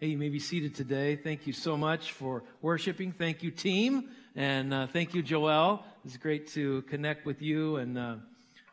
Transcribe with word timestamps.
Hey, 0.00 0.06
you 0.06 0.16
may 0.16 0.30
be 0.30 0.38
seated 0.38 0.74
today. 0.74 1.14
Thank 1.14 1.46
you 1.46 1.52
so 1.52 1.76
much 1.76 2.12
for 2.12 2.42
worshiping. 2.62 3.12
Thank 3.12 3.42
you, 3.42 3.50
team. 3.50 4.08
And 4.34 4.72
uh, 4.72 4.86
thank 4.86 5.12
you, 5.12 5.22
Joel. 5.22 5.84
It's 6.06 6.16
great 6.16 6.46
to 6.52 6.80
connect 6.88 7.26
with 7.26 7.42
you. 7.42 7.76
And 7.76 7.98
uh, 7.98 8.14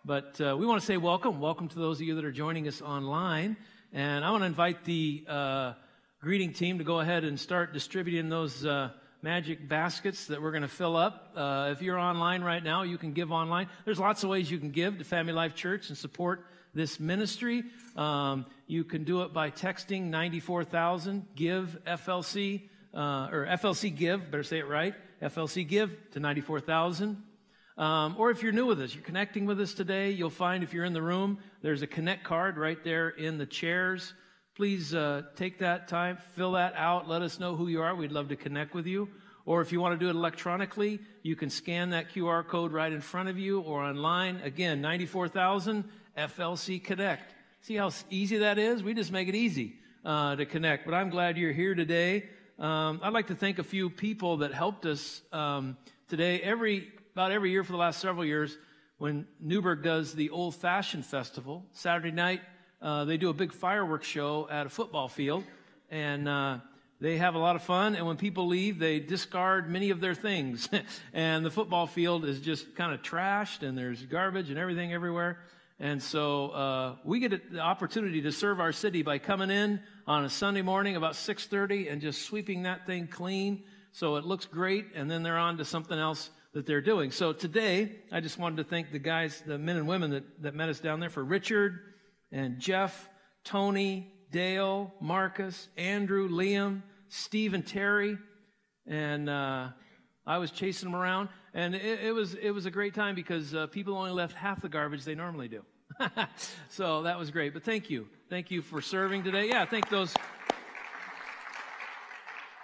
But 0.05 0.39
uh, 0.39 0.55
we 0.57 0.65
want 0.65 0.79
to 0.79 0.87
say 0.87 0.95
welcome. 0.95 1.41
Welcome 1.41 1.67
to 1.67 1.79
those 1.79 1.99
of 1.99 2.07
you 2.07 2.15
that 2.15 2.23
are 2.23 2.31
joining 2.31 2.65
us 2.69 2.81
online. 2.81 3.57
And 3.91 4.23
I 4.23 4.31
want 4.31 4.43
to 4.43 4.45
invite 4.45 4.85
the 4.85 5.25
uh, 5.27 5.73
greeting 6.21 6.53
team 6.53 6.77
to 6.77 6.85
go 6.85 7.01
ahead 7.01 7.25
and 7.25 7.37
start 7.37 7.73
distributing 7.73 8.29
those 8.29 8.65
uh, 8.65 8.91
magic 9.21 9.67
baskets 9.67 10.27
that 10.27 10.41
we're 10.41 10.51
going 10.51 10.61
to 10.61 10.69
fill 10.69 10.95
up. 10.95 11.33
Uh, 11.35 11.71
if 11.73 11.81
you're 11.81 11.99
online 11.99 12.41
right 12.41 12.63
now, 12.63 12.83
you 12.83 12.97
can 12.97 13.11
give 13.11 13.33
online. 13.33 13.67
There's 13.83 13.99
lots 13.99 14.23
of 14.23 14.29
ways 14.29 14.49
you 14.49 14.59
can 14.59 14.71
give 14.71 14.97
to 14.99 15.03
Family 15.03 15.33
Life 15.33 15.55
Church 15.55 15.89
and 15.89 15.97
support 15.97 16.45
this 16.77 16.99
ministry. 16.99 17.63
Um, 17.97 18.45
you 18.67 18.83
can 18.83 19.03
do 19.03 19.23
it 19.23 19.33
by 19.33 19.49
texting 19.49 20.03
94,000 20.03 21.25
give 21.35 21.77
FLC 21.85 22.69
uh, 22.93 23.29
or 23.31 23.45
FLC 23.49 23.93
give, 23.93 24.31
better 24.31 24.43
say 24.43 24.59
it 24.59 24.67
right, 24.67 24.93
FLC 25.21 25.67
give 25.67 25.91
to 26.11 26.19
94,000. 26.19 27.21
Um, 27.77 28.15
or 28.17 28.31
if 28.31 28.41
you're 28.41 28.51
new 28.51 28.65
with 28.65 28.79
us, 28.79 28.93
you're 28.93 29.03
connecting 29.03 29.45
with 29.45 29.59
us 29.59 29.73
today, 29.73 30.11
you'll 30.11 30.29
find 30.29 30.63
if 30.63 30.73
you're 30.73 30.85
in 30.85 30.93
the 30.93 31.01
room, 31.01 31.39
there's 31.61 31.81
a 31.81 31.87
connect 31.87 32.23
card 32.23 32.57
right 32.57 32.81
there 32.83 33.09
in 33.09 33.37
the 33.37 33.45
chairs. 33.45 34.13
Please 34.55 34.95
uh, 34.95 35.23
take 35.35 35.59
that 35.59 35.87
time, 35.87 36.17
fill 36.35 36.53
that 36.53 36.73
out, 36.75 37.07
let 37.07 37.21
us 37.21 37.39
know 37.39 37.55
who 37.55 37.67
you 37.67 37.81
are. 37.81 37.95
We'd 37.95 38.11
love 38.11 38.29
to 38.29 38.35
connect 38.35 38.73
with 38.73 38.87
you. 38.87 39.09
Or 39.45 39.61
if 39.61 39.71
you 39.71 39.79
want 39.79 39.97
to 39.97 40.03
do 40.03 40.09
it 40.09 40.15
electronically, 40.15 40.99
you 41.23 41.35
can 41.35 41.49
scan 41.49 41.91
that 41.91 42.11
QR 42.13 42.45
code 42.45 42.73
right 42.73 42.91
in 42.91 42.99
front 42.99 43.29
of 43.29 43.37
you 43.39 43.61
or 43.61 43.81
online. 43.81 44.41
Again, 44.43 44.81
94,000 44.81 45.85
FLC 46.17 46.83
Connect. 46.83 47.33
See 47.61 47.75
how 47.75 47.91
easy 48.09 48.37
that 48.39 48.57
is? 48.57 48.81
We 48.81 48.93
just 48.93 49.11
make 49.11 49.27
it 49.27 49.35
easy 49.35 49.75
uh, 50.03 50.35
to 50.35 50.45
connect. 50.45 50.85
But 50.85 50.93
I'm 50.93 51.09
glad 51.09 51.37
you're 51.37 51.51
here 51.51 51.75
today. 51.75 52.29
Um, 52.57 52.99
I'd 53.03 53.13
like 53.13 53.27
to 53.27 53.35
thank 53.35 53.59
a 53.59 53.63
few 53.63 53.89
people 53.89 54.37
that 54.37 54.53
helped 54.53 54.85
us 54.85 55.21
um, 55.31 55.77
today. 56.07 56.39
Every 56.41 56.91
about 57.13 57.31
every 57.31 57.51
year 57.51 57.63
for 57.63 57.71
the 57.71 57.77
last 57.77 57.99
several 57.99 58.25
years, 58.25 58.57
when 58.97 59.27
Newberg 59.39 59.83
does 59.83 60.13
the 60.13 60.29
Old 60.29 60.55
Fashioned 60.55 61.05
Festival, 61.05 61.65
Saturday 61.71 62.11
night 62.11 62.41
uh, 62.81 63.05
they 63.05 63.17
do 63.17 63.29
a 63.29 63.33
big 63.33 63.51
fireworks 63.51 64.07
show 64.07 64.47
at 64.49 64.65
a 64.65 64.69
football 64.69 65.07
field, 65.07 65.43
and 65.89 66.27
uh, 66.27 66.59
they 66.99 67.17
have 67.17 67.35
a 67.35 67.39
lot 67.39 67.55
of 67.55 67.63
fun. 67.63 67.95
And 67.95 68.05
when 68.05 68.17
people 68.17 68.47
leave, 68.47 68.77
they 68.77 68.99
discard 68.99 69.69
many 69.69 69.89
of 69.89 69.99
their 69.99 70.13
things, 70.13 70.69
and 71.13 71.45
the 71.45 71.51
football 71.51 71.87
field 71.87 72.25
is 72.25 72.39
just 72.39 72.75
kind 72.75 72.93
of 72.93 73.01
trashed, 73.01 73.67
and 73.67 73.77
there's 73.77 74.03
garbage 74.03 74.49
and 74.49 74.59
everything 74.59 74.93
everywhere. 74.93 75.39
And 75.79 76.01
so 76.01 76.49
uh, 76.49 76.95
we 77.03 77.19
get 77.19 77.51
the 77.51 77.59
opportunity 77.59 78.21
to 78.23 78.31
serve 78.31 78.59
our 78.59 78.71
city 78.71 79.03
by 79.03 79.19
coming 79.19 79.51
in 79.51 79.79
on 80.07 80.25
a 80.25 80.29
Sunday 80.29 80.61
morning 80.63 80.95
about 80.95 81.13
6:30 81.13 81.91
and 81.91 82.01
just 82.01 82.23
sweeping 82.23 82.63
that 82.63 82.85
thing 82.85 83.07
clean 83.07 83.63
so 83.97 84.17
it 84.17 84.25
looks 84.25 84.45
great, 84.45 84.89
and 84.93 85.09
then 85.09 85.23
they're 85.23 85.39
on 85.39 85.57
to 85.57 85.65
something 85.65 85.97
else 85.97 86.29
that 86.53 86.67
they're 86.67 86.81
doing. 86.81 87.09
So 87.09 87.33
today, 87.33 87.95
I 88.11 88.19
just 88.19 88.37
wanted 88.37 88.57
to 88.57 88.63
thank 88.63 88.91
the 88.91 88.99
guys, 88.99 89.41
the 89.43 89.57
men 89.57 89.75
and 89.75 89.87
women 89.87 90.11
that, 90.11 90.43
that 90.43 90.53
met 90.53 90.69
us 90.69 90.79
down 90.79 90.99
there 90.99 91.09
for 91.09 91.23
Richard 91.23 91.79
and 92.31 92.59
Jeff, 92.59 93.09
Tony, 93.43 94.13
Dale, 94.31 94.93
Marcus, 95.01 95.67
Andrew, 95.77 96.29
Liam, 96.29 96.83
Steve, 97.09 97.55
and 97.55 97.65
Terry, 97.65 98.19
and 98.85 99.27
uh, 99.31 99.69
I 100.27 100.37
was 100.37 100.51
chasing 100.51 100.91
them 100.91 100.99
around, 100.99 101.29
and 101.57 101.73
it, 101.73 101.99
it, 102.03 102.11
was 102.13 102.35
it 102.35 102.51
was 102.51 102.67
a 102.67 102.71
great 102.71 102.93
time 102.93 103.15
because 103.15 103.53
uh, 103.53 103.65
people 103.67 103.97
only 103.97 104.11
left 104.11 104.33
half 104.35 104.61
the 104.61 104.69
garbage 104.69 105.03
they 105.03 105.15
normally 105.15 105.47
do. 105.47 105.63
so 106.69 107.01
that 107.03 107.17
was 107.17 107.31
great. 107.31 107.53
But 107.53 107.63
thank 107.63 107.89
you, 107.89 108.07
thank 108.29 108.51
you 108.51 108.61
for 108.61 108.79
serving 108.79 109.23
today. 109.23 109.47
Yeah, 109.47 109.65
thank 109.65 109.89
those 109.89 110.13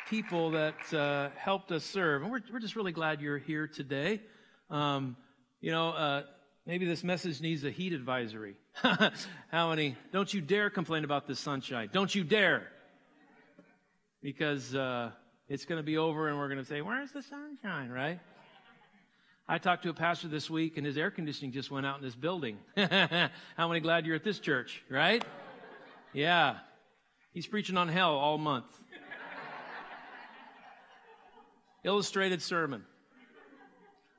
people 0.09 0.52
that 0.52 0.94
uh, 0.94 1.30
helped 1.36 1.71
us 1.71 1.83
serve, 1.83 2.21
and 2.21 2.31
we're 2.31 2.41
we're 2.53 2.59
just 2.59 2.75
really 2.75 2.91
glad 2.91 3.19
you're 3.19 3.39
here 3.39 3.67
today. 3.67 4.21
Um, 4.69 5.17
you 5.59 5.71
know, 5.71 5.89
uh, 5.89 6.23
maybe 6.67 6.86
this 6.86 7.04
message 7.04 7.42
needs 7.42 7.64
a 7.64 7.71
heat 7.71 7.93
advisory. 7.93 8.58
How 9.49 9.70
many? 9.71 9.98
Don't 10.11 10.31
you 10.31 10.39
dare 10.39 10.70
complain 10.70 11.04
about 11.04 11.25
the 11.25 11.36
sunshine. 11.36 11.89
Don't 11.92 12.14
you 12.14 12.23
dare, 12.23 12.67
because 14.21 14.75
uh, 14.75 15.10
it's 15.49 15.65
going 15.65 15.80
to 15.80 15.83
be 15.83 15.98
over 15.98 16.27
and 16.27 16.37
we're 16.37 16.48
going 16.48 16.60
to 16.60 16.65
say, 16.65 16.81
Where's 16.81 17.11
the 17.11 17.23
sunshine, 17.23 17.89
right? 17.89 18.20
I 19.45 19.58
talked 19.58 19.83
to 19.83 19.89
a 19.89 19.93
pastor 19.93 20.30
this 20.30 20.49
week 20.49 20.77
and 20.77 20.86
his 20.86 20.98
air 20.98 21.11
conditioning 21.11 21.52
just 21.52 21.70
went 21.70 21.86
out 21.86 21.98
in 21.98 22.04
this 22.04 22.15
building. 22.15 22.59
How 22.77 23.67
many 23.67 23.81
glad 23.81 24.05
you're 24.05 24.15
at 24.15 24.23
this 24.23 24.39
church, 24.39 24.81
right? 24.89 25.23
Yeah. 26.14 26.58
He's 27.33 27.45
preaching 27.45 27.76
on 27.76 27.89
hell 27.89 28.15
all 28.15 28.37
month. 28.37 28.65
Illustrated 31.83 32.42
sermon. 32.42 32.86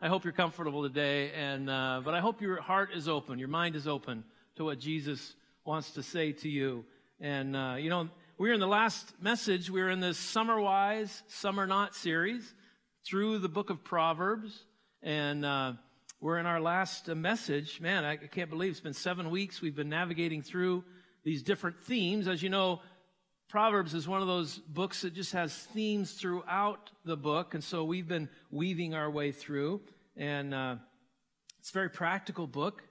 I 0.02 0.08
hope 0.08 0.24
you're 0.24 0.34
comfortable 0.34 0.82
today, 0.82 1.32
and 1.32 1.70
uh, 1.70 2.02
but 2.04 2.12
I 2.12 2.20
hope 2.20 2.42
your 2.42 2.60
heart 2.60 2.90
is 2.94 3.08
open, 3.08 3.38
your 3.38 3.48
mind 3.48 3.74
is 3.74 3.88
open 3.88 4.24
to 4.56 4.64
what 4.64 4.78
Jesus 4.78 5.34
wants 5.64 5.92
to 5.92 6.02
say 6.02 6.32
to 6.32 6.48
you. 6.50 6.84
And 7.18 7.56
uh, 7.56 7.76
you 7.78 7.88
know, 7.88 8.10
we're 8.36 8.52
in 8.52 8.60
the 8.60 8.66
last 8.66 9.14
message. 9.22 9.70
We're 9.70 9.88
in 9.88 10.00
this 10.00 10.18
Summer 10.18 10.60
Wise, 10.60 11.22
Summer 11.28 11.66
Not 11.66 11.94
series 11.94 12.52
through 13.06 13.38
the 13.38 13.48
book 13.48 13.70
of 13.70 13.82
Proverbs. 13.82 14.66
And 15.04 15.44
uh, 15.44 15.74
we're 16.18 16.38
in 16.38 16.46
our 16.46 16.62
last 16.62 17.10
uh, 17.10 17.14
message. 17.14 17.78
Man, 17.78 18.06
I 18.06 18.16
can't 18.16 18.48
believe 18.48 18.70
it's 18.70 18.80
been 18.80 18.94
seven 18.94 19.28
weeks. 19.28 19.60
We've 19.60 19.76
been 19.76 19.90
navigating 19.90 20.40
through 20.40 20.82
these 21.24 21.42
different 21.42 21.78
themes. 21.82 22.26
As 22.26 22.42
you 22.42 22.48
know, 22.48 22.80
Proverbs 23.50 23.92
is 23.92 24.08
one 24.08 24.22
of 24.22 24.28
those 24.28 24.56
books 24.56 25.02
that 25.02 25.12
just 25.12 25.32
has 25.32 25.54
themes 25.54 26.12
throughout 26.12 26.90
the 27.04 27.18
book. 27.18 27.52
And 27.52 27.62
so 27.62 27.84
we've 27.84 28.08
been 28.08 28.30
weaving 28.50 28.94
our 28.94 29.10
way 29.10 29.30
through. 29.30 29.82
And 30.16 30.54
uh, 30.54 30.76
it's 31.58 31.68
a 31.68 31.74
very 31.74 31.90
practical 31.90 32.46
book. 32.46 32.82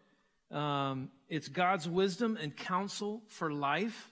Um, 0.51 1.09
it's 1.29 1.47
God's 1.47 1.89
wisdom 1.89 2.37
and 2.39 2.55
counsel 2.55 3.23
for 3.25 3.51
life 3.51 4.11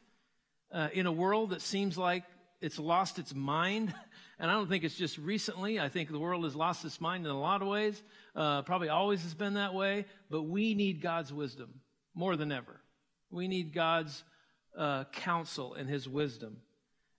uh, 0.71 0.87
in 0.91 1.05
a 1.05 1.11
world 1.11 1.51
that 1.51 1.61
seems 1.61 1.99
like 1.99 2.23
it's 2.61 2.79
lost 2.79 3.19
its 3.19 3.35
mind. 3.35 3.93
And 4.41 4.49
I 4.49 4.55
don't 4.55 4.67
think 4.67 4.83
it's 4.83 4.95
just 4.95 5.19
recently. 5.19 5.79
I 5.79 5.87
think 5.87 6.09
the 6.09 6.17
world 6.17 6.45
has 6.45 6.55
lost 6.55 6.83
its 6.83 6.99
mind 6.99 7.27
in 7.27 7.31
a 7.31 7.39
lot 7.39 7.61
of 7.61 7.67
ways. 7.67 8.01
Uh, 8.35 8.63
probably 8.63 8.89
always 8.89 9.21
has 9.21 9.35
been 9.35 9.53
that 9.53 9.75
way. 9.75 10.05
But 10.31 10.43
we 10.43 10.73
need 10.73 10.99
God's 10.99 11.31
wisdom 11.31 11.69
more 12.15 12.35
than 12.35 12.51
ever. 12.51 12.81
We 13.29 13.47
need 13.47 13.71
God's 13.71 14.23
uh, 14.75 15.03
counsel 15.11 15.75
and 15.75 15.87
His 15.87 16.09
wisdom. 16.09 16.57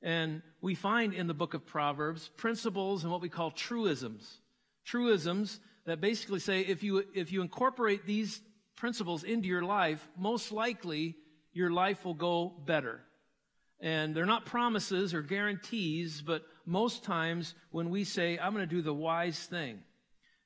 And 0.02 0.42
we 0.60 0.74
find 0.74 1.14
in 1.14 1.28
the 1.28 1.34
book 1.34 1.54
of 1.54 1.64
Proverbs 1.64 2.28
principles 2.36 3.04
and 3.04 3.12
what 3.12 3.22
we 3.22 3.28
call 3.28 3.52
truisms. 3.52 4.38
Truisms 4.84 5.60
that 5.86 6.00
basically 6.00 6.40
say 6.40 6.62
if 6.62 6.82
you, 6.82 7.04
if 7.14 7.30
you 7.30 7.40
incorporate 7.40 8.04
these 8.04 8.40
principles 8.74 9.22
into 9.22 9.46
your 9.46 9.62
life, 9.62 10.08
most 10.18 10.50
likely 10.50 11.14
your 11.52 11.70
life 11.70 12.04
will 12.04 12.14
go 12.14 12.52
better. 12.66 13.00
And 13.78 14.12
they're 14.12 14.26
not 14.26 14.44
promises 14.44 15.14
or 15.14 15.22
guarantees, 15.22 16.20
but 16.20 16.42
most 16.66 17.04
times 17.04 17.54
when 17.70 17.90
we 17.90 18.04
say, 18.04 18.38
I'm 18.38 18.54
going 18.54 18.68
to 18.68 18.74
do 18.74 18.82
the 18.82 18.94
wise 18.94 19.38
thing, 19.38 19.80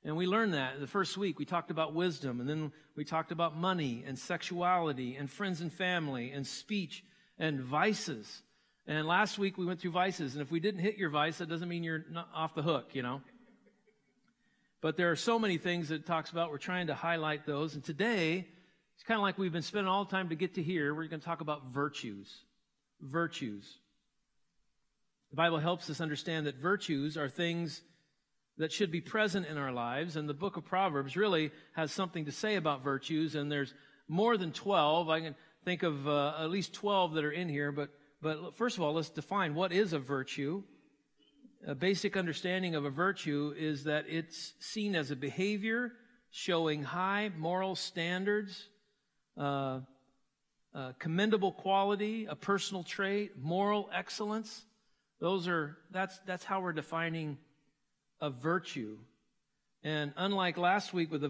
and 0.03 0.15
we 0.15 0.25
learned 0.25 0.53
that 0.53 0.79
the 0.79 0.87
first 0.87 1.17
week. 1.17 1.39
We 1.39 1.45
talked 1.45 1.71
about 1.71 1.93
wisdom, 1.93 2.39
and 2.39 2.49
then 2.49 2.71
we 2.95 3.03
talked 3.03 3.31
about 3.31 3.57
money 3.57 4.03
and 4.07 4.17
sexuality 4.17 5.15
and 5.15 5.29
friends 5.29 5.61
and 5.61 5.71
family 5.71 6.31
and 6.31 6.45
speech 6.45 7.03
and 7.37 7.59
vices. 7.59 8.41
And 8.85 9.05
last 9.05 9.37
week 9.37 9.57
we 9.57 9.65
went 9.65 9.81
through 9.81 9.91
vices, 9.91 10.33
and 10.33 10.41
if 10.41 10.51
we 10.51 10.59
didn't 10.59 10.81
hit 10.81 10.97
your 10.97 11.09
vice, 11.09 11.39
that 11.39 11.49
doesn't 11.49 11.67
mean 11.67 11.83
you're 11.83 12.05
off 12.33 12.55
the 12.55 12.61
hook, 12.61 12.91
you 12.93 13.03
know. 13.03 13.21
But 14.81 14.95
there 14.95 15.11
are 15.11 15.15
so 15.15 15.39
many 15.39 15.57
things 15.57 15.89
that 15.89 15.95
it 15.95 16.05
talks 16.05 16.31
about. 16.31 16.51
We're 16.51 16.57
trying 16.57 16.87
to 16.87 16.93
highlight 16.93 17.45
those. 17.45 17.73
And 17.73 17.83
today, 17.83 18.47
it's 18.95 19.03
kind 19.03 19.17
of 19.17 19.23
like 19.23 19.37
we've 19.37 19.51
been 19.51 19.61
spending 19.61 19.89
all 19.89 20.05
the 20.05 20.11
time 20.11 20.29
to 20.29 20.35
get 20.35 20.53
to 20.55 20.63
here. 20.63 20.93
We're 20.93 21.07
going 21.07 21.19
to 21.19 21.25
talk 21.25 21.41
about 21.41 21.65
virtues 21.65 22.43
virtues. 23.01 23.79
The 25.31 25.35
Bible 25.35 25.59
helps 25.59 25.89
us 25.89 25.99
understand 25.99 26.47
that 26.47 26.55
virtues 26.55 27.17
are 27.17 27.27
things 27.27 27.81
that 28.57 28.71
should 28.71 28.91
be 28.91 29.01
present 29.01 29.45
in 29.45 29.57
our 29.57 29.71
lives, 29.71 30.15
and 30.15 30.27
the 30.27 30.33
book 30.33 30.57
of 30.57 30.65
Proverbs 30.65 31.15
really 31.15 31.51
has 31.73 31.91
something 31.91 32.25
to 32.25 32.31
say 32.31 32.55
about 32.55 32.83
virtues, 32.83 33.35
and 33.35 33.51
there's 33.51 33.73
more 34.07 34.37
than 34.37 34.51
12. 34.51 35.09
I 35.09 35.19
can 35.19 35.35
think 35.63 35.83
of 35.83 36.07
uh, 36.07 36.35
at 36.39 36.49
least 36.49 36.73
12 36.73 37.13
that 37.13 37.25
are 37.25 37.31
in 37.31 37.49
here, 37.49 37.71
but, 37.71 37.89
but 38.21 38.55
first 38.55 38.77
of 38.77 38.83
all, 38.83 38.93
let's 38.93 39.09
define 39.09 39.53
what 39.53 39.71
is 39.71 39.93
a 39.93 39.99
virtue. 39.99 40.63
A 41.67 41.75
basic 41.75 42.15
understanding 42.15 42.75
of 42.75 42.85
a 42.85 42.89
virtue 42.89 43.53
is 43.57 43.83
that 43.83 44.05
it's 44.07 44.53
seen 44.59 44.95
as 44.95 45.11
a 45.11 45.15
behavior 45.15 45.91
showing 46.31 46.83
high 46.83 47.31
moral 47.37 47.75
standards, 47.75 48.69
uh, 49.37 49.81
uh, 50.73 50.93
commendable 50.99 51.51
quality, 51.51 52.27
a 52.29 52.35
personal 52.35 52.83
trait, 52.83 53.31
moral 53.41 53.89
excellence. 53.93 54.65
Those 55.19 55.47
are, 55.47 55.77
that's, 55.91 56.19
that's 56.25 56.43
how 56.43 56.61
we're 56.61 56.73
defining 56.73 57.37
a 58.21 58.29
virtue. 58.29 58.97
And 59.83 60.11
unlike 60.17 60.57
last 60.57 60.93
week 60.93 61.11
with 61.11 61.21
the 61.21 61.29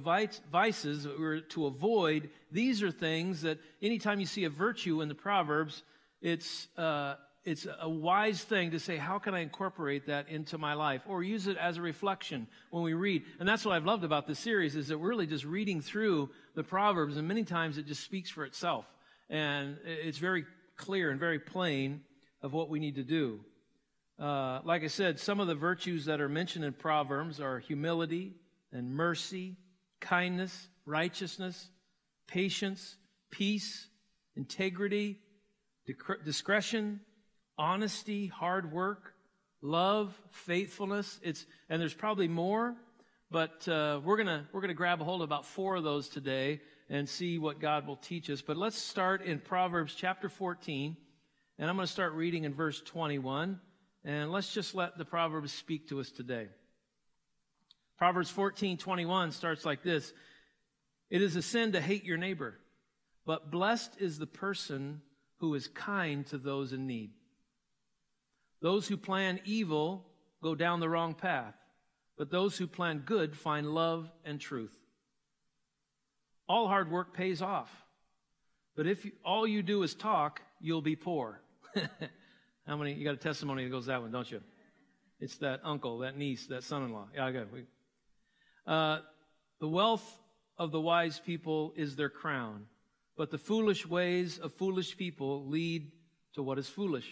vices 0.51 1.03
that 1.03 1.17
we 1.17 1.23
were 1.23 1.41
to 1.41 1.67
avoid, 1.67 2.29
these 2.51 2.81
are 2.81 2.91
things 2.91 3.41
that 3.41 3.59
anytime 3.81 4.19
you 4.19 4.25
see 4.25 4.45
a 4.45 4.49
virtue 4.49 5.01
in 5.01 5.09
the 5.09 5.15
Proverbs, 5.15 5.83
it's, 6.21 6.67
uh, 6.77 7.15
it's 7.43 7.67
a 7.79 7.89
wise 7.89 8.41
thing 8.43 8.71
to 8.71 8.79
say, 8.79 8.97
how 8.97 9.19
can 9.19 9.33
I 9.33 9.39
incorporate 9.39 10.07
that 10.07 10.27
into 10.29 10.57
my 10.57 10.73
life 10.73 11.01
or 11.07 11.23
use 11.23 11.47
it 11.47 11.57
as 11.57 11.77
a 11.77 11.81
reflection 11.81 12.47
when 12.71 12.83
we 12.83 12.93
read? 12.93 13.23
And 13.39 13.47
that's 13.47 13.63
what 13.63 13.75
I've 13.75 13.85
loved 13.85 14.03
about 14.03 14.27
this 14.27 14.39
series 14.39 14.75
is 14.75 14.87
that 14.87 14.97
we're 14.97 15.09
really 15.09 15.27
just 15.27 15.45
reading 15.45 15.79
through 15.79 16.29
the 16.55 16.63
Proverbs 16.63 17.17
and 17.17 17.27
many 17.27 17.43
times 17.43 17.77
it 17.77 17.85
just 17.85 18.03
speaks 18.03 18.29
for 18.29 18.43
itself. 18.43 18.85
And 19.29 19.77
it's 19.85 20.17
very 20.17 20.45
clear 20.77 21.11
and 21.11 21.19
very 21.19 21.39
plain 21.39 22.01
of 22.41 22.53
what 22.53 22.69
we 22.69 22.79
need 22.79 22.95
to 22.95 23.03
do. 23.03 23.39
Uh, 24.19 24.61
like 24.63 24.83
I 24.83 24.87
said, 24.87 25.19
some 25.19 25.39
of 25.39 25.47
the 25.47 25.55
virtues 25.55 26.05
that 26.05 26.21
are 26.21 26.29
mentioned 26.29 26.65
in 26.65 26.73
Proverbs 26.73 27.39
are 27.39 27.59
humility 27.59 28.33
and 28.71 28.91
mercy, 28.91 29.57
kindness, 29.99 30.67
righteousness, 30.85 31.69
patience, 32.27 32.97
peace, 33.31 33.87
integrity, 34.35 35.19
discretion, 36.25 36.99
honesty, 37.57 38.27
hard 38.27 38.71
work, 38.71 39.13
love, 39.61 40.19
faithfulness. 40.31 41.19
It's 41.21 41.45
and 41.69 41.79
there's 41.81 41.93
probably 41.93 42.27
more, 42.27 42.75
but 43.29 43.67
uh, 43.67 44.01
we're 44.03 44.17
gonna 44.17 44.47
we're 44.51 44.61
gonna 44.61 44.73
grab 44.73 45.01
a 45.01 45.03
hold 45.03 45.21
of 45.21 45.25
about 45.25 45.45
four 45.45 45.75
of 45.75 45.83
those 45.83 46.09
today 46.09 46.61
and 46.89 47.07
see 47.07 47.37
what 47.37 47.59
God 47.59 47.87
will 47.87 47.97
teach 47.97 48.29
us. 48.29 48.41
But 48.41 48.57
let's 48.57 48.77
start 48.77 49.21
in 49.21 49.39
Proverbs 49.39 49.93
chapter 49.95 50.29
14, 50.29 50.95
and 51.59 51.69
I'm 51.69 51.75
going 51.75 51.85
to 51.85 51.91
start 51.91 52.13
reading 52.13 52.45
in 52.45 52.53
verse 52.53 52.81
21, 52.81 53.59
and 54.07 54.31
let's 54.31 54.53
just 54.53 54.73
let 54.73 54.97
the 54.97 55.03
Proverbs 55.03 55.51
speak 55.51 55.89
to 55.89 55.99
us 55.99 56.09
today. 56.09 56.47
Proverbs 57.97 58.31
14:21 58.31 59.33
starts 59.33 59.65
like 59.65 59.83
this: 59.83 60.13
It 61.09 61.21
is 61.21 61.35
a 61.35 61.41
sin 61.41 61.73
to 61.73 61.81
hate 61.81 62.05
your 62.05 62.17
neighbor, 62.17 62.57
but 63.25 63.51
blessed 63.51 63.99
is 63.99 64.17
the 64.17 64.25
person 64.25 65.01
who 65.39 65.53
is 65.55 65.67
kind 65.67 66.25
to 66.27 66.37
those 66.37 66.71
in 66.71 66.87
need. 66.87 67.11
Those 68.61 68.87
who 68.87 68.95
plan 68.95 69.41
evil 69.43 70.05
go 70.41 70.55
down 70.55 70.79
the 70.79 70.89
wrong 70.89 71.13
path, 71.13 71.55
but 72.17 72.31
those 72.31 72.57
who 72.57 72.65
plan 72.65 72.99
good 72.99 73.35
find 73.35 73.75
love 73.75 74.09
and 74.23 74.39
truth. 74.39 74.75
All 76.47 76.69
hard 76.69 76.89
work 76.89 77.13
pays 77.13 77.41
off. 77.41 77.83
But 78.73 78.87
if 78.87 79.05
all 79.25 79.45
you 79.45 79.61
do 79.61 79.83
is 79.83 79.93
talk, 79.93 80.41
you'll 80.61 80.81
be 80.81 80.95
poor. 80.95 81.41
How 82.67 82.75
many? 82.75 82.93
You 82.93 83.05
got 83.05 83.13
a 83.13 83.17
testimony 83.17 83.63
that 83.63 83.69
goes 83.69 83.85
that 83.85 84.01
one, 84.01 84.11
don't 84.11 84.29
you? 84.29 84.41
It's 85.21 85.37
that 85.37 85.61
uncle, 85.63 85.99
that 85.99 86.17
niece, 86.17 86.47
that 86.47 86.63
son-in-law. 86.63 87.07
Yeah, 87.15 87.25
I 87.25 87.31
got 87.31 87.47
it. 87.53 87.67
Uh, 88.67 88.99
the 89.61 89.69
wealth 89.69 90.05
of 90.57 90.71
the 90.71 90.81
wise 90.81 91.19
people 91.25 91.73
is 91.77 91.95
their 91.95 92.09
crown, 92.09 92.65
but 93.15 93.31
the 93.31 93.37
foolish 93.37 93.85
ways 93.87 94.37
of 94.37 94.53
foolish 94.53 94.97
people 94.97 95.47
lead 95.47 95.91
to 96.35 96.43
what 96.43 96.59
is 96.59 96.67
foolish. 96.67 97.07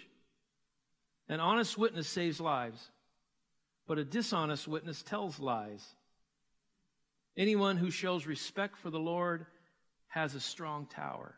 An 1.29 1.39
honest 1.39 1.77
witness 1.77 2.07
saves 2.09 2.41
lives, 2.41 2.91
but 3.87 3.97
a 3.97 4.03
dishonest 4.03 4.67
witness 4.67 5.01
tells 5.03 5.39
lies. 5.39 5.83
Anyone 7.37 7.77
who 7.77 7.91
shows 7.91 8.27
respect 8.27 8.77
for 8.77 8.89
the 8.89 8.99
Lord 8.99 9.45
has 10.07 10.35
a 10.35 10.39
strong 10.39 10.85
tower. 10.85 11.35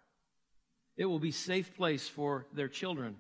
It 0.97 1.05
will 1.05 1.19
be 1.19 1.31
safe 1.31 1.75
place 1.75 2.07
for 2.07 2.47
their 2.51 2.67
children. 2.67 3.17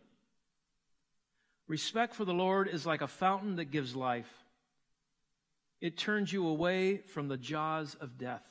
Respect 1.67 2.15
for 2.15 2.25
the 2.25 2.33
Lord 2.33 2.67
is 2.67 2.85
like 2.85 3.01
a 3.01 3.07
fountain 3.07 3.57
that 3.57 3.71
gives 3.71 3.95
life. 3.95 4.31
It 5.81 5.97
turns 5.97 6.31
you 6.31 6.47
away 6.47 6.97
from 6.97 7.27
the 7.27 7.37
jaws 7.37 7.95
of 7.99 8.17
death. 8.17 8.45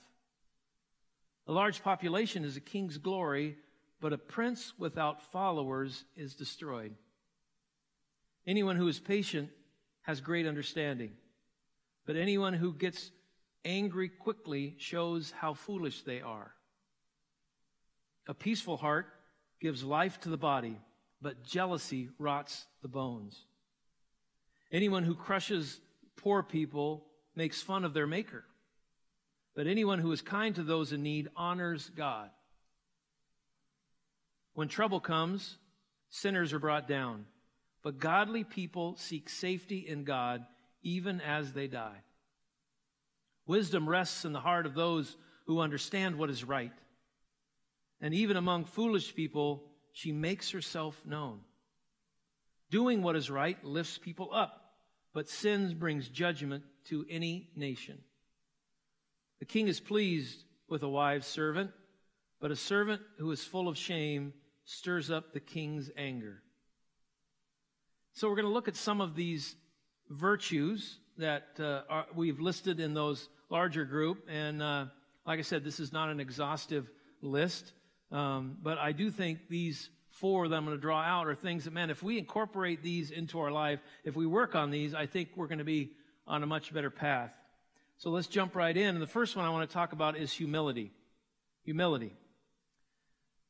A 1.48 1.52
large 1.52 1.82
population 1.82 2.44
is 2.44 2.56
a 2.56 2.60
king's 2.60 2.98
glory, 2.98 3.56
but 4.00 4.12
a 4.12 4.18
prince 4.18 4.72
without 4.78 5.22
followers 5.32 6.04
is 6.14 6.34
destroyed. 6.34 6.94
Anyone 8.46 8.76
who 8.76 8.88
is 8.88 9.00
patient 9.00 9.50
has 10.02 10.20
great 10.20 10.46
understanding. 10.46 11.12
But 12.04 12.16
anyone 12.16 12.52
who 12.52 12.72
gets 12.72 13.10
angry 13.64 14.08
quickly 14.08 14.76
shows 14.78 15.32
how 15.32 15.54
foolish 15.54 16.02
they 16.02 16.20
are. 16.20 16.52
A 18.28 18.34
peaceful 18.34 18.76
heart 18.76 19.06
gives 19.60 19.82
life 19.82 20.20
to 20.20 20.28
the 20.28 20.36
body, 20.36 20.78
but 21.26 21.42
jealousy 21.42 22.08
rots 22.20 22.66
the 22.82 22.88
bones. 22.88 23.36
Anyone 24.70 25.02
who 25.02 25.16
crushes 25.16 25.80
poor 26.14 26.40
people 26.40 27.04
makes 27.34 27.60
fun 27.60 27.84
of 27.84 27.92
their 27.92 28.06
maker. 28.06 28.44
But 29.56 29.66
anyone 29.66 29.98
who 29.98 30.12
is 30.12 30.22
kind 30.22 30.54
to 30.54 30.62
those 30.62 30.92
in 30.92 31.02
need 31.02 31.28
honors 31.34 31.90
God. 31.96 32.30
When 34.54 34.68
trouble 34.68 35.00
comes, 35.00 35.56
sinners 36.10 36.52
are 36.52 36.60
brought 36.60 36.86
down. 36.86 37.26
But 37.82 37.98
godly 37.98 38.44
people 38.44 38.94
seek 38.96 39.28
safety 39.28 39.78
in 39.80 40.04
God 40.04 40.46
even 40.84 41.20
as 41.20 41.52
they 41.52 41.66
die. 41.66 42.02
Wisdom 43.48 43.88
rests 43.88 44.24
in 44.24 44.32
the 44.32 44.38
heart 44.38 44.64
of 44.64 44.74
those 44.74 45.16
who 45.46 45.58
understand 45.58 46.14
what 46.14 46.30
is 46.30 46.44
right. 46.44 46.70
And 48.00 48.14
even 48.14 48.36
among 48.36 48.66
foolish 48.66 49.12
people, 49.12 49.64
she 49.96 50.12
makes 50.12 50.50
herself 50.50 51.00
known. 51.06 51.40
Doing 52.70 53.02
what 53.02 53.16
is 53.16 53.30
right 53.30 53.56
lifts 53.64 53.96
people 53.96 54.28
up, 54.30 54.74
but 55.14 55.26
sin 55.26 55.78
brings 55.78 56.06
judgment 56.06 56.64
to 56.88 57.06
any 57.08 57.48
nation. 57.56 57.96
The 59.38 59.46
king 59.46 59.68
is 59.68 59.80
pleased 59.80 60.44
with 60.68 60.82
a 60.82 60.88
wise 60.88 61.24
servant, 61.24 61.70
but 62.42 62.50
a 62.50 62.56
servant 62.56 63.00
who 63.16 63.30
is 63.30 63.42
full 63.42 63.68
of 63.68 63.78
shame 63.78 64.34
stirs 64.66 65.10
up 65.10 65.32
the 65.32 65.40
king's 65.40 65.90
anger. 65.96 66.42
So 68.12 68.28
we're 68.28 68.36
going 68.36 68.48
to 68.48 68.52
look 68.52 68.68
at 68.68 68.76
some 68.76 69.00
of 69.00 69.16
these 69.16 69.56
virtues 70.10 70.98
that 71.16 71.46
uh, 71.58 71.80
are, 71.88 72.06
we've 72.14 72.38
listed 72.38 72.80
in 72.80 72.92
those 72.92 73.30
larger 73.48 73.86
group. 73.86 74.26
And 74.28 74.62
uh, 74.62 74.86
like 75.26 75.38
I 75.38 75.42
said, 75.42 75.64
this 75.64 75.80
is 75.80 75.90
not 75.90 76.10
an 76.10 76.20
exhaustive 76.20 76.86
list, 77.22 77.72
um, 78.16 78.56
but 78.62 78.78
I 78.78 78.92
do 78.92 79.10
think 79.10 79.48
these 79.48 79.90
four 80.10 80.48
that 80.48 80.54
I'm 80.54 80.64
going 80.64 80.76
to 80.76 80.80
draw 80.80 81.00
out 81.00 81.26
are 81.26 81.34
things 81.34 81.64
that, 81.64 81.72
man, 81.72 81.90
if 81.90 82.02
we 82.02 82.18
incorporate 82.18 82.82
these 82.82 83.10
into 83.10 83.38
our 83.40 83.50
life, 83.50 83.80
if 84.04 84.16
we 84.16 84.26
work 84.26 84.54
on 84.54 84.70
these, 84.70 84.94
I 84.94 85.06
think 85.06 85.30
we're 85.36 85.48
going 85.48 85.58
to 85.58 85.64
be 85.64 85.90
on 86.26 86.42
a 86.42 86.46
much 86.46 86.72
better 86.72 86.90
path. 86.90 87.32
So 87.98 88.10
let's 88.10 88.26
jump 88.26 88.54
right 88.56 88.76
in. 88.76 88.94
And 88.94 89.02
the 89.02 89.06
first 89.06 89.36
one 89.36 89.44
I 89.44 89.50
want 89.50 89.68
to 89.68 89.72
talk 89.72 89.92
about 89.92 90.16
is 90.16 90.32
humility. 90.32 90.92
Humility. 91.64 92.14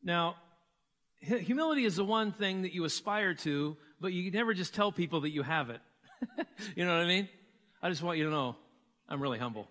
Now, 0.03 0.37
humility 1.21 1.85
is 1.85 1.97
the 1.97 2.05
one 2.05 2.33
thing 2.33 2.63
that 2.63 2.75
you 2.75 2.85
aspire 2.85 3.35
to 3.35 3.77
but 4.01 4.13
you 4.13 4.31
never 4.31 4.55
just 4.55 4.75
tell 4.75 4.93
people 4.93 5.23
that 5.23 5.31
you 5.31 5.43
have 5.43 5.71
it. 5.71 5.81
you 6.77 6.85
know 6.85 6.93
what 6.97 7.03
I 7.03 7.07
mean? 7.07 7.29
I 7.83 7.89
just 7.89 8.03
want 8.03 8.19
you 8.19 8.25
to 8.25 8.31
know 8.31 8.57
I'm 9.09 9.21
really 9.21 9.39
humble. 9.39 9.69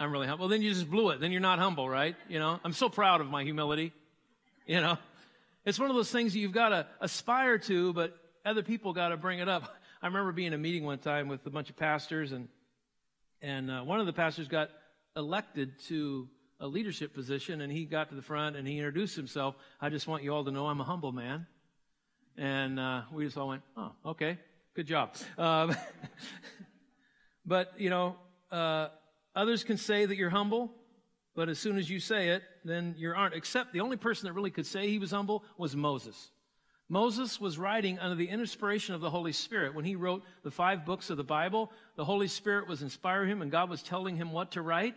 I'm 0.00 0.10
really 0.10 0.26
humble. 0.26 0.44
Well, 0.44 0.48
then 0.48 0.62
you 0.62 0.72
just 0.72 0.90
blew 0.90 1.10
it. 1.10 1.20
Then 1.20 1.30
you're 1.30 1.42
not 1.42 1.58
humble, 1.58 1.86
right? 1.86 2.16
You 2.26 2.38
know, 2.38 2.58
I'm 2.64 2.72
so 2.72 2.88
proud 2.88 3.20
of 3.20 3.28
my 3.28 3.44
humility. 3.44 3.92
You 4.66 4.80
know, 4.80 4.96
it's 5.66 5.78
one 5.78 5.90
of 5.90 5.96
those 5.96 6.10
things 6.10 6.32
that 6.32 6.38
you've 6.38 6.52
got 6.52 6.70
to 6.70 6.86
aspire 7.02 7.58
to, 7.58 7.92
but 7.92 8.16
other 8.42 8.62
people 8.62 8.94
got 8.94 9.08
to 9.08 9.18
bring 9.18 9.40
it 9.40 9.48
up. 9.48 9.76
I 10.02 10.06
remember 10.06 10.32
being 10.32 10.48
in 10.48 10.54
a 10.54 10.58
meeting 10.58 10.84
one 10.84 10.98
time 11.00 11.28
with 11.28 11.44
a 11.44 11.50
bunch 11.50 11.68
of 11.68 11.76
pastors, 11.76 12.32
and 12.32 12.48
and 13.42 13.70
uh, 13.70 13.82
one 13.82 14.00
of 14.00 14.06
the 14.06 14.14
pastors 14.14 14.48
got 14.48 14.70
elected 15.16 15.78
to 15.88 16.28
a 16.60 16.66
leadership 16.66 17.12
position, 17.14 17.60
and 17.60 17.70
he 17.70 17.84
got 17.84 18.08
to 18.08 18.14
the 18.14 18.22
front 18.22 18.56
and 18.56 18.66
he 18.66 18.78
introduced 18.78 19.16
himself. 19.16 19.54
I 19.80 19.90
just 19.90 20.06
want 20.08 20.22
you 20.22 20.32
all 20.32 20.44
to 20.44 20.50
know 20.50 20.66
I'm 20.66 20.80
a 20.80 20.84
humble 20.84 21.12
man. 21.12 21.46
And 22.38 22.80
uh, 22.80 23.02
we 23.12 23.24
just 23.24 23.36
all 23.36 23.48
went, 23.48 23.62
oh, 23.76 23.92
okay, 24.06 24.38
good 24.74 24.86
job. 24.86 25.14
Um, 25.36 25.74
but, 27.46 27.72
you 27.78 27.90
know, 27.90 28.16
uh, 28.50 28.88
others 29.34 29.64
can 29.64 29.76
say 29.76 30.06
that 30.06 30.16
you're 30.16 30.30
humble, 30.30 30.72
but 31.34 31.48
as 31.48 31.58
soon 31.58 31.78
as 31.78 31.88
you 31.88 32.00
say 32.00 32.30
it, 32.30 32.42
then 32.64 32.94
you 32.98 33.12
aren't. 33.12 33.34
Except 33.34 33.72
the 33.72 33.80
only 33.80 33.96
person 33.96 34.26
that 34.26 34.32
really 34.32 34.50
could 34.50 34.66
say 34.66 34.88
he 34.88 34.98
was 34.98 35.10
humble 35.10 35.44
was 35.56 35.76
Moses. 35.76 36.30
Moses 36.88 37.40
was 37.40 37.56
writing 37.56 38.00
under 38.00 38.16
the 38.16 38.28
inspiration 38.28 38.96
of 38.96 39.00
the 39.00 39.10
Holy 39.10 39.32
Spirit. 39.32 39.74
When 39.74 39.84
he 39.84 39.94
wrote 39.94 40.24
the 40.42 40.50
five 40.50 40.84
books 40.84 41.08
of 41.08 41.16
the 41.16 41.24
Bible, 41.24 41.70
the 41.94 42.04
Holy 42.04 42.26
Spirit 42.26 42.66
was 42.66 42.82
inspiring 42.82 43.30
him 43.30 43.42
and 43.42 43.50
God 43.50 43.70
was 43.70 43.82
telling 43.82 44.16
him 44.16 44.32
what 44.32 44.52
to 44.52 44.62
write. 44.62 44.96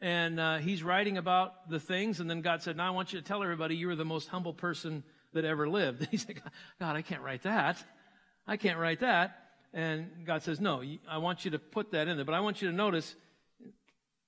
And 0.00 0.40
uh, 0.40 0.58
he's 0.58 0.82
writing 0.82 1.16
about 1.16 1.70
the 1.70 1.80
things, 1.80 2.20
and 2.20 2.28
then 2.28 2.42
God 2.42 2.62
said, 2.62 2.76
Now 2.76 2.88
I 2.88 2.90
want 2.90 3.12
you 3.12 3.20
to 3.20 3.24
tell 3.24 3.42
everybody 3.42 3.76
you 3.76 3.86
were 3.86 3.96
the 3.96 4.04
most 4.04 4.28
humble 4.28 4.52
person 4.52 5.04
that 5.32 5.44
ever 5.44 5.68
lived. 5.68 6.06
He 6.10 6.16
said, 6.16 6.42
God, 6.80 6.96
I 6.96 7.02
can't 7.02 7.22
write 7.22 7.44
that. 7.44 7.82
I 8.46 8.56
can't 8.56 8.78
write 8.78 9.00
that. 9.00 9.38
And 9.72 10.26
God 10.26 10.42
says, 10.42 10.60
No, 10.60 10.82
I 11.08 11.18
want 11.18 11.44
you 11.44 11.52
to 11.52 11.58
put 11.58 11.92
that 11.92 12.08
in 12.08 12.16
there. 12.16 12.24
But 12.24 12.34
I 12.34 12.40
want 12.40 12.60
you 12.60 12.70
to 12.70 12.76
notice 12.76 13.14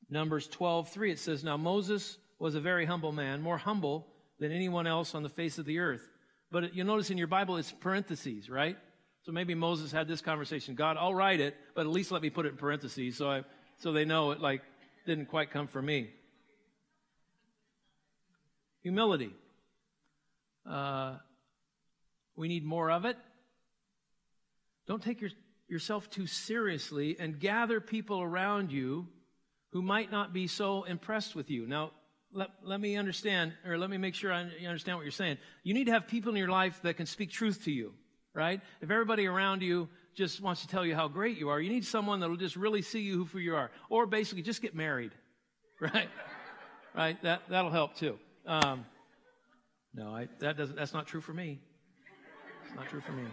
Numbers 0.09 0.47
12, 0.49 0.89
3, 0.91 1.13
it 1.13 1.19
says, 1.19 1.43
Now 1.43 1.57
Moses 1.57 2.19
was 2.39 2.55
a 2.55 2.61
very 2.61 2.85
humble 2.85 3.13
man, 3.13 3.43
more 3.43 3.59
humble 3.59 4.07
than 4.39 4.53
anyone 4.53 4.87
else 4.87 5.15
on 5.15 5.23
the 5.23 5.29
face 5.29 5.59
of 5.59 5.65
the 5.65 5.79
earth. 5.79 6.07
But 6.51 6.75
you'll 6.75 6.87
notice 6.87 7.11
in 7.11 7.19
your 7.19 7.27
Bible 7.27 7.57
it's 7.57 7.73
parentheses, 7.73 8.49
right? 8.49 8.77
So 9.23 9.33
maybe 9.33 9.55
Moses 9.55 9.91
had 9.91 10.07
this 10.07 10.21
conversation. 10.21 10.77
God, 10.77 10.97
I'll 10.99 11.15
write 11.15 11.41
it, 11.41 11.57
but 11.75 11.81
at 11.81 11.89
least 11.89 12.13
let 12.13 12.23
me 12.23 12.31
put 12.31 12.47
it 12.47 12.51
in 12.51 12.57
parentheses 12.57 13.17
so 13.17 13.29
I, 13.29 13.43
so 13.79 13.93
they 13.93 14.05
know 14.05 14.31
it 14.31 14.41
like 14.41 14.63
didn't 15.07 15.27
quite 15.27 15.51
come 15.51 15.67
from 15.67 15.87
me. 15.87 16.11
Humility. 18.83 19.35
Uh, 20.65 21.17
We 22.37 22.49
need 22.49 22.65
more 22.65 22.91
of 22.91 23.05
it. 23.05 23.17
Don't 24.87 25.03
take 25.03 25.21
your, 25.21 25.31
yourself 25.69 26.09
too 26.11 26.27
seriously 26.27 27.17
and 27.19 27.41
gather 27.41 27.81
people 27.81 28.21
around 28.21 28.71
you 28.71 29.09
who 29.73 29.82
might 29.82 30.11
not 30.11 30.32
be 30.32 30.46
so 30.46 30.85
impressed 30.85 31.35
with 31.35 31.50
you. 31.50 31.66
Now, 31.66 31.92
let, 32.32 32.50
let 32.62 32.80
me 32.80 32.96
understand, 32.96 33.52
or 33.66 33.78
let 33.78 33.90
me 33.90 33.96
make 33.96 34.14
sure 34.14 34.32
I 34.32 34.42
understand 34.66 34.99
what 34.99 35.04
you're 35.04 35.11
saying. 35.11 35.38
You 35.62 35.75
need 35.75 35.87
to 35.87 35.92
have 35.92 36.06
people 36.06 36.32
in 36.32 36.38
your 36.38 36.49
life 36.49 36.80
that 36.82 36.96
can 36.96 37.06
speak 37.06 37.30
truth 37.30 37.64
to 37.64 37.73
you, 37.73 37.92
right? 38.35 38.61
If 38.80 38.90
everybody 38.90 39.26
around 39.26 39.62
you 39.62 39.88
just 40.14 40.40
wants 40.40 40.62
to 40.62 40.68
tell 40.68 40.85
you 40.85 40.94
how 40.94 41.08
great 41.08 41.38
you 41.38 41.49
are, 41.49 41.61
you 41.61 41.70
need 41.70 41.85
someone 41.85 42.20
that'll 42.20 42.37
just 42.37 42.56
really 42.56 42.82
see 42.82 43.00
you 43.00 43.25
who 43.26 43.38
you 43.38 43.54
are. 43.54 43.70
Or 43.88 44.06
basically, 44.06 44.42
just 44.42 44.62
get 44.62 44.75
married, 44.75 45.12
right? 45.80 46.08
right? 46.94 47.23
That, 47.23 47.42
that'll 47.49 47.70
help 47.70 47.96
too. 47.96 48.18
Um, 48.46 48.85
no, 49.94 50.14
I, 50.14 50.28
that 50.40 50.56
doesn't, 50.56 50.76
that's 50.76 50.92
not 50.92 51.06
true 51.06 51.20
for 51.20 51.32
me. 51.32 51.61
It's 52.66 52.75
not 52.75 52.88
true 52.88 53.00
for 53.00 53.12
me. 53.12 53.25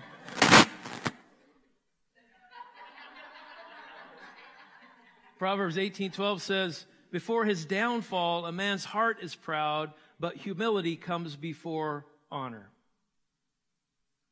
Proverbs 5.43 5.77
18:12 5.77 6.41
says, 6.41 6.85
"Before 7.11 7.43
his 7.43 7.65
downfall, 7.65 8.45
a 8.45 8.53
man's 8.53 8.85
heart 8.85 9.21
is 9.21 9.35
proud, 9.35 9.93
but 10.17 10.37
humility 10.37 10.95
comes 10.95 11.35
before 11.35 12.05
honor." 12.31 12.71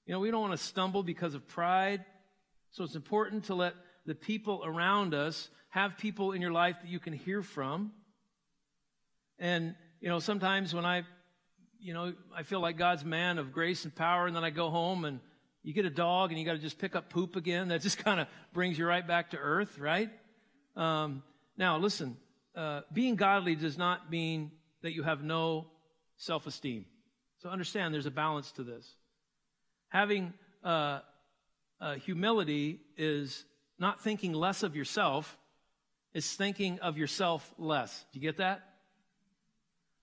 You 0.06 0.14
know, 0.14 0.22
we 0.22 0.32
don't 0.32 0.40
want 0.40 0.54
to 0.54 0.66
stumble 0.66 1.04
because 1.04 1.34
of 1.34 1.46
pride, 1.50 2.06
so 2.70 2.86
it's 2.86 2.96
important 2.96 3.44
to 3.48 3.56
let 3.56 3.76
the 4.06 4.16
people 4.16 4.62
around 4.64 5.14
us 5.14 5.50
have 5.72 5.98
people 5.98 6.32
in 6.32 6.42
your 6.42 6.54
life 6.54 6.78
that 6.82 6.88
you 6.88 7.02
can 7.02 7.12
hear 7.12 7.44
from. 7.44 7.92
And, 9.38 9.76
you 10.00 10.08
know, 10.08 10.20
sometimes 10.20 10.74
when 10.74 10.86
I, 10.86 11.04
you 11.78 11.94
know, 11.94 12.14
I 12.34 12.44
feel 12.44 12.62
like 12.62 12.78
God's 12.78 13.04
man 13.04 13.38
of 13.38 13.52
grace 13.52 13.84
and 13.84 13.94
power, 13.94 14.28
and 14.28 14.34
then 14.36 14.46
I 14.46 14.50
go 14.50 14.70
home 14.70 15.04
and 15.04 15.20
you 15.62 15.74
get 15.74 15.84
a 15.84 15.90
dog 15.90 16.32
and 16.32 16.40
you 16.40 16.46
got 16.46 16.54
to 16.54 16.58
just 16.60 16.80
pick 16.80 16.96
up 16.96 17.10
poop 17.10 17.36
again. 17.36 17.68
That 17.68 17.82
just 17.82 17.98
kind 18.06 18.22
of 18.22 18.30
brings 18.54 18.80
you 18.80 18.88
right 18.88 19.06
back 19.06 19.32
to 19.32 19.38
earth, 19.38 19.78
right? 19.78 20.10
Um, 20.76 21.24
now, 21.58 21.78
listen, 21.78 22.18
uh, 22.56 22.82
being 22.94 23.16
godly 23.16 23.56
does 23.56 23.78
not 23.78 24.10
mean 24.12 24.52
that 24.82 24.94
you 24.94 25.04
have 25.04 25.24
no 25.24 25.68
self 26.18 26.48
esteem. 26.48 26.86
So 27.40 27.50
understand 27.50 27.94
there's 27.94 28.06
a 28.06 28.12
balance 28.12 28.52
to 28.54 28.64
this. 28.64 28.88
Having 29.90 30.34
uh, 30.64 31.00
uh, 31.80 31.96
humility 31.96 32.80
is 32.98 33.46
not 33.80 34.02
thinking 34.02 34.34
less 34.34 34.64
of 34.64 34.76
yourself, 34.76 35.38
it's 36.14 36.36
thinking 36.36 36.80
of 36.80 36.98
yourself 36.98 37.54
less. 37.58 38.06
Do 38.12 38.20
you 38.20 38.22
get 38.22 38.38
that? 38.38 38.62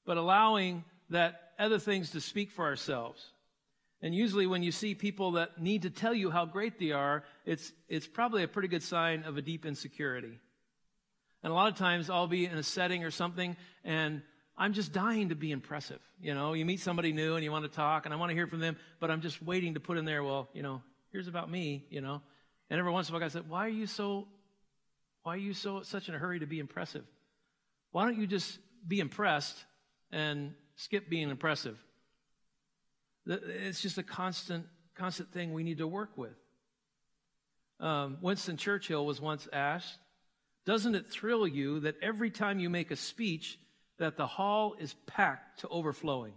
But 0.04 0.16
allowing 0.16 0.84
that 1.10 1.52
other 1.58 1.78
things 1.78 2.10
to 2.10 2.20
speak 2.20 2.50
for 2.50 2.64
ourselves. 2.64 3.24
And 4.00 4.14
usually 4.14 4.46
when 4.46 4.62
you 4.62 4.72
see 4.72 4.94
people 4.94 5.32
that 5.32 5.60
need 5.60 5.82
to 5.82 5.90
tell 5.90 6.14
you 6.14 6.30
how 6.30 6.44
great 6.44 6.78
they 6.78 6.92
are, 6.92 7.24
it's, 7.44 7.72
it's 7.88 8.06
probably 8.06 8.42
a 8.42 8.48
pretty 8.48 8.68
good 8.68 8.82
sign 8.82 9.24
of 9.24 9.36
a 9.36 9.42
deep 9.42 9.66
insecurity. 9.66 10.38
And 11.42 11.52
a 11.52 11.54
lot 11.54 11.70
of 11.70 11.78
times 11.78 12.10
I'll 12.10 12.26
be 12.26 12.46
in 12.46 12.56
a 12.56 12.62
setting 12.62 13.04
or 13.04 13.10
something 13.10 13.56
and 13.84 14.22
I'm 14.56 14.72
just 14.72 14.92
dying 14.92 15.28
to 15.28 15.36
be 15.36 15.52
impressive. 15.52 16.00
You 16.20 16.34
know, 16.34 16.52
you 16.52 16.64
meet 16.64 16.80
somebody 16.80 17.12
new 17.12 17.36
and 17.36 17.44
you 17.44 17.52
want 17.52 17.64
to 17.64 17.70
talk 17.70 18.04
and 18.04 18.12
I 18.12 18.16
want 18.16 18.30
to 18.30 18.34
hear 18.34 18.48
from 18.48 18.58
them, 18.58 18.76
but 18.98 19.10
I'm 19.10 19.20
just 19.20 19.40
waiting 19.40 19.74
to 19.74 19.80
put 19.80 19.98
in 19.98 20.04
there, 20.04 20.24
well, 20.24 20.48
you 20.52 20.62
know, 20.62 20.82
here's 21.12 21.28
about 21.28 21.48
me, 21.48 21.86
you 21.90 22.00
know. 22.00 22.20
And 22.68 22.80
every 22.80 22.90
once 22.90 23.08
in 23.08 23.14
a 23.14 23.18
while 23.18 23.24
I 23.24 23.28
said, 23.28 23.48
why 23.48 23.66
are 23.66 23.70
you 23.70 23.86
so, 23.86 24.26
why 25.22 25.34
are 25.34 25.38
you 25.38 25.54
so 25.54 25.82
such 25.82 26.08
in 26.08 26.14
a 26.14 26.18
hurry 26.18 26.40
to 26.40 26.46
be 26.46 26.58
impressive? 26.58 27.04
Why 27.92 28.04
don't 28.04 28.18
you 28.18 28.26
just 28.26 28.58
be 28.86 28.98
impressed 28.98 29.56
and 30.10 30.54
skip 30.74 31.08
being 31.08 31.30
impressive? 31.30 31.78
It's 33.26 33.80
just 33.80 33.98
a 33.98 34.02
constant, 34.02 34.66
constant 34.96 35.32
thing 35.32 35.52
we 35.52 35.62
need 35.62 35.78
to 35.78 35.86
work 35.86 36.16
with. 36.16 36.34
Um, 37.78 38.18
Winston 38.20 38.56
Churchill 38.56 39.06
was 39.06 39.20
once 39.20 39.46
asked, 39.52 39.98
doesn't 40.68 40.94
it 40.94 41.10
thrill 41.10 41.46
you 41.46 41.80
that 41.80 41.96
every 42.02 42.30
time 42.30 42.58
you 42.58 42.68
make 42.68 42.90
a 42.90 42.96
speech 42.96 43.58
that 43.96 44.18
the 44.18 44.26
hall 44.26 44.74
is 44.78 44.94
packed 45.06 45.60
to 45.60 45.68
overflowing? 45.68 46.34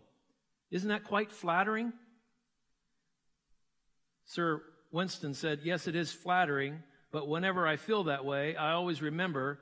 Isn't 0.72 0.88
that 0.88 1.04
quite 1.04 1.34
flattering? 1.34 1.92
Sir 4.24 4.62
Winston 4.90 5.34
said, 5.34 5.60
Yes, 5.66 5.86
it 5.86 5.98
is 5.98 6.14
flattering, 6.14 6.82
but 7.12 7.28
whenever 7.28 7.68
I 7.68 7.76
feel 7.76 8.06
that 8.06 8.24
way, 8.24 8.56
I 8.56 8.72
always 8.72 9.02
remember 9.02 9.60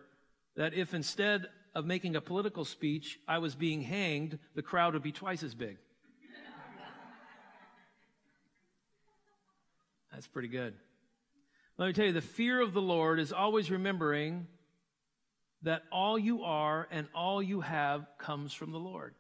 that 0.56 0.76
if 0.76 0.94
instead 0.94 1.48
of 1.74 1.88
making 1.88 2.16
a 2.16 2.22
political 2.22 2.64
speech, 2.64 3.18
I 3.28 3.40
was 3.40 3.56
being 3.56 3.82
hanged, 3.82 4.38
the 4.54 4.62
crowd 4.62 4.94
would 4.94 5.02
be 5.02 5.12
twice 5.12 5.42
as 5.42 5.56
big. 5.56 5.78
That's 10.12 10.28
pretty 10.28 10.50
good. 10.50 10.76
Let 11.80 11.88
me 11.88 11.94
tell 11.94 12.06
you, 12.06 12.14
the 12.14 12.22
fear 12.22 12.62
of 12.62 12.74
the 12.74 12.82
Lord 12.84 13.20
is 13.20 13.34
always 13.34 13.72
remembering 13.72 14.46
that 15.64 15.84
all 15.92 16.18
you 16.18 16.44
are 16.44 16.88
and 16.92 17.08
all 17.14 17.42
you 17.42 17.62
have 17.62 18.06
comes 18.18 18.54
from 18.54 18.72
the 18.72 18.80
Lord. 18.80 19.14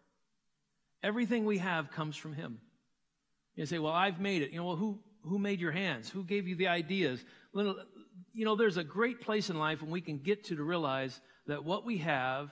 Everything 1.03 1.45
we 1.45 1.57
have 1.59 1.91
comes 1.91 2.15
from 2.15 2.33
Him. 2.33 2.59
You 3.55 3.65
say, 3.65 3.79
well, 3.79 3.93
I've 3.93 4.19
made 4.19 4.41
it. 4.41 4.51
You 4.51 4.57
know, 4.57 4.65
well, 4.65 4.75
who, 4.75 4.99
who 5.23 5.39
made 5.39 5.59
your 5.59 5.71
hands? 5.71 6.09
Who 6.09 6.23
gave 6.23 6.47
you 6.47 6.55
the 6.55 6.67
ideas? 6.67 7.23
You 7.53 8.45
know, 8.45 8.55
there's 8.55 8.77
a 8.77 8.83
great 8.83 9.21
place 9.21 9.49
in 9.49 9.57
life 9.57 9.81
when 9.81 9.91
we 9.91 10.01
can 10.01 10.19
get 10.19 10.45
to 10.45 10.55
to 10.55 10.63
realize 10.63 11.19
that 11.47 11.65
what 11.65 11.85
we 11.85 11.97
have 11.97 12.51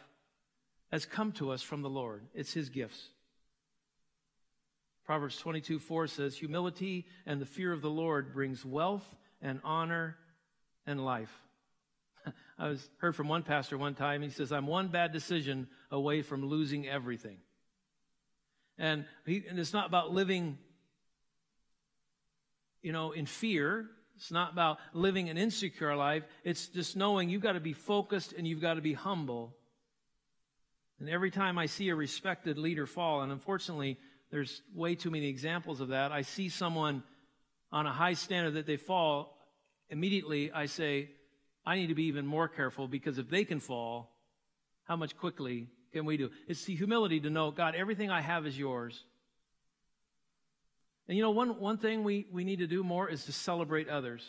has 0.92 1.06
come 1.06 1.32
to 1.34 1.52
us 1.52 1.62
from 1.62 1.82
the 1.82 1.90
Lord. 1.90 2.24
It's 2.34 2.54
His 2.54 2.70
gifts. 2.70 3.10
Proverbs 5.06 5.38
22 5.38 5.80
4 5.80 6.08
says, 6.08 6.38
Humility 6.38 7.06
and 7.26 7.40
the 7.40 7.46
fear 7.46 7.72
of 7.72 7.82
the 7.82 7.90
Lord 7.90 8.34
brings 8.34 8.66
wealth 8.66 9.16
and 9.42 9.62
honor 9.64 10.18
and 10.86 11.04
life. 11.04 11.32
I 12.58 12.70
was 12.70 12.90
heard 12.98 13.16
from 13.16 13.28
one 13.28 13.44
pastor 13.44 13.78
one 13.78 13.94
time. 13.94 14.22
He 14.22 14.30
says, 14.30 14.52
"I'm 14.52 14.68
one 14.68 14.88
bad 14.88 15.12
decision 15.12 15.68
away 15.92 16.22
from 16.22 16.46
losing 16.46 16.88
everything." 16.88 17.38
And, 18.78 19.06
he, 19.26 19.44
and 19.48 19.60
it's 19.60 19.74
not 19.74 19.88
about 19.88 20.12
living, 20.12 20.58
you 22.82 22.92
know, 22.92 23.12
in 23.12 23.26
fear. 23.26 23.90
It's 24.16 24.32
not 24.32 24.52
about 24.52 24.80
living 24.94 25.30
an 25.30 25.38
insecure 25.38 25.96
life. 25.96 26.24
It's 26.44 26.68
just 26.68 26.96
knowing 26.96 27.30
you've 27.30 27.42
got 27.42 27.54
to 27.54 27.60
be 27.60 27.74
focused 27.74 28.34
and 28.34 28.48
you've 28.48 28.62
got 28.62 28.76
to 28.76 28.82
be 28.82 28.94
humble. 28.94 29.56
And 31.00 31.08
every 31.10 31.30
time 31.30 31.60
I 31.60 31.68
see 31.68 31.90
a 31.90 31.96
respected 31.96 32.58
leader 32.58 32.88
fall, 32.88 33.22
and 33.22 33.32
unfortunately, 33.32 34.00
there's 34.32 34.62
way 34.74 34.96
too 34.96 35.12
many 35.12 35.28
examples 35.28 35.80
of 35.80 35.90
that. 35.90 36.12
I 36.12 36.24
see 36.24 36.50
someone 36.50 37.04
on 37.72 37.86
a 37.86 37.94
high 37.94 38.14
standard 38.14 38.56
that 38.56 38.66
they 38.66 38.78
fall, 38.78 39.38
immediately 39.90 40.52
I 40.52 40.66
say, 40.66 41.10
I 41.68 41.76
need 41.76 41.88
to 41.88 41.96
be 41.96 42.06
even 42.06 42.26
more 42.26 42.48
careful 42.48 42.88
because 42.88 43.18
if 43.18 43.30
they 43.30 43.44
can 43.44 43.60
fall, 43.60 44.10
how 44.86 44.96
much 44.96 45.18
quickly 45.18 45.68
can 45.92 46.06
we 46.06 46.16
do? 46.16 46.30
It's 46.48 46.64
the 46.64 46.74
humility 46.74 47.20
to 47.20 47.30
know, 47.30 47.52
God, 47.52 47.76
everything 47.76 48.10
I 48.10 48.22
have 48.22 48.48
is 48.48 48.58
yours. 48.58 49.04
And 51.10 51.18
you 51.18 51.24
know, 51.24 51.32
one, 51.32 51.60
one 51.60 51.78
thing 51.78 52.06
we, 52.06 52.26
we 52.32 52.46
need 52.46 52.60
to 52.60 52.68
do 52.68 52.86
more 52.86 53.10
is 53.10 53.26
to 53.26 53.34
celebrate 53.34 53.90
others 53.90 54.26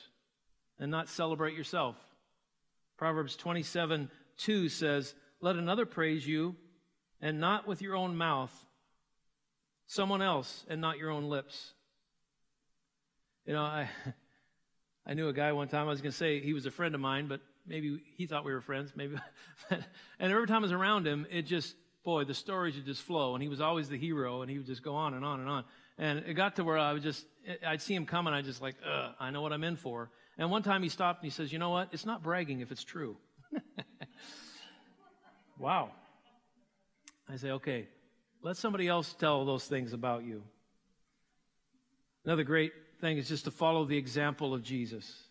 and 0.81 0.91
not 0.91 1.09
celebrate 1.09 1.57
yourself. 1.57 1.95
Proverbs 2.97 3.37
27 3.37 4.11
2 4.39 4.69
says, 4.69 5.15
Let 5.41 5.55
another 5.55 5.87
praise 5.87 6.27
you, 6.27 6.57
and 7.21 7.39
not 7.39 7.69
with 7.69 7.83
your 7.83 7.95
own 7.95 8.17
mouth, 8.17 8.53
someone 9.87 10.23
else, 10.23 10.65
and 10.69 10.81
not 10.81 10.99
your 10.99 11.11
own 11.11 11.29
lips. 11.29 11.73
You 13.47 13.53
know, 13.53 13.63
I. 13.63 13.89
I 15.09 15.15
knew 15.15 15.29
a 15.29 15.33
guy 15.33 15.53
one 15.53 15.69
time, 15.69 15.87
I 15.87 15.91
was 15.91 16.03
going 16.03 16.13
to 16.13 16.17
say 16.17 16.39
he 16.41 16.53
was 16.53 16.67
a 16.67 16.71
friend 16.71 16.95
of 16.95 17.01
mine, 17.01 17.29
but 17.29 17.41
maybe 17.67 18.03
he 18.19 18.27
thought 18.27 18.45
we 18.45 18.53
were 18.53 18.61
friends, 18.61 18.93
maybe. 18.95 19.17
and 19.71 19.83
every 20.21 20.47
time 20.47 20.59
I 20.59 20.67
was 20.67 20.73
around 20.73 21.07
him, 21.07 21.27
it 21.31 21.43
just, 21.43 21.75
boy, 22.05 22.25
the 22.25 22.35
stories 22.35 22.75
would 22.75 22.85
just 22.85 23.01
flow. 23.01 23.35
And 23.35 23.43
he 23.43 23.49
was 23.49 23.63
always 23.63 23.89
the 23.89 23.97
hero, 23.97 24.43
and 24.43 24.51
he 24.51 24.59
would 24.59 24.67
just 24.67 24.83
go 24.83 24.95
on 24.95 25.15
and 25.15 25.25
on 25.25 25.41
and 25.41 25.49
on. 25.49 25.65
And 25.97 26.19
it 26.27 26.35
got 26.35 26.57
to 26.57 26.65
where 26.65 26.77
I 26.77 26.93
would 26.93 27.03
just, 27.03 27.25
I'd 27.67 27.81
see 27.81 27.95
him 27.95 28.05
coming, 28.05 28.35
I'd 28.35 28.45
just 28.45 28.61
like, 28.61 28.75
ugh, 28.87 29.15
I 29.19 29.31
know 29.31 29.41
what 29.41 29.55
I'm 29.55 29.65
in 29.65 29.77
for. 29.77 30.11
And 30.37 30.51
one 30.51 30.63
time 30.63 30.83
he 30.83 30.91
stopped 30.91 31.23
and 31.23 31.33
he 31.33 31.35
says, 31.35 31.51
you 31.55 31.59
know 31.59 31.71
what? 31.71 31.89
It's 31.93 32.05
not 32.05 32.23
bragging 32.23 32.61
if 32.61 32.71
it's 32.71 32.85
true. 32.85 33.17
wow. 35.59 35.91
I 37.31 37.37
say, 37.37 37.53
okay, 37.53 37.89
let 38.43 38.59
somebody 38.59 38.87
else 38.87 39.15
tell 39.19 39.47
those 39.47 39.65
things 39.65 39.95
about 39.95 40.23
you. 40.23 40.43
Another 42.27 42.45
great 42.45 42.73
thing 43.01 43.19
is 43.19 43.29
just 43.29 43.45
to 43.45 43.51
follow 43.51 43.85
the 43.85 43.97
example 43.97 44.55
of 44.55 44.63
Jesus. 44.63 45.23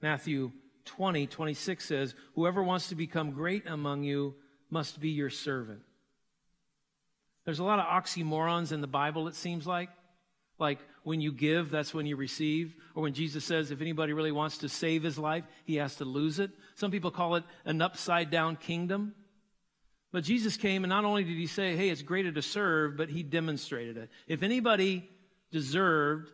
Matthew 0.00 0.52
20, 0.84 1.26
26 1.26 1.84
says, 1.84 2.14
Whoever 2.34 2.62
wants 2.62 2.88
to 2.88 2.94
become 2.94 3.32
great 3.32 3.66
among 3.66 4.04
you 4.04 4.34
must 4.70 5.00
be 5.00 5.10
your 5.10 5.30
servant. 5.30 5.80
There's 7.44 7.58
a 7.60 7.64
lot 7.64 7.78
of 7.78 7.86
oxymorons 7.86 8.72
in 8.72 8.80
the 8.80 8.86
Bible, 8.86 9.28
it 9.28 9.34
seems 9.34 9.66
like. 9.66 9.88
Like 10.58 10.78
when 11.04 11.20
you 11.20 11.32
give, 11.32 11.70
that's 11.70 11.94
when 11.94 12.06
you 12.06 12.16
receive. 12.16 12.74
Or 12.94 13.02
when 13.02 13.14
Jesus 13.14 13.44
says, 13.44 13.70
if 13.70 13.80
anybody 13.80 14.12
really 14.12 14.32
wants 14.32 14.58
to 14.58 14.68
save 14.68 15.02
his 15.02 15.18
life, 15.18 15.44
he 15.64 15.76
has 15.76 15.96
to 15.96 16.04
lose 16.04 16.38
it. 16.38 16.50
Some 16.74 16.90
people 16.90 17.10
call 17.10 17.36
it 17.36 17.44
an 17.64 17.82
upside 17.82 18.30
down 18.30 18.56
kingdom. 18.56 19.14
But 20.12 20.24
Jesus 20.24 20.56
came 20.56 20.82
and 20.82 20.88
not 20.88 21.04
only 21.04 21.24
did 21.24 21.36
he 21.36 21.46
say, 21.46 21.76
hey, 21.76 21.90
it's 21.90 22.02
greater 22.02 22.32
to 22.32 22.42
serve, 22.42 22.96
but 22.96 23.10
he 23.10 23.22
demonstrated 23.22 23.96
it. 23.96 24.10
If 24.26 24.42
anybody 24.42 25.08
deserved 25.50 26.30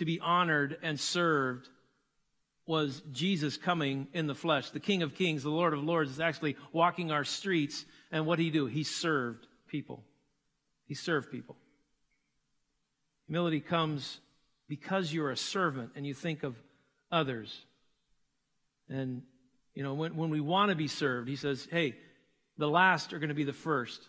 to 0.00 0.04
be 0.04 0.18
honored 0.18 0.76
and 0.82 0.98
served 0.98 1.68
was 2.66 3.02
Jesus 3.12 3.56
coming 3.56 4.08
in 4.12 4.26
the 4.26 4.34
flesh. 4.34 4.70
The 4.70 4.80
King 4.80 5.02
of 5.02 5.14
Kings, 5.14 5.42
the 5.42 5.50
Lord 5.50 5.74
of 5.74 5.82
Lords, 5.82 6.10
is 6.10 6.20
actually 6.20 6.56
walking 6.72 7.10
our 7.10 7.24
streets. 7.24 7.84
And 8.10 8.26
what 8.26 8.36
did 8.36 8.44
he 8.44 8.50
do? 8.50 8.66
He 8.66 8.82
served 8.82 9.46
people. 9.68 10.02
He 10.86 10.94
served 10.94 11.30
people. 11.30 11.56
Humility 13.26 13.60
comes 13.60 14.20
because 14.68 15.12
you're 15.12 15.30
a 15.30 15.36
servant 15.36 15.90
and 15.96 16.06
you 16.06 16.14
think 16.14 16.42
of 16.42 16.56
others. 17.12 17.64
And, 18.88 19.22
you 19.74 19.82
know, 19.82 19.94
when, 19.94 20.16
when 20.16 20.30
we 20.30 20.40
want 20.40 20.70
to 20.70 20.76
be 20.76 20.88
served, 20.88 21.28
he 21.28 21.36
says, 21.36 21.68
hey, 21.70 21.94
the 22.56 22.68
last 22.68 23.12
are 23.12 23.18
going 23.18 23.28
to 23.28 23.34
be 23.34 23.44
the 23.44 23.52
first. 23.52 24.00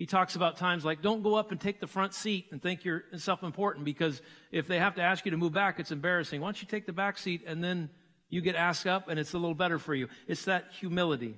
He 0.00 0.06
talks 0.06 0.34
about 0.34 0.56
times 0.56 0.82
like, 0.82 1.02
don't 1.02 1.22
go 1.22 1.34
up 1.34 1.50
and 1.50 1.60
take 1.60 1.78
the 1.78 1.86
front 1.86 2.14
seat 2.14 2.46
and 2.52 2.62
think 2.62 2.86
you're 2.86 3.04
self 3.18 3.42
important 3.42 3.84
because 3.84 4.22
if 4.50 4.66
they 4.66 4.78
have 4.78 4.94
to 4.94 5.02
ask 5.02 5.26
you 5.26 5.30
to 5.30 5.36
move 5.36 5.52
back, 5.52 5.78
it's 5.78 5.90
embarrassing. 5.90 6.40
Why 6.40 6.46
don't 6.46 6.62
you 6.62 6.66
take 6.66 6.86
the 6.86 6.94
back 6.94 7.18
seat 7.18 7.42
and 7.46 7.62
then 7.62 7.90
you 8.30 8.40
get 8.40 8.54
asked 8.54 8.86
up 8.86 9.08
and 9.10 9.20
it's 9.20 9.34
a 9.34 9.38
little 9.38 9.54
better 9.54 9.78
for 9.78 9.94
you? 9.94 10.08
It's 10.26 10.46
that 10.46 10.68
humility. 10.80 11.36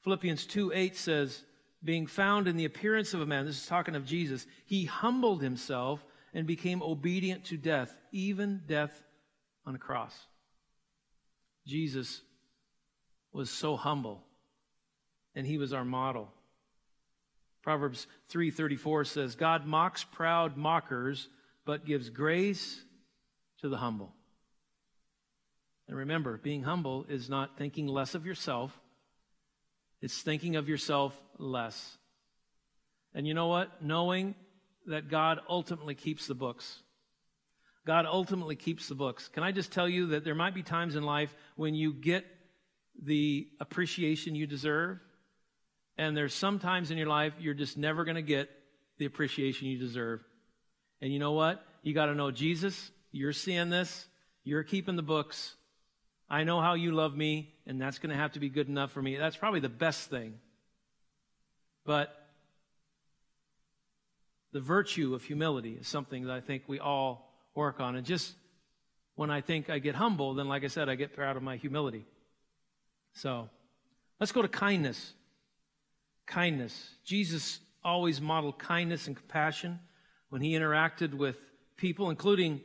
Philippians 0.00 0.46
2 0.46 0.72
8 0.72 0.96
says, 0.96 1.44
being 1.84 2.06
found 2.06 2.48
in 2.48 2.56
the 2.56 2.64
appearance 2.64 3.12
of 3.12 3.20
a 3.20 3.26
man, 3.26 3.44
this 3.44 3.60
is 3.60 3.66
talking 3.66 3.96
of 3.96 4.06
Jesus, 4.06 4.46
he 4.64 4.86
humbled 4.86 5.42
himself 5.42 6.02
and 6.32 6.46
became 6.46 6.82
obedient 6.82 7.44
to 7.44 7.58
death, 7.58 7.94
even 8.12 8.62
death 8.66 9.02
on 9.66 9.74
a 9.74 9.78
cross. 9.78 10.16
Jesus 11.66 12.22
was 13.30 13.50
so 13.50 13.76
humble, 13.76 14.24
and 15.34 15.46
he 15.46 15.58
was 15.58 15.74
our 15.74 15.84
model. 15.84 16.32
Proverbs 17.66 18.06
3:34 18.28 19.04
says, 19.04 19.34
"God 19.34 19.66
mocks 19.66 20.04
proud 20.04 20.56
mockers, 20.56 21.28
but 21.64 21.84
gives 21.84 22.10
grace 22.10 22.84
to 23.58 23.68
the 23.68 23.78
humble." 23.78 24.14
And 25.88 25.96
remember, 25.96 26.38
being 26.38 26.62
humble 26.62 27.06
is 27.08 27.28
not 27.28 27.58
thinking 27.58 27.88
less 27.88 28.14
of 28.14 28.24
yourself. 28.24 28.80
It's 30.00 30.22
thinking 30.22 30.54
of 30.54 30.68
yourself 30.68 31.20
less. 31.38 31.98
And 33.14 33.26
you 33.26 33.34
know 33.34 33.48
what? 33.48 33.82
Knowing 33.82 34.36
that 34.86 35.08
God 35.08 35.40
ultimately 35.48 35.96
keeps 35.96 36.28
the 36.28 36.36
books. 36.36 36.84
God 37.84 38.06
ultimately 38.06 38.54
keeps 38.54 38.86
the 38.86 38.94
books. 38.94 39.26
Can 39.26 39.42
I 39.42 39.50
just 39.50 39.72
tell 39.72 39.88
you 39.88 40.06
that 40.08 40.22
there 40.22 40.36
might 40.36 40.54
be 40.54 40.62
times 40.62 40.94
in 40.94 41.02
life 41.02 41.34
when 41.56 41.74
you 41.74 41.92
get 41.92 42.24
the 42.94 43.50
appreciation 43.58 44.36
you 44.36 44.46
deserve 44.46 45.00
and 45.98 46.16
there's 46.16 46.34
some 46.34 46.58
times 46.58 46.90
in 46.90 46.98
your 46.98 47.06
life 47.06 47.34
you're 47.40 47.54
just 47.54 47.76
never 47.76 48.04
going 48.04 48.16
to 48.16 48.22
get 48.22 48.50
the 48.98 49.06
appreciation 49.06 49.68
you 49.68 49.78
deserve. 49.78 50.20
And 51.00 51.12
you 51.12 51.18
know 51.18 51.32
what? 51.32 51.64
You 51.82 51.94
got 51.94 52.06
to 52.06 52.14
know 52.14 52.30
Jesus. 52.30 52.90
You're 53.12 53.32
seeing 53.32 53.70
this. 53.70 54.06
You're 54.44 54.62
keeping 54.62 54.96
the 54.96 55.02
books. 55.02 55.54
I 56.28 56.44
know 56.44 56.60
how 56.60 56.74
you 56.74 56.92
love 56.92 57.16
me, 57.16 57.54
and 57.66 57.80
that's 57.80 57.98
going 57.98 58.10
to 58.10 58.16
have 58.16 58.32
to 58.32 58.40
be 58.40 58.48
good 58.48 58.68
enough 58.68 58.92
for 58.92 59.00
me. 59.00 59.16
That's 59.16 59.36
probably 59.36 59.60
the 59.60 59.68
best 59.68 60.10
thing. 60.10 60.34
But 61.84 62.14
the 64.52 64.60
virtue 64.60 65.14
of 65.14 65.22
humility 65.22 65.76
is 65.80 65.86
something 65.86 66.24
that 66.24 66.32
I 66.32 66.40
think 66.40 66.64
we 66.66 66.80
all 66.80 67.32
work 67.54 67.80
on. 67.80 67.94
And 67.94 68.04
just 68.04 68.34
when 69.14 69.30
I 69.30 69.40
think 69.40 69.70
I 69.70 69.78
get 69.78 69.94
humble, 69.94 70.34
then, 70.34 70.48
like 70.48 70.64
I 70.64 70.68
said, 70.68 70.88
I 70.88 70.94
get 70.94 71.14
proud 71.14 71.36
of 71.36 71.42
my 71.42 71.56
humility. 71.56 72.04
So 73.14 73.48
let's 74.18 74.32
go 74.32 74.42
to 74.42 74.48
kindness 74.48 75.12
kindness. 76.26 76.90
Jesus 77.04 77.60
always 77.84 78.20
modeled 78.20 78.58
kindness 78.58 79.06
and 79.06 79.16
compassion 79.16 79.78
when 80.28 80.42
he 80.42 80.52
interacted 80.52 81.14
with 81.14 81.36
people, 81.76 82.10
including 82.10 82.60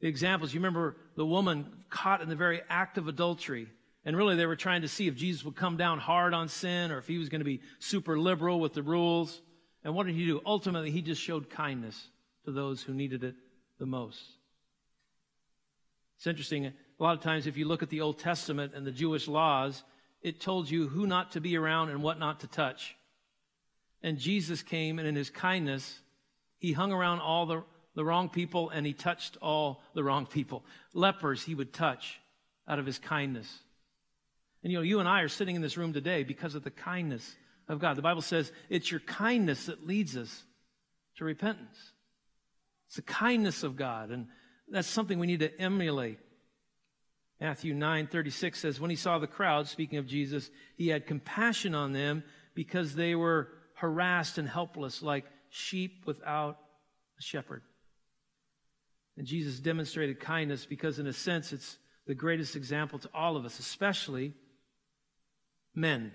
the 0.00 0.08
examples. 0.08 0.52
You 0.52 0.60
remember 0.60 0.96
the 1.16 1.26
woman 1.26 1.84
caught 1.88 2.20
in 2.20 2.28
the 2.28 2.36
very 2.36 2.60
act 2.68 2.98
of 2.98 3.08
adultery. 3.08 3.68
And 4.04 4.16
really, 4.16 4.36
they 4.36 4.46
were 4.46 4.56
trying 4.56 4.82
to 4.82 4.88
see 4.88 5.08
if 5.08 5.16
Jesus 5.16 5.44
would 5.44 5.56
come 5.56 5.76
down 5.76 5.98
hard 5.98 6.32
on 6.32 6.48
sin 6.48 6.92
or 6.92 6.98
if 6.98 7.08
he 7.08 7.18
was 7.18 7.28
going 7.28 7.40
to 7.40 7.44
be 7.44 7.60
super 7.80 8.18
liberal 8.18 8.60
with 8.60 8.72
the 8.72 8.82
rules. 8.82 9.40
And 9.82 9.94
what 9.94 10.06
did 10.06 10.14
he 10.14 10.26
do? 10.26 10.40
Ultimately, 10.46 10.90
he 10.92 11.02
just 11.02 11.20
showed 11.20 11.50
kindness 11.50 12.08
to 12.44 12.52
those 12.52 12.82
who 12.82 12.94
needed 12.94 13.24
it 13.24 13.34
the 13.78 13.86
most. 13.86 14.22
It's 16.16 16.26
interesting. 16.26 16.66
A 16.66 16.72
lot 17.02 17.16
of 17.16 17.22
times, 17.22 17.46
if 17.46 17.56
you 17.56 17.66
look 17.66 17.82
at 17.82 17.90
the 17.90 18.00
Old 18.00 18.18
Testament 18.18 18.72
and 18.74 18.86
the 18.86 18.92
Jewish 18.92 19.26
laws, 19.26 19.82
it 20.26 20.40
told 20.40 20.68
you 20.68 20.88
who 20.88 21.06
not 21.06 21.30
to 21.32 21.40
be 21.40 21.56
around 21.56 21.88
and 21.88 22.02
what 22.02 22.18
not 22.18 22.40
to 22.40 22.48
touch. 22.48 22.96
And 24.02 24.18
Jesus 24.18 24.60
came, 24.60 24.98
and 24.98 25.06
in 25.06 25.14
his 25.14 25.30
kindness, 25.30 26.00
he 26.58 26.72
hung 26.72 26.90
around 26.90 27.20
all 27.20 27.46
the, 27.46 27.62
the 27.94 28.04
wrong 28.04 28.28
people 28.28 28.70
and 28.70 28.84
he 28.84 28.92
touched 28.92 29.36
all 29.40 29.84
the 29.94 30.02
wrong 30.02 30.26
people. 30.26 30.64
Lepers, 30.92 31.44
he 31.44 31.54
would 31.54 31.72
touch 31.72 32.18
out 32.66 32.80
of 32.80 32.86
his 32.86 32.98
kindness. 32.98 33.46
And 34.64 34.72
you 34.72 34.78
know, 34.78 34.82
you 34.82 34.98
and 34.98 35.08
I 35.08 35.20
are 35.20 35.28
sitting 35.28 35.54
in 35.54 35.62
this 35.62 35.76
room 35.76 35.92
today 35.92 36.24
because 36.24 36.56
of 36.56 36.64
the 36.64 36.72
kindness 36.72 37.36
of 37.68 37.78
God. 37.78 37.96
The 37.96 38.02
Bible 38.02 38.20
says 38.20 38.50
it's 38.68 38.90
your 38.90 39.00
kindness 39.00 39.66
that 39.66 39.86
leads 39.86 40.16
us 40.16 40.42
to 41.18 41.24
repentance. 41.24 41.78
It's 42.88 42.96
the 42.96 43.02
kindness 43.02 43.62
of 43.62 43.76
God, 43.76 44.10
and 44.10 44.26
that's 44.68 44.88
something 44.88 45.20
we 45.20 45.28
need 45.28 45.40
to 45.40 45.60
emulate. 45.60 46.18
Matthew 47.40 47.74
9:36 47.74 48.56
says 48.56 48.80
when 48.80 48.90
he 48.90 48.96
saw 48.96 49.18
the 49.18 49.26
crowd 49.26 49.68
speaking 49.68 49.98
of 49.98 50.06
Jesus 50.06 50.50
he 50.76 50.88
had 50.88 51.06
compassion 51.06 51.74
on 51.74 51.92
them 51.92 52.24
because 52.54 52.94
they 52.94 53.14
were 53.14 53.48
harassed 53.74 54.38
and 54.38 54.48
helpless 54.48 55.02
like 55.02 55.26
sheep 55.50 56.06
without 56.06 56.58
a 57.18 57.22
shepherd. 57.22 57.62
And 59.16 59.26
Jesus 59.26 59.60
demonstrated 59.60 60.20
kindness 60.20 60.66
because 60.66 60.98
in 60.98 61.06
a 61.06 61.12
sense 61.12 61.52
it's 61.52 61.78
the 62.06 62.14
greatest 62.14 62.56
example 62.56 62.98
to 63.00 63.10
all 63.12 63.36
of 63.36 63.44
us 63.44 63.58
especially 63.58 64.32
men. 65.74 66.12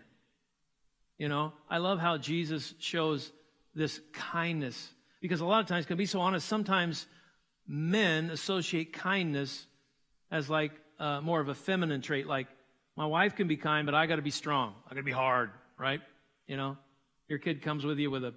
You 1.17 1.29
know, 1.29 1.53
I 1.69 1.77
love 1.77 1.99
how 1.99 2.17
Jesus 2.17 2.73
shows 2.79 3.31
this 3.75 4.01
kindness 4.11 4.91
because 5.21 5.41
a 5.41 5.45
lot 5.45 5.61
of 5.61 5.67
times 5.67 5.85
can 5.85 5.97
be 5.97 6.07
so 6.07 6.19
honest 6.19 6.47
sometimes 6.47 7.05
men 7.67 8.31
associate 8.31 8.91
kindness 8.91 9.67
as 10.31 10.49
like 10.49 10.71
uh, 11.01 11.19
more 11.19 11.41
of 11.41 11.49
a 11.49 11.55
feminine 11.55 12.01
trait, 12.01 12.27
like 12.27 12.47
my 12.95 13.07
wife 13.07 13.35
can 13.35 13.47
be 13.47 13.57
kind, 13.57 13.87
but 13.87 13.95
I 13.95 14.05
got 14.05 14.17
to 14.17 14.21
be 14.21 14.29
strong. 14.31 14.75
I 14.85 14.89
got 14.89 14.97
to 14.97 15.03
be 15.03 15.11
hard, 15.11 15.49
right? 15.77 15.99
You 16.47 16.57
know, 16.57 16.77
your 17.27 17.39
kid 17.39 17.63
comes 17.63 17.83
with 17.83 17.97
you 17.97 18.11
with 18.11 18.23
a 18.23 18.35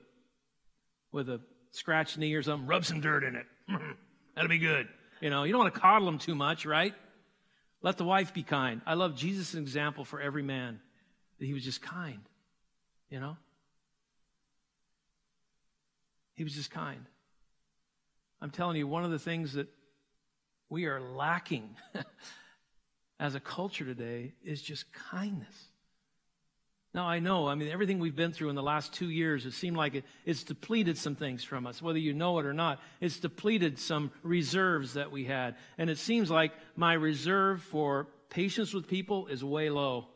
with 1.12 1.28
a 1.28 1.40
scratched 1.72 2.16
knee 2.16 2.32
or 2.32 2.42
something, 2.42 2.66
rub 2.66 2.84
some 2.84 3.00
dirt 3.00 3.22
in 3.22 3.36
it. 3.36 3.46
That'll 4.34 4.48
be 4.48 4.58
good. 4.58 4.88
You 5.20 5.30
know, 5.30 5.44
you 5.44 5.52
don't 5.52 5.60
want 5.60 5.74
to 5.74 5.80
coddle 5.80 6.06
them 6.06 6.18
too 6.18 6.34
much, 6.34 6.64
right? 6.64 6.94
Let 7.82 7.98
the 7.98 8.04
wife 8.04 8.32
be 8.32 8.42
kind. 8.42 8.80
I 8.86 8.94
love 8.94 9.14
Jesus' 9.14 9.54
example 9.54 10.04
for 10.04 10.20
every 10.20 10.42
man 10.42 10.80
that 11.38 11.44
he 11.44 11.52
was 11.52 11.62
just 11.62 11.82
kind. 11.82 12.20
You 13.10 13.20
know? 13.20 13.36
He 16.34 16.42
was 16.42 16.54
just 16.54 16.70
kind. 16.70 17.04
I'm 18.40 18.50
telling 18.50 18.76
you, 18.76 18.88
one 18.88 19.04
of 19.04 19.10
the 19.10 19.18
things 19.18 19.52
that 19.52 19.68
we 20.70 20.86
are 20.86 21.00
lacking 21.00 21.76
as 23.18 23.34
a 23.34 23.40
culture 23.40 23.84
today 23.84 24.32
is 24.44 24.60
just 24.60 24.92
kindness. 24.92 25.68
Now, 26.94 27.08
I 27.08 27.18
know, 27.18 27.48
I 27.48 27.56
mean, 27.56 27.68
everything 27.70 27.98
we've 27.98 28.14
been 28.14 28.32
through 28.32 28.50
in 28.50 28.54
the 28.54 28.62
last 28.62 28.92
two 28.92 29.10
years, 29.10 29.46
it 29.46 29.52
seemed 29.52 29.76
like 29.76 29.96
it, 29.96 30.04
it's 30.24 30.44
depleted 30.44 30.96
some 30.96 31.16
things 31.16 31.42
from 31.42 31.66
us, 31.66 31.82
whether 31.82 31.98
you 31.98 32.14
know 32.14 32.38
it 32.38 32.46
or 32.46 32.52
not. 32.52 32.80
It's 33.00 33.18
depleted 33.18 33.80
some 33.80 34.12
reserves 34.22 34.94
that 34.94 35.10
we 35.10 35.24
had. 35.24 35.56
And 35.76 35.90
it 35.90 35.98
seems 35.98 36.30
like 36.30 36.52
my 36.76 36.92
reserve 36.92 37.62
for 37.62 38.06
patience 38.30 38.72
with 38.72 38.86
people 38.86 39.26
is 39.26 39.42
way 39.42 39.70
low. 39.70 40.06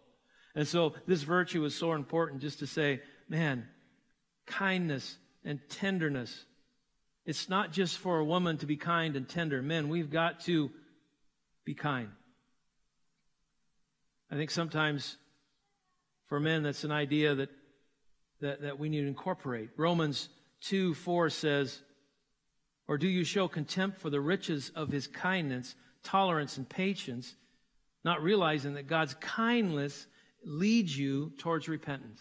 And 0.55 0.69
so 0.69 0.95
this 1.07 1.23
virtue 1.23 1.65
is 1.65 1.75
so 1.75 1.95
important 1.95 2.43
just 2.43 2.61
to 2.61 2.67
say, 2.69 3.01
man, 3.29 3.67
kindness 4.47 5.19
and 5.45 5.59
tenderness. 5.69 6.45
It's 7.27 7.49
not 7.49 7.73
just 7.73 7.99
for 7.99 8.19
a 8.19 8.25
woman 8.25 8.57
to 8.59 8.67
be 8.67 8.77
kind 8.77 9.17
and 9.17 9.29
tender. 9.29 9.63
Men, 9.63 9.89
we've 9.89 10.11
got 10.11 10.41
to 10.41 10.71
be 11.65 11.75
kind. 11.75 12.11
I 14.31 14.37
think 14.37 14.51
sometimes 14.51 15.17
for 16.29 16.39
men, 16.39 16.63
that's 16.63 16.85
an 16.85 16.93
idea 16.93 17.35
that, 17.35 17.49
that, 18.41 18.63
that 18.63 18.79
we 18.79 18.89
need 18.89 19.01
to 19.01 19.07
incorporate. 19.07 19.71
Romans 19.77 20.29
2 20.63 20.95
4 20.95 21.31
says, 21.31 21.81
Or 22.87 22.99
do 22.99 23.09
you 23.09 23.25
show 23.25 23.49
contempt 23.49 23.99
for 23.99 24.11
the 24.11 24.21
riches 24.21 24.71
of 24.75 24.91
his 24.91 25.07
kindness, 25.07 25.75
tolerance, 26.03 26.59
and 26.59 26.69
patience, 26.69 27.35
not 28.05 28.23
realizing 28.23 28.75
that 28.75 28.87
God's 28.87 29.15
kindness 29.15 30.07
leads 30.45 30.97
you 30.97 31.33
towards 31.39 31.67
repentance? 31.67 32.21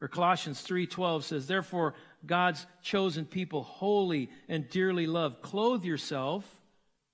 Or 0.00 0.08
Colossians 0.08 0.60
3:12 0.60 1.24
says, 1.24 1.46
"Therefore 1.46 1.94
God's 2.26 2.66
chosen 2.82 3.24
people, 3.24 3.62
holy 3.62 4.28
and 4.48 4.68
dearly 4.68 5.06
loved, 5.06 5.40
clothe 5.40 5.82
yourself, 5.84 6.60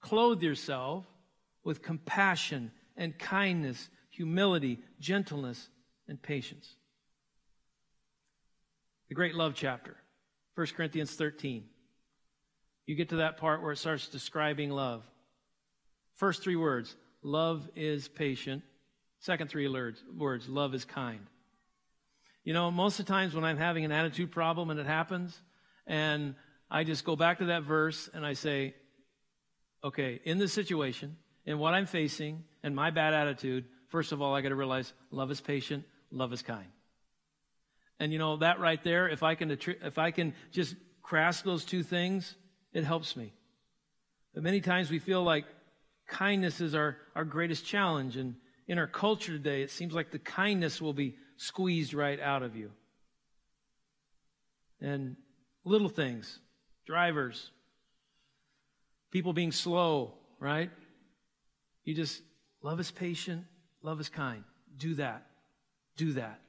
clothe 0.00 0.42
yourself 0.42 1.06
with 1.62 1.82
compassion 1.82 2.72
and 3.00 3.18
kindness, 3.18 3.88
humility, 4.10 4.78
gentleness, 5.00 5.68
and 6.06 6.20
patience. 6.20 6.76
The 9.08 9.14
great 9.14 9.34
love 9.34 9.54
chapter, 9.56 9.96
1 10.54 10.66
Corinthians 10.76 11.14
13. 11.14 11.64
you 12.86 12.94
get 12.94 13.08
to 13.08 13.16
that 13.16 13.38
part 13.38 13.62
where 13.62 13.72
it 13.72 13.78
starts 13.78 14.06
describing 14.08 14.70
love. 14.70 15.02
First 16.14 16.42
three 16.42 16.56
words 16.56 16.94
love 17.22 17.68
is 17.74 18.06
patient. 18.06 18.62
Second 19.18 19.48
three 19.48 19.68
words, 19.68 20.48
love 20.48 20.74
is 20.74 20.84
kind. 20.84 21.26
You 22.44 22.52
know, 22.52 22.70
most 22.70 22.98
of 22.98 23.06
the 23.06 23.12
times 23.12 23.34
when 23.34 23.44
I'm 23.44 23.58
having 23.58 23.84
an 23.84 23.92
attitude 23.92 24.30
problem 24.30 24.70
and 24.70 24.80
it 24.80 24.86
happens, 24.86 25.38
and 25.86 26.34
I 26.70 26.84
just 26.84 27.04
go 27.04 27.16
back 27.16 27.38
to 27.38 27.46
that 27.46 27.62
verse 27.62 28.08
and 28.12 28.24
I 28.24 28.32
say, 28.32 28.74
okay, 29.84 30.20
in 30.24 30.38
this 30.38 30.52
situation, 30.52 31.16
in 31.44 31.58
what 31.58 31.74
I'm 31.74 31.86
facing, 31.86 32.44
and 32.62 32.74
my 32.74 32.90
bad 32.90 33.14
attitude, 33.14 33.64
first 33.88 34.12
of 34.12 34.20
all, 34.20 34.34
I 34.34 34.40
got 34.40 34.50
to 34.50 34.54
realize 34.54 34.92
love 35.10 35.30
is 35.30 35.40
patient, 35.40 35.84
love 36.10 36.32
is 36.32 36.42
kind. 36.42 36.68
And 37.98 38.12
you 38.12 38.18
know, 38.18 38.38
that 38.38 38.60
right 38.60 38.82
there, 38.82 39.08
if 39.08 39.22
I 39.22 39.34
can, 39.34 39.50
if 39.50 39.98
I 39.98 40.10
can 40.10 40.34
just 40.52 40.74
grasp 41.02 41.44
those 41.44 41.64
two 41.64 41.82
things, 41.82 42.34
it 42.72 42.84
helps 42.84 43.16
me. 43.16 43.32
But 44.34 44.42
many 44.42 44.60
times 44.60 44.90
we 44.90 44.98
feel 44.98 45.22
like 45.22 45.44
kindness 46.08 46.60
is 46.60 46.74
our, 46.74 46.96
our 47.14 47.24
greatest 47.24 47.66
challenge. 47.66 48.16
And 48.16 48.36
in 48.68 48.78
our 48.78 48.86
culture 48.86 49.32
today, 49.32 49.62
it 49.62 49.70
seems 49.70 49.92
like 49.92 50.10
the 50.10 50.18
kindness 50.18 50.80
will 50.80 50.92
be 50.92 51.16
squeezed 51.36 51.94
right 51.94 52.20
out 52.20 52.42
of 52.42 52.56
you. 52.56 52.70
And 54.80 55.16
little 55.64 55.88
things, 55.88 56.38
drivers, 56.86 57.50
people 59.10 59.32
being 59.32 59.52
slow, 59.52 60.14
right? 60.38 60.70
You 61.84 61.94
just, 61.94 62.22
love 62.62 62.80
is 62.80 62.90
patient, 62.90 63.44
love 63.82 64.00
is 64.00 64.08
kind. 64.08 64.44
Do 64.76 64.94
that. 64.94 65.26
Do 65.96 66.12
that. 66.14 66.40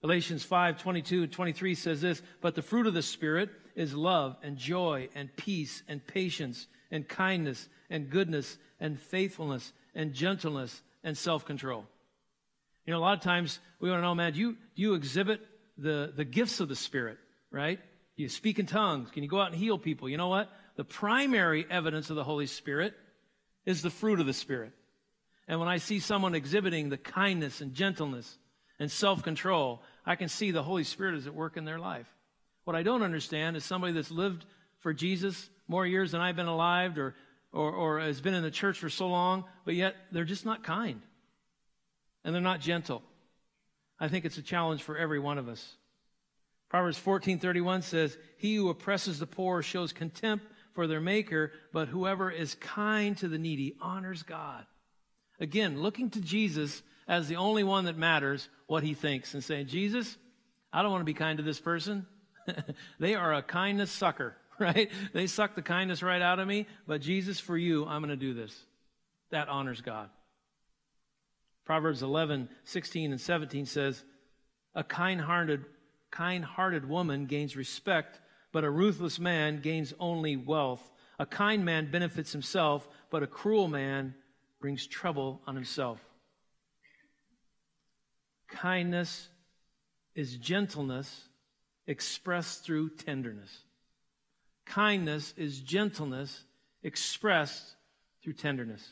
Galatians 0.00 0.42
5 0.42 0.80
22 0.82 1.22
and 1.24 1.32
23 1.32 1.74
says 1.74 2.00
this, 2.00 2.22
but 2.40 2.54
the 2.54 2.62
fruit 2.62 2.86
of 2.86 2.94
the 2.94 3.02
Spirit 3.02 3.50
is 3.74 3.94
love 3.94 4.36
and 4.42 4.56
joy 4.56 5.08
and 5.14 5.34
peace 5.36 5.82
and 5.88 6.04
patience 6.06 6.66
and 6.90 7.08
kindness 7.08 7.68
and 7.88 8.10
goodness 8.10 8.58
and 8.80 8.98
faithfulness 8.98 9.72
and 9.94 10.12
gentleness 10.12 10.82
and 11.04 11.16
self 11.16 11.44
control. 11.44 11.86
You 12.86 12.92
know, 12.92 12.98
a 12.98 13.00
lot 13.00 13.16
of 13.16 13.22
times 13.22 13.60
we 13.80 13.90
want 13.90 14.00
to 14.00 14.02
know, 14.02 14.14
man, 14.14 14.32
do 14.32 14.40
you, 14.40 14.52
do 14.74 14.82
you 14.82 14.94
exhibit 14.94 15.40
the, 15.78 16.12
the 16.14 16.24
gifts 16.24 16.58
of 16.60 16.68
the 16.68 16.76
Spirit, 16.76 17.18
right? 17.50 17.78
You 18.16 18.28
speak 18.28 18.58
in 18.58 18.66
tongues. 18.66 19.10
Can 19.10 19.22
you 19.22 19.28
go 19.28 19.40
out 19.40 19.52
and 19.52 19.56
heal 19.56 19.78
people? 19.78 20.08
You 20.08 20.16
know 20.16 20.28
what? 20.28 20.50
The 20.76 20.84
primary 20.84 21.64
evidence 21.70 22.10
of 22.10 22.16
the 22.16 22.24
Holy 22.24 22.46
Spirit 22.46 22.94
is 23.64 23.82
the 23.82 23.90
fruit 23.90 24.20
of 24.20 24.26
the 24.26 24.32
Spirit. 24.32 24.72
And 25.48 25.58
when 25.58 25.68
I 25.68 25.78
see 25.78 25.98
someone 25.98 26.34
exhibiting 26.34 26.88
the 26.88 26.96
kindness 26.96 27.60
and 27.60 27.74
gentleness 27.74 28.38
and 28.78 28.90
self 28.90 29.22
control, 29.22 29.82
I 30.06 30.16
can 30.16 30.28
see 30.28 30.50
the 30.50 30.62
Holy 30.62 30.84
Spirit 30.84 31.16
is 31.16 31.26
at 31.26 31.34
work 31.34 31.56
in 31.56 31.64
their 31.64 31.78
life. 31.78 32.06
What 32.64 32.76
I 32.76 32.82
don't 32.82 33.02
understand 33.02 33.56
is 33.56 33.64
somebody 33.64 33.92
that's 33.92 34.10
lived 34.10 34.44
for 34.80 34.92
Jesus 34.92 35.50
more 35.68 35.86
years 35.86 36.12
than 36.12 36.20
I've 36.20 36.36
been 36.36 36.46
alive 36.46 36.98
or, 36.98 37.14
or, 37.52 37.72
or 37.72 38.00
has 38.00 38.20
been 38.20 38.34
in 38.34 38.42
the 38.42 38.50
church 38.50 38.78
for 38.78 38.90
so 38.90 39.08
long, 39.08 39.44
but 39.64 39.74
yet 39.74 39.96
they're 40.12 40.24
just 40.24 40.44
not 40.44 40.62
kind. 40.62 41.00
And 42.24 42.34
they're 42.34 42.42
not 42.42 42.60
gentle. 42.60 43.02
I 43.98 44.08
think 44.08 44.24
it's 44.24 44.38
a 44.38 44.42
challenge 44.42 44.82
for 44.82 44.96
every 44.96 45.18
one 45.18 45.38
of 45.38 45.48
us. 45.48 45.76
Proverbs 46.68 46.98
14:31 46.98 47.82
says, 47.82 48.16
"He 48.38 48.56
who 48.56 48.70
oppresses 48.70 49.18
the 49.18 49.26
poor 49.26 49.62
shows 49.62 49.92
contempt 49.92 50.46
for 50.72 50.86
their 50.86 51.00
maker, 51.00 51.52
but 51.72 51.88
whoever 51.88 52.30
is 52.30 52.54
kind 52.54 53.16
to 53.18 53.28
the 53.28 53.38
needy 53.38 53.76
honors 53.80 54.22
God." 54.22 54.66
Again, 55.42 55.82
looking 55.82 56.08
to 56.10 56.20
Jesus 56.20 56.84
as 57.08 57.26
the 57.26 57.34
only 57.34 57.64
one 57.64 57.86
that 57.86 57.98
matters 57.98 58.48
what 58.68 58.84
he 58.84 58.94
thinks 58.94 59.34
and 59.34 59.42
saying, 59.42 59.66
"Jesus, 59.66 60.16
I 60.72 60.82
don't 60.82 60.92
want 60.92 61.00
to 61.00 61.04
be 61.04 61.14
kind 61.14 61.38
to 61.38 61.42
this 61.42 61.58
person. 61.58 62.06
they 63.00 63.16
are 63.16 63.34
a 63.34 63.42
kindness 63.42 63.90
sucker, 63.90 64.36
right? 64.60 64.88
They 65.12 65.26
suck 65.26 65.56
the 65.56 65.62
kindness 65.62 66.00
right 66.00 66.22
out 66.22 66.38
of 66.38 66.46
me, 66.46 66.68
but 66.86 67.00
Jesus, 67.00 67.40
for 67.40 67.58
you, 67.58 67.84
I'm 67.86 68.02
going 68.02 68.10
to 68.10 68.16
do 68.16 68.34
this." 68.34 68.56
That 69.30 69.48
honors 69.48 69.80
God. 69.80 70.10
Proverbs 71.64 72.04
11, 72.04 72.48
16, 72.62 73.10
and 73.10 73.20
17 73.20 73.66
says, 73.66 74.04
A 74.76 74.84
kind 74.84 75.20
hearted 75.20 75.64
kind 76.12 76.44
hearted 76.44 76.88
woman 76.88 77.26
gains 77.26 77.56
respect, 77.56 78.20
but 78.52 78.62
a 78.62 78.70
ruthless 78.70 79.18
man 79.18 79.60
gains 79.60 79.92
only 79.98 80.36
wealth. 80.36 80.88
A 81.18 81.26
kind 81.26 81.64
man 81.64 81.90
benefits 81.90 82.30
himself, 82.30 82.88
but 83.10 83.24
a 83.24 83.26
cruel 83.26 83.66
man 83.66 84.14
brings 84.62 84.86
trouble 84.86 85.42
on 85.46 85.56
himself. 85.56 85.98
Kindness 88.48 89.28
is 90.14 90.36
gentleness 90.36 91.28
expressed 91.86 92.64
through 92.64 92.90
tenderness. 92.90 93.50
Kindness 94.64 95.34
is 95.36 95.60
gentleness 95.60 96.44
expressed 96.84 97.74
through 98.22 98.34
tenderness. 98.34 98.88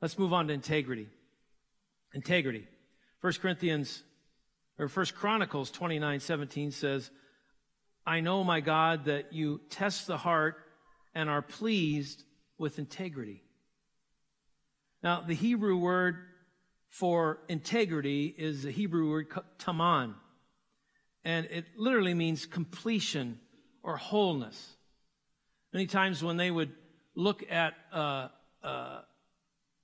Let's 0.00 0.18
move 0.18 0.32
on 0.32 0.48
to 0.48 0.54
integrity. 0.54 1.08
Integrity. 2.14 2.66
1 3.20 3.32
Corinthians 3.34 4.02
or 4.78 4.88
First 4.88 5.14
Chronicles 5.14 5.70
29, 5.70 6.20
17 6.20 6.70
says, 6.70 7.10
I 8.06 8.20
know, 8.20 8.42
my 8.42 8.60
God, 8.60 9.04
that 9.04 9.34
you 9.34 9.60
test 9.68 10.06
the 10.06 10.16
heart 10.16 10.56
and 11.14 11.28
are 11.28 11.42
pleased 11.42 12.22
with 12.56 12.78
integrity. 12.78 13.42
Now, 15.06 15.20
the 15.20 15.34
Hebrew 15.36 15.76
word 15.76 16.16
for 16.88 17.38
integrity 17.48 18.26
is 18.26 18.64
the 18.64 18.72
Hebrew 18.72 19.08
word 19.08 19.28
taman, 19.56 20.16
and 21.24 21.46
it 21.46 21.64
literally 21.76 22.12
means 22.12 22.44
completion 22.44 23.38
or 23.84 23.96
wholeness. 23.96 24.76
Many 25.72 25.86
times 25.86 26.24
when 26.24 26.36
they 26.36 26.50
would 26.50 26.72
look 27.14 27.44
at 27.48 27.74
uh, 27.92 28.30
uh, 28.64 29.02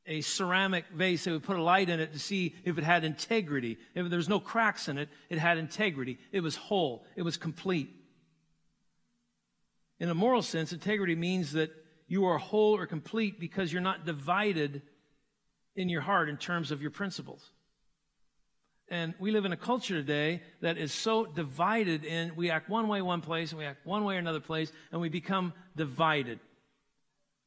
a 0.07 0.23
ceramic 0.23 0.87
vase, 0.93 1.23
they 1.23 1.31
would 1.31 1.45
put 1.45 1.57
a 1.57 1.63
light 1.63 1.89
in 1.89 2.01
it 2.01 2.15
to 2.15 2.19
see 2.19 2.57
if 2.65 2.77
it 2.77 2.83
had 2.83 3.05
integrity. 3.05 3.79
If 3.95 4.11
there 4.11 4.17
was 4.17 4.29
no 4.29 4.41
cracks 4.41 4.89
in 4.89 4.99
it, 4.99 5.09
it 5.31 5.39
had 5.39 5.57
integrity. 5.57 6.19
It 6.33 6.41
was 6.41 6.57
whole. 6.57 7.05
It 7.15 7.23
was 7.23 7.37
complete. 7.37 7.95
In 10.01 10.09
a 10.09 10.15
moral 10.15 10.43
sense, 10.43 10.73
integrity 10.73 11.15
means 11.15 11.53
that 11.53 11.71
you 12.09 12.25
are 12.25 12.39
whole 12.39 12.77
or 12.77 12.87
complete 12.87 13.39
because 13.39 13.73
you're 13.73 13.81
not 13.81 14.05
divided 14.05 14.83
in 15.77 15.89
your 15.89 16.01
heart 16.01 16.29
in 16.29 16.37
terms 16.37 16.71
of 16.71 16.83
your 16.83 16.91
principles. 16.91 17.51
And 18.89 19.15
we 19.19 19.31
live 19.31 19.47
in 19.47 19.53
a 19.53 19.57
culture 19.57 19.95
today 19.95 20.43
that 20.61 20.77
is 20.77 20.93
so 20.93 21.25
divided 21.25 22.05
in 22.05 22.37
we 22.37 22.51
act 22.51 22.69
one 22.69 22.89
way 22.89 23.01
one 23.01 23.23
place 23.23 23.51
and 23.51 23.59
we 23.59 23.65
act 23.65 23.87
one 23.87 24.05
way 24.05 24.17
another 24.17 24.41
place 24.41 24.71
and 24.91 25.01
we 25.01 25.09
become 25.09 25.55
divided. 25.77 26.41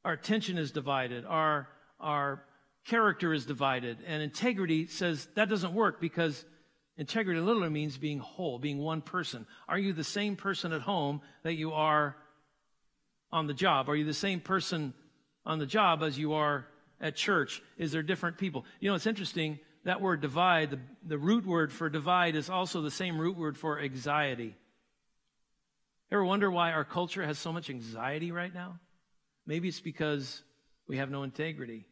Our 0.03 0.13
attention 0.13 0.57
is 0.57 0.71
divided. 0.71 1.23
Our 1.25 1.67
our 1.99 2.43
character 2.85 3.33
is 3.33 3.45
divided. 3.45 3.97
And 4.07 4.23
integrity 4.23 4.88
says 4.88 5.27
that 5.35 5.49
doesn't 5.49 5.73
work 5.73 6.01
because 6.01 6.43
integrity 6.97 7.39
literally 7.39 7.69
means 7.69 7.97
being 7.97 8.19
whole, 8.19 8.57
being 8.57 8.79
one 8.79 9.01
person. 9.01 9.45
Are 9.67 9.77
you 9.77 9.93
the 9.93 10.03
same 10.03 10.35
person 10.35 10.71
at 10.71 10.81
home 10.81 11.21
that 11.43 11.53
you 11.55 11.73
are 11.73 12.15
on 13.31 13.47
the 13.47 13.53
job? 13.53 13.89
Are 13.89 13.95
you 13.95 14.05
the 14.05 14.13
same 14.13 14.39
person 14.39 14.93
on 15.45 15.59
the 15.59 15.65
job 15.65 16.01
as 16.01 16.17
you 16.17 16.33
are 16.33 16.65
at 16.99 17.15
church? 17.15 17.62
Is 17.77 17.91
there 17.91 18.03
different 18.03 18.38
people? 18.38 18.65
You 18.79 18.89
know, 18.89 18.95
it's 18.95 19.08
interesting. 19.08 19.60
That 19.84 20.01
word 20.01 20.21
divide, 20.21 20.71
the, 20.71 20.79
the 21.05 21.17
root 21.17 21.45
word 21.45 21.71
for 21.71 21.89
divide 21.89 22.36
is 22.36 22.49
also 22.49 22.81
the 22.81 22.91
same 22.91 23.19
root 23.19 23.38
word 23.38 23.58
for 23.58 23.79
anxiety. 23.79 24.55
Ever 26.12 26.23
wonder 26.23 26.49
why 26.49 26.71
our 26.71 26.86
culture 26.86 27.25
has 27.25 27.38
so 27.38 27.51
much 27.51 27.69
anxiety 27.69 28.31
right 28.31 28.53
now? 28.53 28.79
Maybe 29.45 29.67
it's 29.67 29.79
because 29.79 30.41
we 30.88 30.97
have 30.97 31.10
no 31.10 31.23
integrity. 31.23 31.86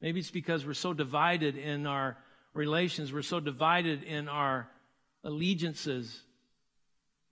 Maybe 0.00 0.20
it's 0.20 0.30
because 0.30 0.66
we're 0.66 0.74
so 0.74 0.92
divided 0.92 1.56
in 1.56 1.86
our 1.86 2.18
relations, 2.54 3.12
we're 3.12 3.22
so 3.22 3.40
divided 3.40 4.02
in 4.02 4.28
our 4.28 4.68
allegiances, 5.24 6.22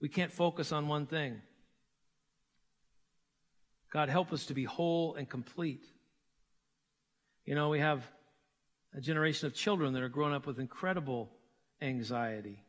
we 0.00 0.08
can't 0.08 0.32
focus 0.32 0.72
on 0.72 0.88
one 0.88 1.06
thing. 1.06 1.40
God, 3.92 4.08
help 4.08 4.32
us 4.32 4.46
to 4.46 4.54
be 4.54 4.64
whole 4.64 5.14
and 5.14 5.28
complete. 5.28 5.84
You 7.44 7.54
know, 7.54 7.68
we 7.68 7.80
have 7.80 8.02
a 8.94 9.00
generation 9.00 9.46
of 9.46 9.54
children 9.54 9.92
that 9.94 10.02
are 10.02 10.08
growing 10.08 10.34
up 10.34 10.46
with 10.46 10.58
incredible 10.58 11.30
anxiety. 11.82 12.62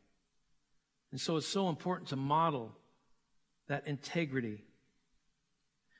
And 1.12 1.20
so 1.20 1.36
it's 1.36 1.46
so 1.46 1.68
important 1.68 2.08
to 2.10 2.16
model 2.16 2.72
that 3.68 3.86
integrity 3.86 4.64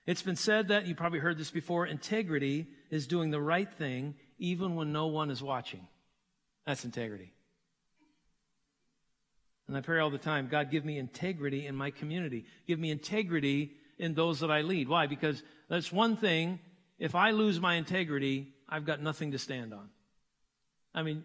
it's 0.06 0.22
been 0.22 0.36
said 0.36 0.68
that, 0.68 0.86
you 0.86 0.94
probably 0.94 1.18
heard 1.18 1.36
this 1.36 1.50
before, 1.50 1.84
integrity 1.84 2.68
is 2.90 3.08
doing 3.08 3.30
the 3.30 3.40
right 3.40 3.70
thing 3.70 4.14
even 4.38 4.76
when 4.76 4.92
no 4.92 5.08
one 5.08 5.30
is 5.30 5.42
watching. 5.42 5.86
That's 6.64 6.84
integrity. 6.84 7.32
And 9.66 9.76
I 9.76 9.80
pray 9.80 9.98
all 9.98 10.10
the 10.10 10.18
time, 10.18 10.46
God, 10.48 10.70
give 10.70 10.84
me 10.84 10.96
integrity 10.96 11.66
in 11.66 11.74
my 11.74 11.90
community. 11.90 12.44
Give 12.68 12.78
me 12.78 12.92
integrity 12.92 13.72
in 13.98 14.14
those 14.14 14.40
that 14.40 14.50
I 14.50 14.60
lead. 14.60 14.88
Why? 14.88 15.08
Because 15.08 15.42
that's 15.68 15.90
one 15.90 16.16
thing. 16.16 16.60
If 17.00 17.16
I 17.16 17.32
lose 17.32 17.58
my 17.58 17.74
integrity, 17.74 18.54
I've 18.68 18.84
got 18.84 19.00
nothing 19.00 19.32
to 19.32 19.38
stand 19.38 19.72
on. 19.72 19.88
I 20.94 21.02
mean, 21.02 21.24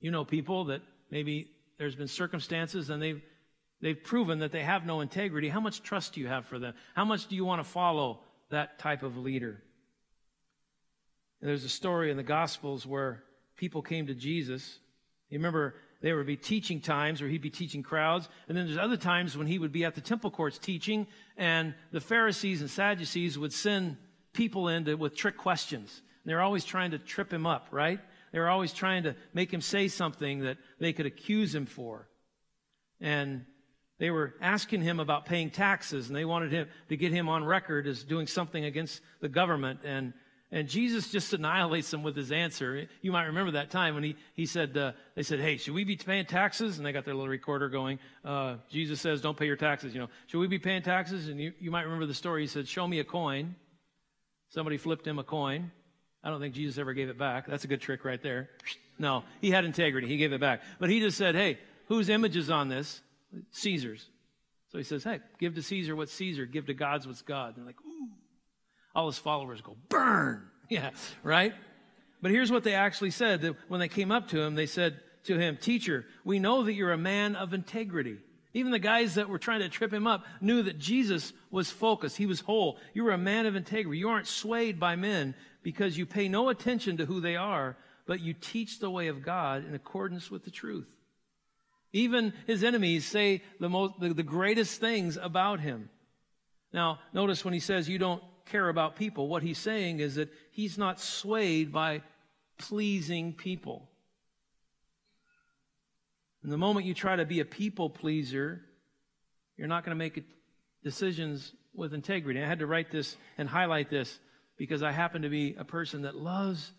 you 0.00 0.10
know 0.10 0.24
people 0.24 0.66
that 0.66 0.82
maybe 1.10 1.50
there's 1.78 1.96
been 1.96 2.08
circumstances 2.08 2.90
and 2.90 3.02
they've 3.02 3.22
they've 3.80 4.02
proven 4.02 4.38
that 4.40 4.52
they 4.52 4.62
have 4.62 4.86
no 4.86 5.00
integrity, 5.00 5.48
how 5.48 5.60
much 5.60 5.82
trust 5.82 6.14
do 6.14 6.20
you 6.20 6.28
have 6.28 6.46
for 6.46 6.58
them? 6.58 6.74
How 6.94 7.04
much 7.04 7.26
do 7.26 7.36
you 7.36 7.44
want 7.44 7.62
to 7.62 7.68
follow 7.68 8.20
that 8.50 8.78
type 8.78 9.02
of 9.02 9.16
leader? 9.16 9.62
And 11.40 11.50
there's 11.50 11.64
a 11.64 11.68
story 11.68 12.10
in 12.10 12.16
the 12.16 12.22
Gospels 12.22 12.86
where 12.86 13.22
people 13.56 13.82
came 13.82 14.06
to 14.06 14.14
Jesus. 14.14 14.78
You 15.28 15.38
remember 15.38 15.74
there 16.00 16.16
would 16.16 16.26
be 16.26 16.36
teaching 16.36 16.80
times 16.80 17.20
where 17.20 17.30
he'd 17.30 17.42
be 17.42 17.50
teaching 17.50 17.82
crowds. 17.82 18.28
And 18.48 18.56
then 18.56 18.66
there's 18.66 18.78
other 18.78 18.96
times 18.96 19.36
when 19.36 19.46
he 19.46 19.58
would 19.58 19.72
be 19.72 19.84
at 19.84 19.94
the 19.94 20.00
temple 20.00 20.30
courts 20.30 20.58
teaching, 20.58 21.06
and 21.36 21.74
the 21.90 22.00
Pharisees 22.00 22.60
and 22.60 22.70
Sadducees 22.70 23.38
would 23.38 23.52
send 23.52 23.96
people 24.32 24.68
in 24.68 24.84
to, 24.84 24.94
with 24.94 25.16
trick 25.16 25.36
questions. 25.36 26.02
They're 26.26 26.42
always 26.42 26.64
trying 26.64 26.90
to 26.90 26.98
trip 26.98 27.32
him 27.32 27.46
up, 27.46 27.68
right? 27.70 28.00
They 28.32 28.38
were 28.38 28.50
always 28.50 28.72
trying 28.72 29.04
to 29.04 29.16
make 29.32 29.50
him 29.50 29.62
say 29.62 29.88
something 29.88 30.40
that 30.40 30.58
they 30.78 30.92
could 30.92 31.06
accuse 31.06 31.54
him 31.54 31.64
for. 31.64 32.08
And 33.00 33.46
they 33.98 34.10
were 34.10 34.34
asking 34.42 34.82
him 34.82 35.00
about 35.00 35.24
paying 35.24 35.50
taxes, 35.50 36.08
and 36.08 36.16
they 36.16 36.24
wanted 36.26 36.52
him 36.52 36.68
to 36.90 36.96
get 36.96 37.12
him 37.12 37.28
on 37.30 37.44
record 37.44 37.86
as 37.86 38.02
doing 38.02 38.26
something 38.26 38.64
against 38.64 39.00
the 39.20 39.28
government. 39.28 39.80
And 39.84 40.12
and 40.52 40.68
Jesus 40.68 41.10
just 41.10 41.32
annihilates 41.32 41.90
them 41.90 42.04
with 42.04 42.14
his 42.14 42.30
answer. 42.30 42.86
You 43.02 43.10
might 43.10 43.24
remember 43.24 43.52
that 43.52 43.70
time 43.70 43.94
when 43.94 44.04
he, 44.04 44.16
he 44.34 44.46
said, 44.46 44.76
uh, 44.76 44.92
they 45.16 45.24
said, 45.24 45.40
hey, 45.40 45.56
should 45.56 45.74
we 45.74 45.82
be 45.82 45.96
paying 45.96 46.24
taxes? 46.24 46.78
And 46.78 46.86
they 46.86 46.92
got 46.92 47.04
their 47.04 47.14
little 47.14 47.28
recorder 47.28 47.68
going. 47.68 47.98
Uh, 48.24 48.56
Jesus 48.70 49.00
says, 49.00 49.20
don't 49.20 49.36
pay 49.36 49.46
your 49.46 49.56
taxes. 49.56 49.92
You 49.92 50.02
know, 50.02 50.08
should 50.28 50.38
we 50.38 50.46
be 50.46 50.60
paying 50.60 50.82
taxes? 50.82 51.28
And 51.28 51.40
you, 51.40 51.52
you 51.58 51.72
might 51.72 51.82
remember 51.82 52.06
the 52.06 52.14
story. 52.14 52.42
He 52.42 52.46
said, 52.46 52.68
show 52.68 52.86
me 52.86 53.00
a 53.00 53.04
coin. 53.04 53.56
Somebody 54.50 54.76
flipped 54.76 55.04
him 55.04 55.18
a 55.18 55.24
coin. 55.24 55.72
I 56.26 56.30
don't 56.30 56.40
think 56.40 56.54
Jesus 56.54 56.76
ever 56.76 56.92
gave 56.92 57.08
it 57.08 57.16
back. 57.16 57.46
That's 57.46 57.62
a 57.62 57.68
good 57.68 57.80
trick 57.80 58.04
right 58.04 58.20
there. 58.20 58.50
No, 58.98 59.22
he 59.40 59.52
had 59.52 59.64
integrity. 59.64 60.08
He 60.08 60.16
gave 60.16 60.32
it 60.32 60.40
back. 60.40 60.62
But 60.80 60.90
he 60.90 60.98
just 60.98 61.16
said, 61.16 61.36
hey, 61.36 61.58
whose 61.86 62.08
image 62.08 62.36
is 62.36 62.50
on 62.50 62.68
this? 62.68 63.00
Caesar's. 63.52 64.04
So 64.72 64.78
he 64.78 64.82
says, 64.82 65.04
hey, 65.04 65.20
give 65.38 65.54
to 65.54 65.62
Caesar 65.62 65.94
what's 65.94 66.12
Caesar. 66.14 66.44
Give 66.44 66.66
to 66.66 66.74
God's 66.74 67.06
what's 67.06 67.22
God. 67.22 67.54
They're 67.56 67.64
like, 67.64 67.80
ooh 67.86 68.08
all 68.96 69.06
his 69.06 69.18
followers 69.18 69.60
go, 69.60 69.76
burn. 69.88 70.42
Yeah, 70.68 70.90
right? 71.22 71.54
But 72.20 72.32
here's 72.32 72.50
what 72.50 72.64
they 72.64 72.74
actually 72.74 73.12
said. 73.12 73.54
When 73.68 73.78
they 73.78 73.86
came 73.86 74.10
up 74.10 74.26
to 74.30 74.40
him, 74.40 74.56
they 74.56 74.66
said 74.66 74.98
to 75.26 75.38
him, 75.38 75.58
Teacher, 75.58 76.04
we 76.24 76.40
know 76.40 76.64
that 76.64 76.72
you're 76.72 76.90
a 76.90 76.98
man 76.98 77.36
of 77.36 77.54
integrity. 77.54 78.16
Even 78.56 78.72
the 78.72 78.78
guys 78.78 79.16
that 79.16 79.28
were 79.28 79.38
trying 79.38 79.60
to 79.60 79.68
trip 79.68 79.92
him 79.92 80.06
up 80.06 80.24
knew 80.40 80.62
that 80.62 80.78
Jesus 80.78 81.34
was 81.50 81.70
focused. 81.70 82.16
He 82.16 82.24
was 82.24 82.40
whole. 82.40 82.78
You 82.94 83.04
were 83.04 83.12
a 83.12 83.18
man 83.18 83.44
of 83.44 83.54
integrity. 83.54 83.98
You 83.98 84.08
aren't 84.08 84.26
swayed 84.26 84.80
by 84.80 84.96
men 84.96 85.34
because 85.62 85.98
you 85.98 86.06
pay 86.06 86.26
no 86.26 86.48
attention 86.48 86.96
to 86.96 87.04
who 87.04 87.20
they 87.20 87.36
are, 87.36 87.76
but 88.06 88.20
you 88.20 88.32
teach 88.32 88.78
the 88.78 88.88
way 88.88 89.08
of 89.08 89.22
God 89.22 89.66
in 89.66 89.74
accordance 89.74 90.30
with 90.30 90.46
the 90.46 90.50
truth. 90.50 90.88
Even 91.92 92.32
his 92.46 92.64
enemies 92.64 93.04
say 93.04 93.42
the 93.60 93.68
most, 93.68 94.00
the, 94.00 94.14
the 94.14 94.22
greatest 94.22 94.80
things 94.80 95.18
about 95.18 95.60
him. 95.60 95.90
Now, 96.72 97.00
notice 97.12 97.44
when 97.44 97.52
he 97.52 97.60
says 97.60 97.90
you 97.90 97.98
don't 97.98 98.22
care 98.46 98.70
about 98.70 98.96
people. 98.96 99.28
What 99.28 99.42
he's 99.42 99.58
saying 99.58 100.00
is 100.00 100.14
that 100.14 100.32
he's 100.50 100.78
not 100.78 100.98
swayed 100.98 101.74
by 101.74 102.00
pleasing 102.56 103.34
people. 103.34 103.90
And 106.46 106.52
the 106.52 106.58
moment 106.58 106.86
you 106.86 106.94
try 106.94 107.16
to 107.16 107.24
be 107.24 107.40
a 107.40 107.44
people 107.44 107.90
pleaser, 107.90 108.60
you're 109.56 109.66
not 109.66 109.84
going 109.84 109.96
to 109.96 109.98
make 109.98 110.22
decisions 110.84 111.52
with 111.74 111.92
integrity. 111.92 112.40
I 112.40 112.46
had 112.46 112.60
to 112.60 112.68
write 112.68 112.92
this 112.92 113.16
and 113.36 113.48
highlight 113.48 113.90
this 113.90 114.16
because 114.56 114.80
I 114.80 114.92
happen 114.92 115.22
to 115.22 115.28
be 115.28 115.56
a 115.58 115.64
person 115.64 116.02
that 116.02 116.14
loves 116.14 116.70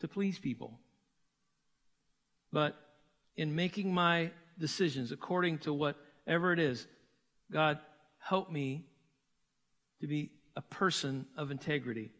to 0.00 0.08
please 0.08 0.40
people. 0.40 0.80
But 2.52 2.74
in 3.36 3.54
making 3.54 3.94
my 3.94 4.32
decisions 4.58 5.12
according 5.12 5.58
to 5.58 5.72
whatever 5.72 6.52
it 6.52 6.58
is, 6.58 6.84
God, 7.52 7.78
help 8.18 8.50
me 8.50 8.84
to 10.00 10.08
be 10.08 10.32
a 10.56 10.60
person 10.60 11.26
of 11.36 11.52
integrity. 11.52 12.10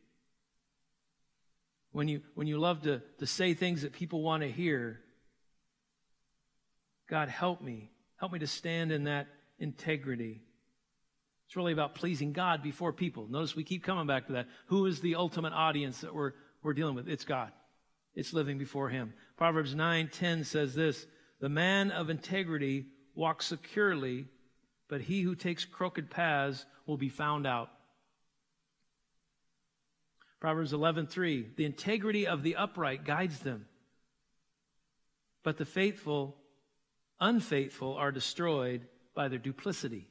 When 1.90 2.06
you, 2.06 2.20
when 2.36 2.46
you 2.46 2.58
love 2.58 2.82
to, 2.82 3.02
to 3.18 3.26
say 3.26 3.52
things 3.52 3.82
that 3.82 3.92
people 3.92 4.22
want 4.22 4.44
to 4.44 4.48
hear, 4.48 5.00
God, 7.08 7.28
help 7.28 7.60
me. 7.60 7.90
Help 8.16 8.32
me 8.32 8.38
to 8.38 8.46
stand 8.46 8.92
in 8.92 9.04
that 9.04 9.26
integrity. 9.58 10.42
It's 11.46 11.56
really 11.56 11.72
about 11.72 11.94
pleasing 11.94 12.32
God 12.32 12.62
before 12.62 12.92
people. 12.92 13.26
Notice 13.28 13.54
we 13.54 13.64
keep 13.64 13.84
coming 13.84 14.06
back 14.06 14.26
to 14.26 14.34
that. 14.34 14.48
Who 14.66 14.86
is 14.86 15.00
the 15.00 15.16
ultimate 15.16 15.52
audience 15.52 16.00
that 16.00 16.14
we're, 16.14 16.32
we're 16.62 16.72
dealing 16.72 16.94
with? 16.94 17.08
It's 17.08 17.24
God. 17.24 17.52
It's 18.14 18.32
living 18.32 18.58
before 18.58 18.88
Him. 18.88 19.12
Proverbs 19.36 19.74
9 19.74 20.08
10 20.12 20.44
says 20.44 20.74
this 20.74 21.06
The 21.40 21.48
man 21.48 21.90
of 21.90 22.10
integrity 22.10 22.86
walks 23.14 23.46
securely, 23.46 24.26
but 24.88 25.00
he 25.00 25.22
who 25.22 25.34
takes 25.34 25.64
crooked 25.64 26.10
paths 26.10 26.64
will 26.86 26.96
be 26.96 27.08
found 27.08 27.46
out. 27.46 27.70
Proverbs 30.40 30.72
11:3 30.72 31.56
The 31.56 31.64
integrity 31.64 32.26
of 32.26 32.42
the 32.42 32.56
upright 32.56 33.04
guides 33.04 33.40
them. 33.40 33.66
But 35.42 35.58
the 35.58 35.64
faithful 35.64 36.36
unfaithful 37.20 37.94
are 37.94 38.12
destroyed 38.12 38.86
by 39.14 39.28
their 39.28 39.38
duplicity. 39.38 40.08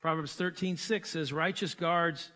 Proverbs 0.00 0.36
13:6 0.36 1.06
says 1.06 1.32
righteous 1.32 1.74
guards 1.74 2.30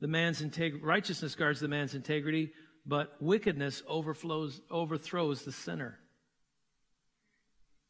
the 0.00 0.08
man's 0.08 0.42
integ- 0.42 0.80
righteousness 0.82 1.34
guards 1.34 1.60
the 1.60 1.68
man's 1.68 1.94
integrity, 1.94 2.52
but 2.86 3.20
wickedness 3.20 3.82
overflows 3.86 4.60
overthrows 4.70 5.44
the 5.44 5.52
sinner. 5.52 5.98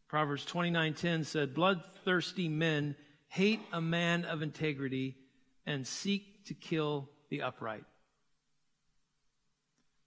Proverbs 0.08 0.46
29:10 0.46 1.24
said 1.24 1.54
bloodthirsty 1.54 2.48
men 2.48 2.96
hate 3.28 3.60
a 3.72 3.80
man 3.80 4.24
of 4.24 4.40
integrity 4.40 5.16
and 5.66 5.86
seek 5.86 6.46
to 6.46 6.54
kill 6.54 7.10
the 7.28 7.42
upright. 7.42 7.84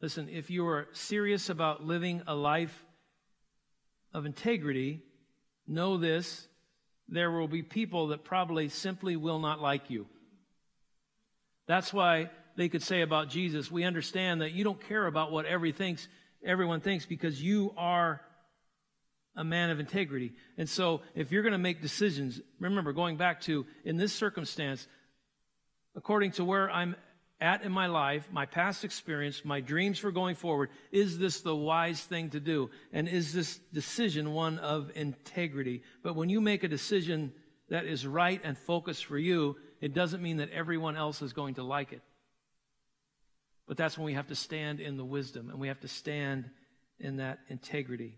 Listen, 0.02 0.28
if 0.30 0.50
you 0.50 0.65
are 0.65 0.88
serious 0.94 1.50
about 1.50 1.86
living 1.86 2.24
a 2.26 2.34
life 2.34 2.86
of 4.13 4.26
integrity, 4.26 5.02
know 5.67 5.97
this 5.97 6.47
there 7.08 7.32
will 7.32 7.47
be 7.47 7.62
people 7.62 8.08
that 8.08 8.24
probably 8.24 8.69
simply 8.69 9.15
will 9.17 9.39
not 9.39 9.62
like 9.62 9.89
you. 9.89 10.08
That's 11.67 11.93
why 11.93 12.30
they 12.56 12.69
could 12.69 12.84
say 12.84 13.02
about 13.02 13.30
Jesus, 13.30 13.69
we 13.71 13.84
understand 13.84 14.41
that 14.41 14.52
you 14.52 14.63
don't 14.63 14.80
care 14.88 15.06
about 15.06 15.32
what 15.32 15.45
every 15.45 15.71
thinks, 15.71 16.08
everyone 16.43 16.82
thinks 16.82 17.06
because 17.06 17.41
you 17.41 17.74
are 17.78 18.21
a 19.36 19.43
man 19.43 19.69
of 19.69 19.80
integrity. 19.80 20.34
And 20.58 20.67
so 20.67 21.02
if 21.15 21.32
you're 21.32 21.43
going 21.43 21.54
to 21.54 21.58
make 21.58 21.82
decisions, 21.82 22.41
remember 22.60 22.93
going 22.93 23.17
back 23.17 23.41
to 23.41 23.65
in 23.86 23.97
this 23.97 24.13
circumstance, 24.13 24.88
according 25.95 26.32
to 26.32 26.45
where 26.45 26.69
I'm 26.69 26.95
at 27.42 27.64
in 27.64 27.72
my 27.72 27.88
life, 27.88 28.30
my 28.32 28.46
past 28.46 28.86
experience, 28.86 29.44
my 29.44 29.60
dreams 29.60 29.98
for 29.98 30.12
going 30.12 30.36
forward, 30.36 30.70
is 30.92 31.18
this 31.18 31.42
the 31.42 31.56
wise 31.56 32.00
thing 32.02 32.30
to 32.30 32.40
do? 32.40 32.70
And 32.94 33.10
is 33.10 33.34
this 33.34 33.60
decision 33.74 34.32
one 34.32 34.60
of 34.60 34.92
integrity? 34.96 35.82
But 36.04 36.16
when 36.16 36.30
you 36.30 36.40
make 36.40 36.64
a 36.64 36.68
decision 36.68 37.34
that 37.70 37.86
is 37.86 38.06
right 38.06 38.40
and 38.44 38.56
focused 38.58 39.06
for 39.06 39.18
you, 39.18 39.58
it 39.82 39.94
doesn't 39.94 40.22
mean 40.22 40.38
that 40.38 40.52
everyone 40.52 40.96
else 40.96 41.24
is 41.24 41.34
going 41.34 41.56
to 41.56 41.64
like 41.64 41.92
it. 41.92 42.02
But 43.68 43.76
that's 43.78 43.98
when 43.98 44.06
we 44.06 44.14
have 44.14 44.28
to 44.28 44.36
stand 44.36 44.80
in 44.80 44.98
the 44.98 45.06
wisdom 45.06 45.50
and 45.50 45.60
we 45.60 45.70
have 45.70 45.80
to 45.80 45.88
stand 45.88 46.50
in 47.00 47.18
that 47.18 47.40
integrity. 47.48 48.18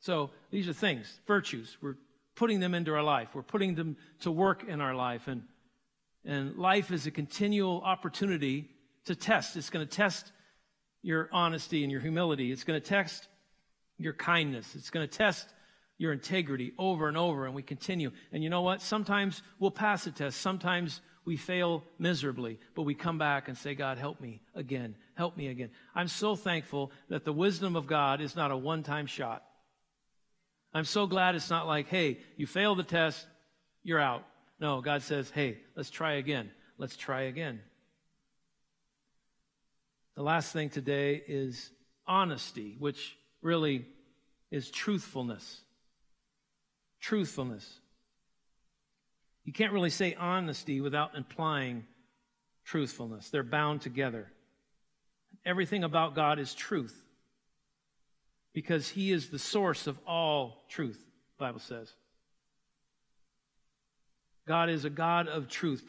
So 0.00 0.30
these 0.50 0.68
are 0.68 0.72
things, 0.72 1.12
virtues. 1.26 1.76
We're 1.80 1.96
putting 2.34 2.60
them 2.60 2.74
into 2.74 2.94
our 2.94 3.02
life. 3.02 3.28
We're 3.34 3.42
putting 3.42 3.74
them 3.74 3.96
to 4.20 4.30
work 4.30 4.62
in 4.68 4.80
our 4.80 4.94
life. 4.94 5.26
And 5.26 5.44
and 6.24 6.56
life 6.56 6.90
is 6.90 7.06
a 7.06 7.10
continual 7.10 7.80
opportunity 7.82 8.70
to 9.04 9.14
test. 9.14 9.56
It's 9.56 9.70
going 9.70 9.86
to 9.86 9.96
test 9.96 10.32
your 11.02 11.28
honesty 11.32 11.82
and 11.82 11.92
your 11.92 12.00
humility. 12.00 12.50
It's 12.50 12.64
going 12.64 12.80
to 12.80 12.86
test 12.86 13.28
your 13.98 14.14
kindness. 14.14 14.74
It's 14.74 14.90
going 14.90 15.06
to 15.06 15.18
test 15.18 15.48
your 15.98 16.12
integrity 16.12 16.72
over 16.78 17.08
and 17.08 17.16
over, 17.16 17.46
and 17.46 17.54
we 17.54 17.62
continue. 17.62 18.10
And 18.32 18.42
you 18.42 18.50
know 18.50 18.62
what? 18.62 18.82
Sometimes 18.82 19.42
we'll 19.58 19.70
pass 19.70 20.06
a 20.06 20.10
test. 20.10 20.40
Sometimes 20.40 21.00
we 21.24 21.36
fail 21.36 21.84
miserably, 21.98 22.58
but 22.74 22.82
we 22.82 22.94
come 22.94 23.18
back 23.18 23.48
and 23.48 23.56
say, 23.56 23.74
God, 23.74 23.98
help 23.98 24.20
me 24.20 24.40
again. 24.54 24.96
Help 25.14 25.36
me 25.36 25.48
again. 25.48 25.70
I'm 25.94 26.08
so 26.08 26.36
thankful 26.36 26.90
that 27.08 27.24
the 27.24 27.32
wisdom 27.32 27.76
of 27.76 27.86
God 27.86 28.20
is 28.20 28.34
not 28.34 28.50
a 28.50 28.56
one 28.56 28.82
time 28.82 29.06
shot. 29.06 29.44
I'm 30.72 30.84
so 30.84 31.06
glad 31.06 31.36
it's 31.36 31.50
not 31.50 31.66
like, 31.66 31.88
hey, 31.88 32.18
you 32.36 32.46
failed 32.46 32.78
the 32.78 32.82
test, 32.82 33.26
you're 33.84 34.00
out. 34.00 34.24
No, 34.60 34.80
God 34.80 35.02
says, 35.02 35.30
hey, 35.30 35.58
let's 35.76 35.90
try 35.90 36.14
again. 36.14 36.50
Let's 36.78 36.96
try 36.96 37.22
again. 37.22 37.60
The 40.16 40.22
last 40.22 40.52
thing 40.52 40.70
today 40.70 41.22
is 41.26 41.70
honesty, 42.06 42.76
which 42.78 43.16
really 43.42 43.86
is 44.50 44.70
truthfulness. 44.70 45.60
Truthfulness. 47.00 47.68
You 49.44 49.52
can't 49.52 49.72
really 49.72 49.90
say 49.90 50.14
honesty 50.14 50.80
without 50.80 51.16
implying 51.16 51.84
truthfulness. 52.64 53.28
They're 53.30 53.42
bound 53.42 53.82
together. 53.82 54.30
Everything 55.44 55.84
about 55.84 56.14
God 56.14 56.38
is 56.38 56.54
truth 56.54 56.96
because 58.54 58.88
He 58.88 59.12
is 59.12 59.28
the 59.28 59.38
source 59.38 59.86
of 59.86 59.98
all 60.06 60.64
truth 60.68 61.04
Bible 61.38 61.60
says. 61.60 61.92
God 64.46 64.70
is 64.70 64.84
a 64.84 64.90
God 64.90 65.28
of 65.28 65.48
truth. 65.48 65.84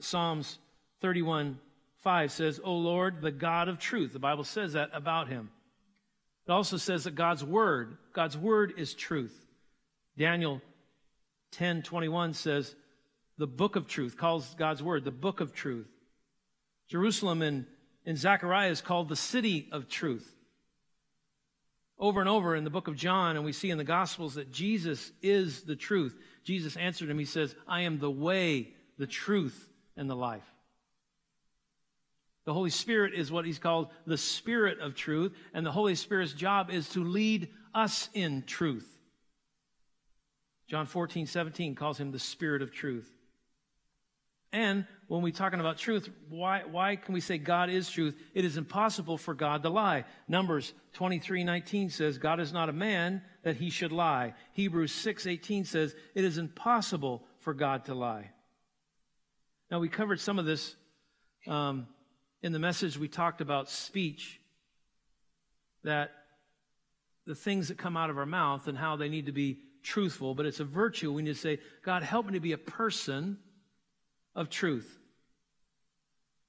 Psalms 0.00 0.58
31 1.00 1.58
5 1.98 2.32
says, 2.32 2.60
O 2.64 2.74
Lord, 2.74 3.20
the 3.20 3.30
God 3.30 3.68
of 3.68 3.78
truth. 3.78 4.12
The 4.12 4.18
Bible 4.18 4.42
says 4.42 4.72
that 4.72 4.90
about 4.92 5.28
him. 5.28 5.50
It 6.48 6.50
also 6.50 6.76
says 6.76 7.04
that 7.04 7.14
God's 7.14 7.44
word, 7.44 7.96
God's 8.12 8.36
word 8.36 8.74
is 8.76 8.92
truth. 8.92 9.46
Daniel 10.18 10.60
10 11.52 11.82
21 11.82 12.34
says, 12.34 12.74
the 13.38 13.46
book 13.46 13.76
of 13.76 13.86
truth, 13.88 14.16
calls 14.16 14.54
God's 14.54 14.82
word 14.82 15.04
the 15.04 15.10
book 15.10 15.40
of 15.40 15.52
truth. 15.52 15.88
Jerusalem 16.88 17.42
in, 17.42 17.66
in 18.04 18.16
Zechariah 18.16 18.70
is 18.70 18.80
called 18.80 19.08
the 19.08 19.16
city 19.16 19.68
of 19.72 19.88
truth. 19.88 20.28
Over 21.98 22.20
and 22.20 22.28
over 22.28 22.54
in 22.54 22.64
the 22.64 22.70
book 22.70 22.88
of 22.88 22.96
John, 22.96 23.36
and 23.36 23.44
we 23.44 23.52
see 23.52 23.70
in 23.70 23.78
the 23.78 23.84
Gospels 23.84 24.34
that 24.34 24.52
Jesus 24.52 25.12
is 25.22 25.62
the 25.62 25.76
truth. 25.76 26.16
Jesus 26.44 26.76
answered 26.76 27.08
him, 27.08 27.18
He 27.18 27.24
says, 27.24 27.54
I 27.66 27.82
am 27.82 27.98
the 27.98 28.10
way, 28.10 28.74
the 28.98 29.06
truth, 29.06 29.68
and 29.96 30.08
the 30.08 30.16
life. 30.16 30.46
The 32.44 32.52
Holy 32.52 32.70
Spirit 32.70 33.14
is 33.14 33.30
what 33.30 33.44
he's 33.44 33.60
called 33.60 33.88
the 34.06 34.18
Spirit 34.18 34.80
of 34.80 34.94
truth, 34.94 35.32
and 35.54 35.64
the 35.64 35.70
Holy 35.70 35.94
Spirit's 35.94 36.32
job 36.32 36.70
is 36.70 36.88
to 36.90 37.04
lead 37.04 37.48
us 37.74 38.08
in 38.14 38.42
truth. 38.42 38.88
John 40.66 40.86
14, 40.86 41.26
17 41.26 41.74
calls 41.74 41.98
him 41.98 42.10
the 42.10 42.18
Spirit 42.18 42.62
of 42.62 42.72
truth. 42.72 43.10
And 44.52 44.86
when 45.08 45.22
we're 45.22 45.32
talking 45.32 45.60
about 45.60 45.78
truth, 45.78 46.10
why, 46.28 46.62
why 46.70 46.96
can 46.96 47.14
we 47.14 47.20
say 47.20 47.38
God 47.38 47.70
is 47.70 47.90
truth? 47.90 48.14
It 48.34 48.44
is 48.44 48.58
impossible 48.58 49.16
for 49.16 49.32
God 49.32 49.62
to 49.62 49.70
lie. 49.70 50.04
Numbers 50.28 50.74
23, 50.92 51.42
19 51.42 51.88
says, 51.88 52.18
God 52.18 52.38
is 52.38 52.52
not 52.52 52.68
a 52.68 52.72
man 52.72 53.22
that 53.44 53.56
he 53.56 53.70
should 53.70 53.92
lie. 53.92 54.34
Hebrews 54.52 54.92
6, 54.92 55.26
18 55.26 55.64
says, 55.64 55.94
it 56.14 56.24
is 56.24 56.36
impossible 56.36 57.24
for 57.38 57.54
God 57.54 57.86
to 57.86 57.94
lie. 57.94 58.30
Now, 59.70 59.80
we 59.80 59.88
covered 59.88 60.20
some 60.20 60.38
of 60.38 60.44
this 60.44 60.76
um, 61.46 61.86
in 62.42 62.52
the 62.52 62.58
message. 62.58 62.98
We 62.98 63.08
talked 63.08 63.40
about 63.40 63.70
speech, 63.70 64.38
that 65.82 66.10
the 67.26 67.34
things 67.34 67.68
that 67.68 67.78
come 67.78 67.96
out 67.96 68.10
of 68.10 68.18
our 68.18 68.26
mouth 68.26 68.68
and 68.68 68.76
how 68.76 68.96
they 68.96 69.08
need 69.08 69.26
to 69.26 69.32
be 69.32 69.60
truthful, 69.82 70.34
but 70.34 70.44
it's 70.44 70.60
a 70.60 70.64
virtue. 70.64 71.10
We 71.10 71.22
need 71.22 71.34
to 71.34 71.40
say, 71.40 71.58
God, 71.82 72.02
help 72.02 72.26
me 72.26 72.34
to 72.34 72.40
be 72.40 72.52
a 72.52 72.58
person 72.58 73.38
of 74.34 74.50
truth. 74.50 74.98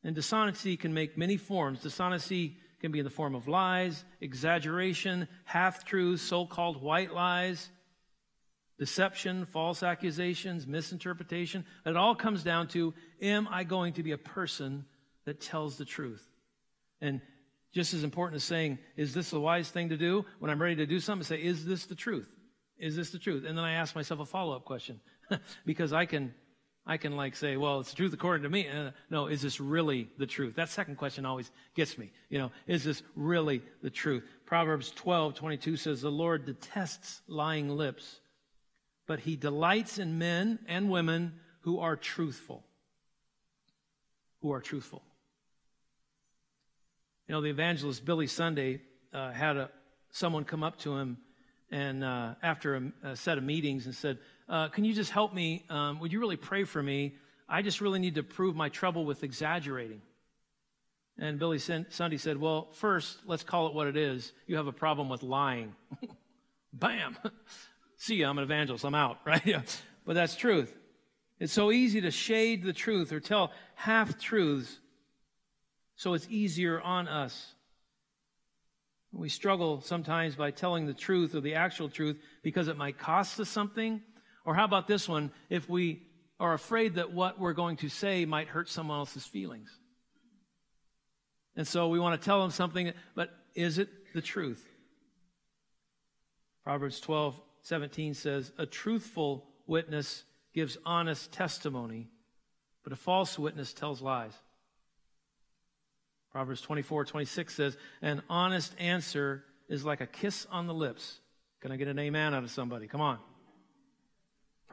And 0.03 0.15
dishonesty 0.15 0.77
can 0.77 0.93
make 0.93 1.17
many 1.17 1.37
forms. 1.37 1.81
Dishonesty 1.81 2.57
can 2.81 2.91
be 2.91 2.99
in 2.99 3.05
the 3.05 3.09
form 3.09 3.35
of 3.35 3.47
lies, 3.47 4.03
exaggeration, 4.19 5.27
half 5.45 5.85
truths, 5.85 6.21
so 6.21 6.45
called 6.45 6.81
white 6.81 7.13
lies, 7.13 7.69
deception, 8.77 9.45
false 9.45 9.83
accusations, 9.83 10.67
misinterpretation. 10.67 11.63
It 11.85 11.95
all 11.95 12.15
comes 12.15 12.43
down 12.43 12.67
to 12.69 12.93
am 13.21 13.47
I 13.49 13.63
going 13.63 13.93
to 13.93 14.03
be 14.03 14.11
a 14.11 14.17
person 14.17 14.85
that 15.23 15.39
tells 15.39 15.77
the 15.77 15.85
truth? 15.85 16.27
And 16.99 17.21
just 17.71 17.93
as 17.93 18.03
important 18.03 18.35
as 18.35 18.43
saying, 18.43 18.79
is 18.97 19.13
this 19.13 19.29
the 19.29 19.39
wise 19.39 19.69
thing 19.69 19.89
to 19.89 19.97
do? 19.97 20.25
When 20.39 20.51
I'm 20.51 20.61
ready 20.61 20.75
to 20.75 20.85
do 20.85 20.99
something, 20.99 21.23
say, 21.23 21.41
is 21.41 21.65
this 21.65 21.85
the 21.85 21.95
truth? 21.95 22.29
Is 22.77 22.95
this 22.95 23.11
the 23.11 23.19
truth? 23.19 23.45
And 23.47 23.57
then 23.57 23.63
I 23.63 23.73
ask 23.73 23.95
myself 23.95 24.19
a 24.19 24.25
follow 24.25 24.55
up 24.55 24.65
question 24.65 24.99
because 25.65 25.93
I 25.93 26.05
can 26.05 26.33
I 26.85 26.97
can 26.97 27.15
like 27.15 27.35
say, 27.35 27.55
well, 27.55 27.79
it's 27.79 27.91
the 27.91 27.95
truth 27.95 28.13
according 28.13 28.43
to 28.43 28.49
me. 28.49 28.67
Uh, 28.67 28.91
no, 29.09 29.27
is 29.27 29.41
this 29.41 29.61
really 29.61 30.09
the 30.17 30.25
truth? 30.25 30.55
That 30.55 30.69
second 30.69 30.97
question 30.97 31.25
always 31.25 31.49
gets 31.75 31.97
me. 31.97 32.11
You 32.29 32.39
know, 32.39 32.51
is 32.67 32.83
this 32.83 33.01
really 33.15 33.61
the 33.81 33.89
truth? 33.89 34.23
Proverbs 34.45 34.91
12, 34.91 35.33
22 35.35 35.77
says, 35.77 36.01
the 36.01 36.11
Lord 36.11 36.45
detests 36.45 37.21
lying 37.27 37.69
lips, 37.69 38.19
but 39.07 39.19
he 39.19 39.37
delights 39.37 39.97
in 39.97 40.17
men 40.17 40.59
and 40.67 40.89
women 40.89 41.39
who 41.61 41.79
are 41.79 41.95
truthful. 41.95 42.65
Who 44.41 44.51
are 44.51 44.61
truthful. 44.61 45.03
You 47.29 47.35
know, 47.35 47.41
the 47.41 47.49
evangelist 47.49 48.03
Billy 48.03 48.27
Sunday 48.27 48.81
uh, 49.13 49.31
had 49.31 49.55
a, 49.55 49.69
someone 50.11 50.43
come 50.43 50.63
up 50.63 50.79
to 50.79 50.97
him 50.97 51.17
and 51.71 52.03
uh, 52.03 52.35
after 52.43 52.75
a, 52.75 53.09
a 53.11 53.15
set 53.15 53.37
of 53.37 53.43
meetings 53.43 53.85
and 53.85 53.95
said, 53.95 54.19
uh, 54.53 54.67
Can 54.67 54.85
you 54.85 54.93
just 54.93 55.09
help 55.09 55.33
me? 55.33 55.65
Um, 55.67 55.99
would 55.99 56.13
you 56.13 56.19
really 56.19 56.37
pray 56.37 56.63
for 56.63 56.81
me? 56.81 57.15
I 57.49 57.63
just 57.63 57.81
really 57.81 57.97
need 57.97 58.15
to 58.15 58.23
prove 58.23 58.55
my 58.55 58.69
trouble 58.69 59.03
with 59.03 59.23
exaggerating. 59.23 60.01
And 61.17 61.39
Billy 61.39 61.57
Sunday 61.57 62.17
said, 62.17 62.37
Well, 62.37 62.67
first, 62.71 63.17
let's 63.25 63.41
call 63.41 63.65
it 63.65 63.73
what 63.73 63.87
it 63.87 63.97
is. 63.97 64.31
You 64.45 64.57
have 64.57 64.67
a 64.67 64.71
problem 64.71 65.09
with 65.09 65.23
lying. 65.23 65.73
Bam! 66.73 67.17
See 67.97 68.21
I'm 68.21 68.37
an 68.37 68.43
evangelist. 68.43 68.85
I'm 68.85 68.93
out, 68.93 69.17
right? 69.25 69.43
Yeah. 69.43 69.63
But 70.05 70.13
that's 70.13 70.35
truth. 70.35 70.71
It's 71.39 71.53
so 71.53 71.71
easy 71.71 72.01
to 72.01 72.11
shade 72.11 72.63
the 72.63 72.73
truth 72.73 73.11
or 73.11 73.19
tell 73.19 73.51
half 73.73 74.19
truths, 74.19 74.77
so 75.95 76.13
it's 76.13 76.27
easier 76.29 76.79
on 76.79 77.07
us. 77.07 77.55
We 79.11 79.29
struggle 79.29 79.81
sometimes 79.81 80.35
by 80.35 80.51
telling 80.51 80.85
the 80.85 80.93
truth 80.93 81.33
or 81.33 81.41
the 81.41 81.55
actual 81.55 81.89
truth 81.89 82.17
because 82.43 82.67
it 82.67 82.77
might 82.77 82.99
cost 82.99 83.39
us 83.39 83.49
something 83.49 84.01
or 84.45 84.55
how 84.55 84.65
about 84.65 84.87
this 84.87 85.07
one? 85.07 85.31
If 85.49 85.69
we 85.69 86.03
are 86.39 86.53
afraid 86.53 86.95
that 86.95 87.13
what 87.13 87.39
we're 87.39 87.53
going 87.53 87.77
to 87.77 87.89
say 87.89 88.25
might 88.25 88.47
hurt 88.47 88.69
someone 88.69 88.97
else's 88.97 89.25
feelings. 89.25 89.69
And 91.55 91.67
so 91.67 91.87
we 91.87 91.99
want 91.99 92.19
to 92.19 92.25
tell 92.25 92.41
them 92.41 92.51
something, 92.51 92.91
but 93.15 93.29
is 93.53 93.77
it 93.77 93.89
the 94.13 94.21
truth? 94.21 94.67
Proverbs 96.63 96.99
12, 96.99 97.39
17 97.61 98.13
says, 98.13 98.51
A 98.57 98.65
truthful 98.65 99.45
witness 99.67 100.23
gives 100.53 100.77
honest 100.85 101.31
testimony, 101.31 102.09
but 102.83 102.93
a 102.93 102.95
false 102.95 103.37
witness 103.37 103.73
tells 103.73 104.01
lies. 104.01 104.33
Proverbs 106.31 106.61
24, 106.61 107.05
26 107.05 107.53
says, 107.53 107.77
An 108.01 108.23
honest 108.29 108.73
answer 108.79 109.43
is 109.69 109.85
like 109.85 110.01
a 110.01 110.07
kiss 110.07 110.47
on 110.51 110.67
the 110.67 110.73
lips. 110.73 111.19
Can 111.61 111.71
I 111.71 111.77
get 111.77 111.87
an 111.87 111.99
amen 111.99 112.33
out 112.33 112.43
of 112.43 112.51
somebody? 112.51 112.87
Come 112.87 113.01
on. 113.01 113.19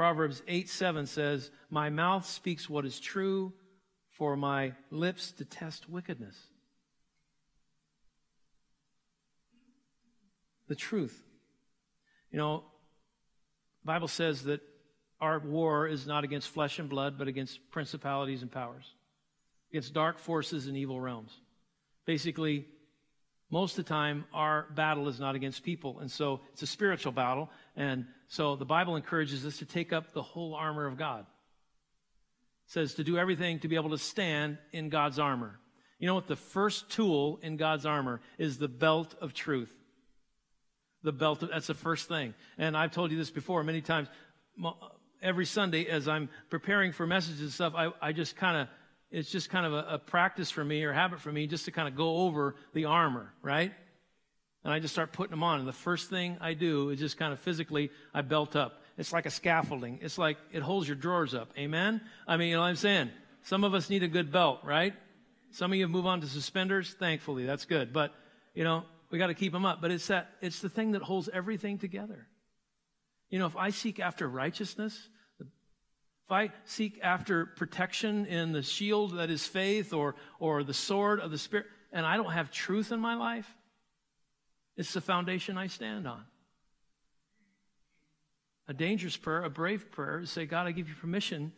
Proverbs 0.01 0.43
8 0.49 0.67
7 0.67 1.05
says, 1.05 1.51
My 1.69 1.91
mouth 1.91 2.27
speaks 2.27 2.71
what 2.71 2.87
is 2.87 2.99
true, 2.99 3.53
for 4.09 4.35
my 4.35 4.73
lips 4.91 5.31
detest 5.33 5.91
wickedness. 5.91 6.35
The 10.69 10.75
truth. 10.75 11.23
You 12.33 12.39
know, 12.39 12.65
Bible 13.85 14.09
says 14.09 14.45
that 14.45 14.63
our 15.21 15.39
war 15.39 15.87
is 15.87 16.07
not 16.07 16.25
against 16.25 16.49
flesh 16.49 16.79
and 16.79 16.89
blood, 16.89 17.19
but 17.19 17.29
against 17.29 17.71
principalities 17.71 18.41
and 18.41 18.51
powers, 18.51 18.95
against 19.71 19.93
dark 19.93 20.19
forces 20.19 20.67
and 20.67 20.79
evil 20.79 20.99
realms. 20.99 21.39
Basically, 22.07 22.65
most 23.51 23.77
of 23.79 23.85
the 23.85 23.91
time, 23.91 24.25
our 24.33 24.67
battle 24.75 25.09
is 25.09 25.21
not 25.21 25.35
against 25.35 25.63
people. 25.63 25.99
And 25.99 26.11
so 26.11 26.41
it's 26.55 26.63
a 26.63 26.67
spiritual 26.67 27.13
battle. 27.13 27.51
And 27.77 28.07
so 28.31 28.55
the 28.55 28.65
Bible 28.65 28.95
encourages 28.95 29.45
us 29.45 29.59
to 29.59 29.65
take 29.65 29.93
up 29.93 30.13
the 30.13 30.23
whole 30.23 30.55
armor 30.55 30.87
of 30.87 30.97
God. 30.97 31.23
It 31.23 32.73
says 32.73 32.95
to 32.95 33.05
do 33.05 33.19
everything 33.19 33.59
to 33.59 33.69
be 33.69 33.75
able 33.75 33.91
to 33.91 33.99
stand 33.99 34.57
in 34.73 34.89
God's 34.89 35.19
armor. 35.19 35.59
You 35.99 36.07
know 36.07 36.15
what? 36.15 36.29
The 36.29 36.37
first 36.37 36.91
tool 36.91 37.41
in 37.43 37.57
God's 37.57 37.85
armor 37.85 38.21
is 38.39 38.57
the 38.57 38.69
belt 38.69 39.17
of 39.21 39.35
truth. 39.35 39.75
The 41.03 41.11
belt, 41.11 41.43
of, 41.43 41.51
that's 41.51 41.67
the 41.67 41.75
first 41.75 42.07
thing. 42.07 42.35
And 42.57 42.77
I've 42.77 42.93
told 42.93 43.11
you 43.11 43.19
this 43.19 43.33
before 43.33 43.65
many 43.65 43.81
times. 43.81 44.07
Every 45.21 45.45
Sunday, 45.45 45.87
as 45.87 46.07
I'm 46.07 46.29
preparing 46.51 46.93
for 46.93 47.09
messages 47.09 47.41
and 47.41 47.51
stuff, 47.51 47.73
I, 47.75 47.91
I 48.01 48.13
just 48.13 48.37
kind 48.37 48.57
of 48.57 48.69
it's 49.11 49.29
just 49.29 49.51
kind 49.51 49.67
of 49.67 49.73
a, 49.73 49.95
a, 49.95 49.99
practice 49.99 50.53
for 50.53 50.65
me 50.65 50.85
or 50.85 50.93
habit 50.93 51.19
for 51.19 51.33
me 51.33 51.49
just 51.49 51.65
to 51.65 51.73
kind 51.73 51.89
of 51.89 51.97
go 51.97 52.19
over 52.19 52.55
the 52.75 52.85
armor, 52.85 53.35
right? 53.43 53.73
And 54.63 54.73
I 54.73 54.79
just 54.79 54.93
start 54.93 55.13
putting 55.13 55.31
them 55.31 55.43
on. 55.43 55.59
And 55.59 55.69
the 55.69 55.73
first 55.73 56.11
thing 56.11 56.37
I 56.41 56.55
do 56.55 56.91
is 56.91 56.99
just 56.99 57.17
kind 57.17 57.33
of 57.33 57.41
physically, 57.41 57.91
I 58.13 58.23
belt 58.23 58.57
up. 58.57 58.83
It's 58.99 59.13
like 59.13 59.25
a 59.25 59.31
scaffolding. 59.31 60.01
It's 60.03 60.19
like 60.19 60.37
it 60.53 60.61
holds 60.61 60.87
your 60.87 60.97
drawers 60.97 61.35
up. 61.35 61.51
Amen? 61.57 62.03
I 62.29 62.37
mean, 62.37 62.49
you 62.51 62.57
know 62.57 62.61
what 62.61 62.69
I'm 62.69 62.77
saying? 62.77 63.11
Some 63.43 63.65
of 63.65 63.73
us 63.73 63.89
need 63.89 64.03
a 64.03 64.09
good 64.09 64.31
belt, 64.31 64.61
right? 64.63 64.95
Some 65.53 65.73
of 65.73 65.79
you 65.79 65.89
move 65.89 66.07
on 66.07 66.21
to 66.21 66.27
suspenders. 66.27 66.95
Thankfully, 66.99 67.47
that's 67.47 67.65
good. 67.65 67.93
But, 67.93 68.13
you 68.55 68.65
know, 68.65 68.85
we 69.11 69.19
got 69.19 69.29
to 69.29 69.35
keep 69.35 69.53
them 69.53 69.65
up. 69.65 69.81
But 69.81 69.91
it's 69.91 70.09
that, 70.09 70.31
it's 70.43 70.61
the 70.61 70.69
thing 70.69 70.93
that 70.93 71.03
holds 71.03 71.31
everything 71.33 71.79
together. 71.79 72.27
You 73.31 73.39
know, 73.39 73.47
if 73.47 73.57
I 73.57 73.71
seek 73.71 73.99
after 73.99 74.29
righteousness, 74.29 75.09
if 75.41 75.47
I 76.31 76.51
seek 76.65 77.01
after 77.03 77.47
protection 77.47 78.27
in 78.27 78.53
the 78.53 78.63
shield 78.63 79.17
that 79.17 79.31
is 79.31 79.47
faith 79.47 79.95
or, 79.95 80.17
or 80.39 80.63
the 80.63 80.75
sword 80.75 81.21
of 81.21 81.31
the 81.31 81.39
Spirit, 81.39 81.67
and 81.93 82.05
I 82.05 82.17
don't 82.17 82.33
have 82.33 82.51
truth 82.51 82.93
in 82.93 83.01
my 83.01 83.15
life, 83.15 83.53
it's 84.77 84.93
the 84.93 85.01
foundation 85.01 85.59
I 85.59 85.67
stand 85.67 86.07
on. 86.07 86.23
A 88.69 88.73
dangerous 88.73 89.17
prayer, 89.17 89.43
a 89.43 89.51
brave 89.51 89.91
prayer, 89.91 90.21
is 90.21 90.31
say, 90.31 90.47
God, 90.47 90.67
I 90.67 90.73
give 90.73 90.89
you 90.89 90.95
permission 90.95 91.53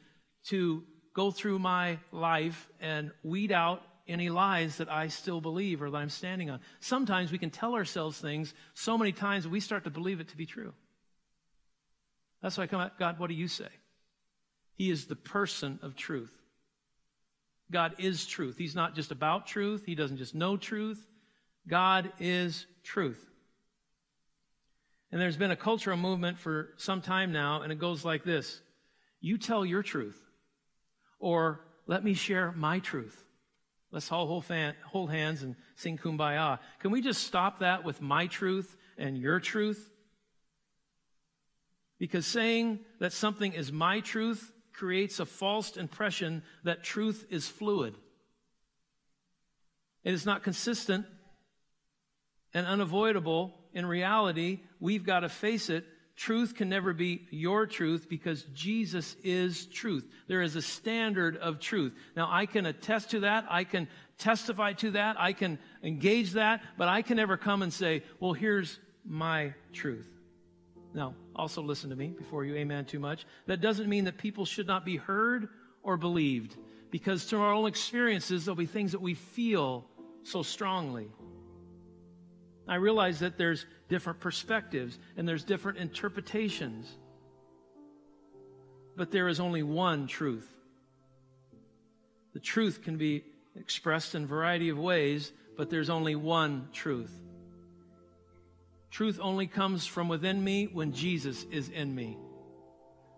to 0.47 0.83
go 1.15 1.31
through 1.31 1.59
my 1.59 1.99
life 2.11 2.69
and 2.81 3.13
weed 3.23 3.53
out 3.53 3.83
any 4.09 4.31
lies 4.31 4.79
that 4.79 4.91
I 4.91 5.09
still 5.09 5.41
believe 5.41 5.83
or 5.83 5.91
that 5.91 5.97
I'm 5.97 6.09
standing 6.09 6.51
on. 6.51 6.61
Sometimes 6.81 7.31
we 7.31 7.39
can 7.39 7.51
tell 7.51 7.75
ourselves 7.75 8.19
things 8.19 8.55
so 8.75 8.99
many 8.99 9.13
times 9.13 9.47
we 9.47 9.61
start 9.61 9.85
to 9.85 9.91
believe 9.91 10.21
it 10.21 10.29
to 10.29 10.37
be 10.37 10.47
true. 10.47 10.73
That's 12.43 12.59
why 12.59 12.65
I 12.65 12.67
come 12.67 12.81
out, 12.81 12.99
God, 12.99 13.19
what 13.19 13.29
do 13.29 13.35
you 13.35 13.47
say? 13.47 13.69
He 14.75 14.91
is 14.91 15.07
the 15.07 15.17
person 15.17 15.79
of 15.83 15.95
truth. 15.95 16.33
God 17.71 17.95
is 17.99 18.27
truth. 18.27 18.59
He's 18.59 18.75
not 18.75 18.95
just 18.95 19.13
about 19.13 19.47
truth. 19.47 19.85
He 19.87 19.95
doesn't 19.95 20.17
just 20.19 20.35
know 20.35 20.57
truth. 20.57 21.07
God 21.69 22.13
is 22.19 22.67
truth. 22.83 23.25
And 25.11 25.21
there's 25.21 25.37
been 25.37 25.51
a 25.51 25.57
cultural 25.57 25.97
movement 25.97 26.39
for 26.39 26.71
some 26.79 27.03
time 27.03 27.33
now, 27.33 27.63
and 27.63 27.71
it 27.71 27.79
goes 27.79 28.05
like 28.05 28.25
this 28.25 28.61
You 29.21 29.39
tell 29.39 29.65
your 29.65 29.83
truth, 29.83 30.21
or 31.19 31.61
let 31.87 32.03
me 32.03 32.15
share 32.15 32.53
my 32.53 32.79
truth. 32.79 33.25
Let's 33.91 34.11
all 34.11 34.27
hold, 34.27 34.47
fan, 34.47 34.75
hold 34.87 35.11
hands 35.11 35.43
and 35.43 35.55
sing 35.77 35.99
kumbaya. 35.99 36.59
Can 36.81 36.91
we 36.93 37.03
just 37.03 37.25
stop 37.25 37.59
that 37.59 37.85
with 37.85 38.01
my 38.01 38.27
truth 38.27 38.75
and 38.97 39.19
your 39.19 39.39
truth? 39.39 39.91
Because 41.99 42.27
saying 42.27 42.81
that 43.01 43.13
something 43.13 43.53
is 43.53 43.71
my 43.71 44.01
truth 44.01 44.51
creates 44.73 45.21
a 45.21 45.27
false 45.27 45.77
impression 45.77 46.43
that 46.65 46.83
truth 46.83 47.27
is 47.29 47.47
fluid. 47.47 47.95
It 50.05 50.15
is 50.15 50.25
not 50.25 50.43
consistent 50.43 51.05
and 52.55 52.67
unavoidable. 52.67 53.55
In 53.75 53.87
reality, 53.87 54.61
we've 54.81 55.05
got 55.05 55.21
to 55.21 55.29
face 55.29 55.71
it. 55.71 55.85
Truth 56.15 56.55
can 56.55 56.69
never 56.69 56.93
be 56.93 57.27
your 57.31 57.67
truth 57.67 58.07
because 58.09 58.43
Jesus 58.55 59.17
is 59.25 59.67
truth. 59.67 60.07
There 60.29 60.43
is 60.43 60.57
a 60.57 60.63
standard 60.63 61.39
of 61.39 61.59
truth. 61.59 61.95
Now, 62.15 62.29
I 62.31 62.47
can 62.47 62.67
attest 62.67 63.13
to 63.13 63.21
that. 63.21 63.47
I 63.49 63.65
can 63.65 63.89
testify 64.19 64.75
to 64.75 64.91
that. 64.93 65.17
I 65.19 65.33
can 65.33 65.59
engage 65.83 66.33
that, 66.33 66.63
but 66.77 66.89
I 66.89 67.01
can 67.03 67.17
never 67.17 67.37
come 67.39 67.63
and 67.63 67.73
say, 67.73 68.03
well, 68.21 68.35
here's 68.35 68.79
my 69.05 69.55
truth. 69.73 70.09
Now, 70.95 71.15
also 71.35 71.63
listen 71.63 71.89
to 71.91 71.97
me 71.97 72.09
before 72.09 72.45
you 72.45 72.55
amen 72.57 72.85
too 72.85 73.01
much. 73.01 73.25
That 73.47 73.63
doesn't 73.63 73.89
mean 73.89 74.05
that 74.05 74.19
people 74.19 74.45
should 74.45 74.67
not 74.67 74.85
be 74.85 74.99
heard 74.99 75.49
or 75.83 75.97
believed, 75.97 76.57
because 76.91 77.25
through 77.25 77.41
our 77.41 77.55
own 77.55 77.67
experiences, 77.67 78.45
there'll 78.45 78.55
be 78.55 78.67
things 78.67 78.93
that 78.93 79.01
we 79.01 79.15
feel 79.15 79.87
so 80.23 80.43
strongly. 80.43 81.09
I 82.69 82.77
realize 82.77 83.21
that 83.21 83.37
there's 83.39 83.67
different 83.89 84.21
perspectives 84.21 84.99
and 85.17 85.27
there's 85.27 85.45
different 85.45 85.79
interpretations, 85.79 86.91
but 88.97 89.11
there 89.11 89.29
is 89.29 89.41
only 89.41 89.63
one 89.63 90.07
truth. 90.07 90.49
The 92.35 92.41
truth 92.41 92.83
can 92.83 92.97
be 92.97 93.25
expressed 93.57 94.15
in 94.15 94.25
a 94.25 94.27
variety 94.27 94.69
of 94.69 94.79
ways, 94.79 95.33
but 95.57 95.71
there's 95.71 95.91
only 95.91 96.15
one 96.15 96.69
truth. 96.73 97.13
Truth 98.91 99.19
only 99.21 99.47
comes 99.47 99.87
from 99.87 100.09
within 100.09 100.43
me 100.43 100.67
when 100.67 100.93
Jesus 100.93 101.45
is 101.51 101.69
in 101.69 101.95
me. 101.95 102.19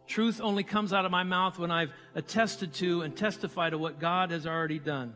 Truth 0.07 0.41
only 0.41 0.63
comes 0.63 0.93
out 0.93 1.05
of 1.05 1.11
my 1.11 1.23
mouth 1.23 1.59
when 1.59 1.71
I've 1.71 1.91
attested 2.15 2.75
to 2.75 3.03
and 3.03 3.17
testified 3.17 3.73
to 3.73 3.79
what 3.79 3.99
God 3.99 4.31
has 4.31 4.47
already 4.47 4.79
done. 4.79 5.15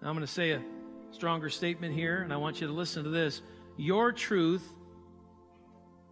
Now 0.00 0.08
I'm 0.08 0.14
going 0.14 0.26
to 0.26 0.32
say 0.32 0.50
a 0.50 0.62
stronger 1.12 1.48
statement 1.48 1.94
here, 1.94 2.22
and 2.22 2.32
I 2.32 2.36
want 2.36 2.60
you 2.60 2.66
to 2.66 2.72
listen 2.72 3.04
to 3.04 3.10
this. 3.10 3.42
Your 3.76 4.12
truth 4.12 4.66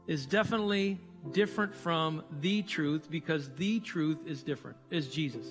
is 0.07 0.27
definitely 0.27 0.99
different 1.33 1.75
from 1.75 2.23
the 2.41 2.63
truth 2.63 3.11
because 3.11 3.51
the 3.57 3.81
truth 3.81 4.19
is 4.27 4.43
different, 4.43 4.77
is 4.91 5.09
Jesus. 5.09 5.47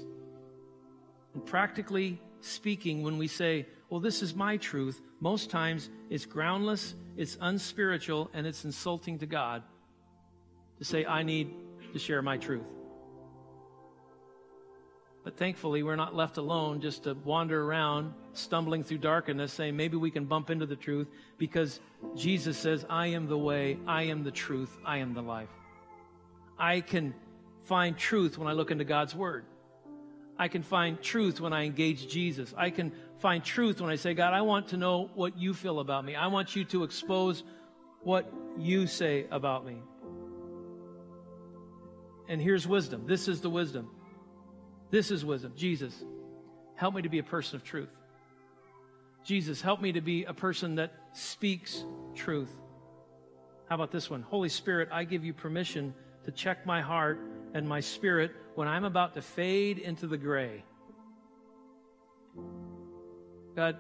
And 1.34 1.45
practically 1.45 2.20
speaking, 2.41 3.04
when 3.04 3.18
we 3.18 3.28
say, 3.28 3.66
well, 3.89 4.00
this 4.00 4.22
is 4.22 4.36
my 4.36 4.58
truth, 4.58 5.02
most 5.20 5.50
times 5.50 5.89
it's 6.10 6.26
groundless, 6.26 6.95
it's 7.18 7.38
unspiritual, 7.41 8.30
and 8.34 8.47
it's 8.47 8.66
insulting 8.66 9.20
to 9.20 9.26
God 9.26 9.64
to 10.78 10.86
say, 10.86 11.06
I 11.06 11.24
need 11.24 11.54
to 11.93 12.00
share 12.00 12.22
my 12.22 12.38
truth. 12.38 12.64
But 15.24 15.38
thankfully, 15.38 15.84
we're 15.84 15.97
not 15.97 16.15
left 16.15 16.38
alone 16.38 16.80
just 16.82 17.03
to 17.03 17.13
wander 17.13 17.61
around, 17.61 18.13
stumbling 18.34 18.84
through 18.84 18.99
darkness, 18.99 19.51
saying 19.51 19.76
maybe 19.76 19.97
we 19.97 20.11
can 20.11 20.26
bump 20.26 20.49
into 20.49 20.65
the 20.65 20.78
truth 20.78 21.07
because 21.38 21.80
Jesus 22.15 22.57
says, 22.57 22.86
I 22.89 23.07
am 23.07 23.28
the 23.28 23.38
way, 23.38 23.78
I 23.86 24.03
am 24.03 24.24
the 24.24 24.32
truth, 24.32 24.76
I 24.86 24.97
am 24.97 25.13
the 25.13 25.22
life. 25.22 25.49
I 26.57 26.82
can 26.82 27.13
find 27.63 27.97
truth 27.97 28.38
when 28.38 28.47
I 28.47 28.53
look 28.53 28.72
into 28.72 28.86
God's 28.86 29.13
Word. 29.13 29.45
I 30.38 30.47
can 30.47 30.63
find 30.63 31.01
truth 31.01 31.41
when 31.41 31.51
I 31.51 31.65
engage 31.65 32.07
Jesus. 32.07 32.53
I 32.57 32.70
can 32.70 32.93
find 33.17 33.43
truth 33.43 33.82
when 33.82 33.89
I 33.89 33.97
say, 33.97 34.13
God, 34.13 34.34
I 34.34 34.41
want 34.41 34.70
to 34.70 34.78
know 34.78 35.09
what 35.13 35.38
you 35.38 35.53
feel 35.53 35.82
about 35.82 36.05
me. 36.05 36.15
I 36.15 36.28
want 36.28 36.55
you 36.55 36.63
to 36.65 36.84
expose 36.84 37.43
what 38.03 38.32
you 38.57 38.88
say 38.88 39.26
about 39.32 39.65
me. 39.65 39.82
And 42.30 42.41
here's 42.41 42.65
wisdom. 42.65 43.05
This 43.05 43.28
is 43.28 43.41
the 43.41 43.49
wisdom. 43.49 43.89
This 44.91 45.11
is 45.11 45.23
wisdom. 45.23 45.53
Jesus, 45.55 45.93
help 46.75 46.95
me 46.95 47.01
to 47.01 47.09
be 47.09 47.19
a 47.19 47.23
person 47.23 47.55
of 47.55 47.63
truth. 47.63 47.89
Jesus, 49.23 49.61
help 49.61 49.81
me 49.81 49.91
to 49.91 50.01
be 50.01 50.23
a 50.23 50.33
person 50.33 50.75
that 50.75 50.93
speaks 51.13 51.83
truth. 52.15 52.51
How 53.67 53.75
about 53.75 53.91
this 53.91 54.09
one? 54.09 54.23
Holy 54.23 54.49
Spirit, 54.49 54.89
I 54.91 55.03
give 55.03 55.23
you 55.23 55.33
permission 55.33 55.93
to 56.25 56.31
check 56.31 56.65
my 56.65 56.81
heart 56.81 57.19
and 57.53 57.67
my 57.67 57.79
spirit 57.79 58.31
when 58.55 58.67
I'm 58.67 58.83
about 58.83 59.13
to 59.15 59.21
fade 59.21 59.77
into 59.77 60.07
the 60.07 60.17
gray. 60.17 60.63
God, 63.55 63.77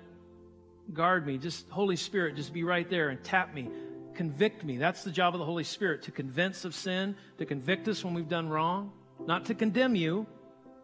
guard 0.93 1.25
me. 1.25 1.37
Just, 1.37 1.69
Holy 1.69 1.95
Spirit, 1.95 2.35
just 2.35 2.53
be 2.53 2.63
right 2.63 2.89
there 2.89 3.09
and 3.09 3.23
tap 3.23 3.53
me. 3.53 3.69
Convict 4.13 4.63
me. 4.63 4.77
That's 4.77 5.03
the 5.03 5.11
job 5.11 5.33
of 5.33 5.39
the 5.39 5.45
Holy 5.45 5.63
Spirit 5.63 6.03
to 6.03 6.11
convince 6.11 6.65
of 6.65 6.75
sin, 6.75 7.15
to 7.37 7.45
convict 7.45 7.87
us 7.87 8.03
when 8.03 8.13
we've 8.13 8.29
done 8.29 8.49
wrong, 8.49 8.91
not 9.25 9.45
to 9.45 9.55
condemn 9.55 9.95
you, 9.95 10.27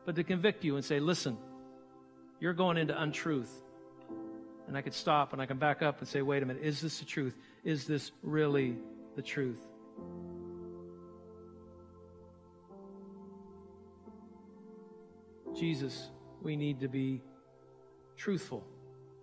but 0.05 0.15
to 0.15 0.23
convict 0.23 0.63
you 0.63 0.75
and 0.75 0.85
say, 0.85 0.99
listen, 0.99 1.37
you're 2.39 2.53
going 2.53 2.77
into 2.77 2.99
untruth. 2.99 3.51
And 4.67 4.77
I 4.77 4.81
could 4.81 4.93
stop 4.93 5.33
and 5.33 5.41
I 5.41 5.45
can 5.45 5.57
back 5.57 5.81
up 5.81 5.99
and 5.99 6.07
say, 6.07 6.21
wait 6.21 6.41
a 6.41 6.45
minute, 6.45 6.63
is 6.63 6.81
this 6.81 6.99
the 6.99 7.05
truth? 7.05 7.35
Is 7.63 7.85
this 7.85 8.11
really 8.23 8.77
the 9.15 9.21
truth? 9.21 9.59
Jesus, 15.55 16.09
we 16.41 16.55
need 16.55 16.81
to 16.81 16.87
be 16.87 17.21
truthful. 18.17 18.65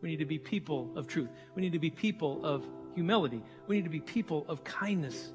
We 0.01 0.11
need 0.11 0.19
to 0.19 0.25
be 0.25 0.39
people 0.39 0.91
of 0.97 1.07
truth. 1.07 1.29
We 1.55 1.63
need 1.63 1.73
to 1.73 1.79
be 1.79 1.91
people 1.91 2.45
of 2.45 2.67
humility. 2.95 3.43
We 3.67 3.77
need 3.77 3.85
to 3.85 3.91
be 3.91 4.01
people 4.01 4.45
of 4.49 4.65
kindness. 4.65 5.33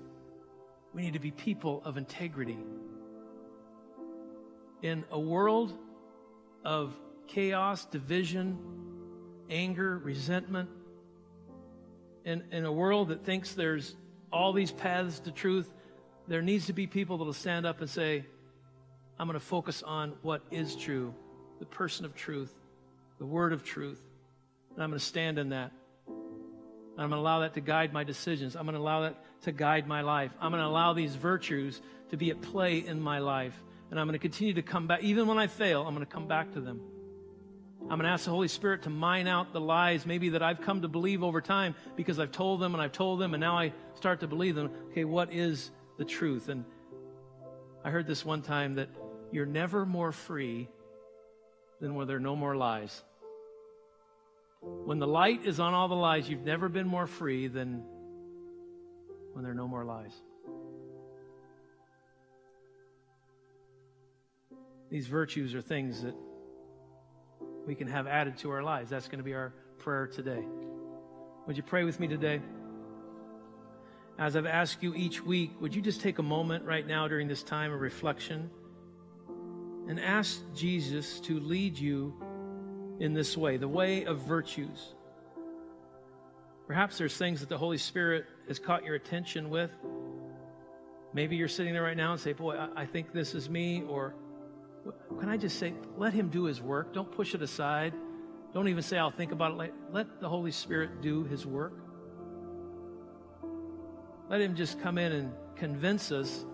We 0.93 1.03
need 1.03 1.13
to 1.13 1.19
be 1.19 1.31
people 1.31 1.81
of 1.85 1.97
integrity. 1.97 2.57
In 4.81 5.03
a 5.11 5.19
world 5.19 5.73
of 6.63 6.93
chaos, 7.27 7.85
division, 7.85 8.57
anger, 9.49 9.97
resentment, 9.97 10.69
in, 12.25 12.43
in 12.51 12.65
a 12.65 12.71
world 12.71 13.07
that 13.07 13.23
thinks 13.23 13.53
there's 13.53 13.95
all 14.31 14.51
these 14.53 14.71
paths 14.71 15.19
to 15.21 15.31
truth, 15.31 15.71
there 16.27 16.41
needs 16.41 16.65
to 16.65 16.73
be 16.73 16.85
people 16.85 17.17
that 17.17 17.23
will 17.23 17.33
stand 17.33 17.65
up 17.65 17.79
and 17.79 17.89
say, 17.89 18.25
I'm 19.17 19.27
going 19.27 19.39
to 19.39 19.45
focus 19.45 19.81
on 19.81 20.13
what 20.21 20.41
is 20.51 20.75
true, 20.75 21.13
the 21.59 21.65
person 21.65 22.05
of 22.05 22.15
truth, 22.15 22.53
the 23.17 23.25
word 23.25 23.53
of 23.53 23.63
truth. 23.63 24.01
And 24.75 24.83
I'm 24.83 24.89
going 24.89 24.99
to 24.99 25.05
stand 25.05 25.39
in 25.39 25.49
that. 25.49 25.71
And 26.07 27.03
I'm 27.03 27.09
going 27.09 27.19
to 27.19 27.23
allow 27.23 27.39
that 27.39 27.53
to 27.53 27.61
guide 27.61 27.93
my 27.93 28.03
decisions. 28.03 28.55
I'm 28.55 28.65
going 28.65 28.75
to 28.75 28.81
allow 28.81 29.01
that 29.01 29.15
to 29.43 29.51
guide 29.51 29.87
my 29.87 30.01
life. 30.01 30.31
I'm 30.41 30.51
going 30.51 30.61
to 30.61 30.67
allow 30.67 30.93
these 30.93 31.15
virtues 31.15 31.81
to 32.09 32.17
be 32.17 32.29
at 32.29 32.41
play 32.41 32.79
in 32.79 32.99
my 32.99 33.19
life. 33.19 33.57
And 33.89 33.99
I'm 33.99 34.07
going 34.07 34.13
to 34.13 34.19
continue 34.19 34.53
to 34.55 34.61
come 34.61 34.87
back. 34.87 35.03
Even 35.03 35.27
when 35.27 35.37
I 35.37 35.47
fail, 35.47 35.85
I'm 35.87 35.93
going 35.93 36.05
to 36.05 36.11
come 36.11 36.27
back 36.27 36.53
to 36.53 36.61
them. 36.61 36.81
I'm 37.83 37.97
going 37.97 38.01
to 38.01 38.09
ask 38.09 38.25
the 38.25 38.31
Holy 38.31 38.49
Spirit 38.49 38.83
to 38.83 38.89
mine 38.89 39.27
out 39.27 39.53
the 39.53 39.61
lies 39.61 40.05
maybe 40.05 40.29
that 40.29 40.43
I've 40.43 40.59
come 40.59 40.81
to 40.81 40.89
believe 40.89 41.23
over 41.23 41.39
time 41.39 41.73
because 41.95 42.19
I've 42.19 42.31
told 42.31 42.59
them 42.59 42.73
and 42.73 42.81
I've 42.81 42.91
told 42.91 43.19
them 43.19 43.33
and 43.33 43.39
now 43.39 43.57
I 43.57 43.71
start 43.95 44.19
to 44.21 44.27
believe 44.27 44.55
them. 44.55 44.71
Okay, 44.91 45.05
what 45.05 45.31
is 45.31 45.71
the 45.97 46.03
truth? 46.03 46.49
And 46.49 46.65
I 47.85 47.89
heard 47.89 48.05
this 48.05 48.25
one 48.25 48.41
time 48.41 48.75
that 48.75 48.89
you're 49.31 49.45
never 49.45 49.85
more 49.85 50.11
free 50.11 50.67
than 51.79 51.95
when 51.95 52.07
there 52.07 52.17
are 52.17 52.19
no 52.19 52.35
more 52.35 52.57
lies. 52.57 53.03
When 54.61 54.99
the 54.99 55.07
light 55.07 55.45
is 55.45 55.59
on 55.59 55.73
all 55.73 55.87
the 55.87 55.95
lies, 55.95 56.29
you've 56.29 56.43
never 56.43 56.67
been 56.67 56.87
more 56.87 57.07
free 57.07 57.47
than 57.47 57.83
when 59.31 59.43
there 59.43 59.51
are 59.51 59.55
no 59.55 59.67
more 59.67 59.85
lies. 59.85 60.13
These 64.89 65.07
virtues 65.07 65.53
are 65.53 65.61
things 65.61 66.01
that 66.03 66.15
we 67.65 67.75
can 67.75 67.87
have 67.87 68.07
added 68.07 68.37
to 68.37 68.51
our 68.51 68.63
lives. 68.63 68.89
That's 68.89 69.07
going 69.07 69.19
to 69.19 69.23
be 69.23 69.33
our 69.33 69.53
prayer 69.79 70.07
today. 70.07 70.43
Would 71.45 71.57
you 71.57 71.63
pray 71.63 71.83
with 71.83 71.99
me 71.99 72.07
today? 72.07 72.41
As 74.17 74.35
I've 74.35 74.45
asked 74.45 74.81
you 74.81 74.95
each 74.95 75.23
week, 75.23 75.51
would 75.61 75.75
you 75.75 75.81
just 75.81 76.01
take 76.01 76.19
a 76.19 76.23
moment 76.23 76.65
right 76.65 76.87
now 76.87 77.07
during 77.07 77.27
this 77.27 77.43
time 77.43 77.71
of 77.71 77.81
reflection 77.81 78.49
and 79.87 79.99
ask 79.99 80.41
Jesus 80.53 81.19
to 81.21 81.39
lead 81.39 81.77
you 81.77 82.13
in 82.99 83.13
this 83.13 83.37
way, 83.37 83.57
the 83.57 83.67
way 83.67 84.05
of 84.05 84.19
virtues. 84.19 84.93
Perhaps 86.67 86.97
there's 86.97 87.15
things 87.15 87.39
that 87.39 87.49
the 87.49 87.57
Holy 87.57 87.77
Spirit 87.77 88.25
has 88.47 88.59
caught 88.59 88.83
your 88.83 88.95
attention 88.95 89.49
with. 89.49 89.71
Maybe 91.13 91.37
you're 91.37 91.47
sitting 91.47 91.73
there 91.73 91.83
right 91.83 91.95
now 91.95 92.11
and 92.11 92.19
say, 92.19 92.33
Boy, 92.33 92.57
I, 92.75 92.85
think 92.85 93.13
this 93.13 93.33
is 93.33 93.49
me. 93.49 93.83
Or 93.87 94.13
can 95.19 95.29
I 95.29 95.37
just 95.37 95.59
say, 95.59 95.73
let 95.97 96.13
Him 96.13 96.29
do 96.29 96.45
His 96.45 96.61
work? 96.61 96.93
Don't 96.93 97.11
push 97.11 97.33
it 97.33 97.41
aside. 97.41 97.93
Don't 98.53 98.67
even 98.67 98.83
say, 98.83 98.97
I'll 98.97 99.11
think 99.11 99.31
about 99.31 99.59
it. 99.59 99.73
Let 99.91 100.19
the 100.19 100.29
Holy 100.29 100.51
Spirit 100.51 101.01
do 101.01 101.23
His 101.25 101.45
work. 101.45 101.73
Let 104.29 104.41
Him 104.41 104.55
just 104.55 104.81
come 104.81 104.97
in 104.97 105.11
and 105.11 105.31
convince 105.55 106.11
us 106.11 106.45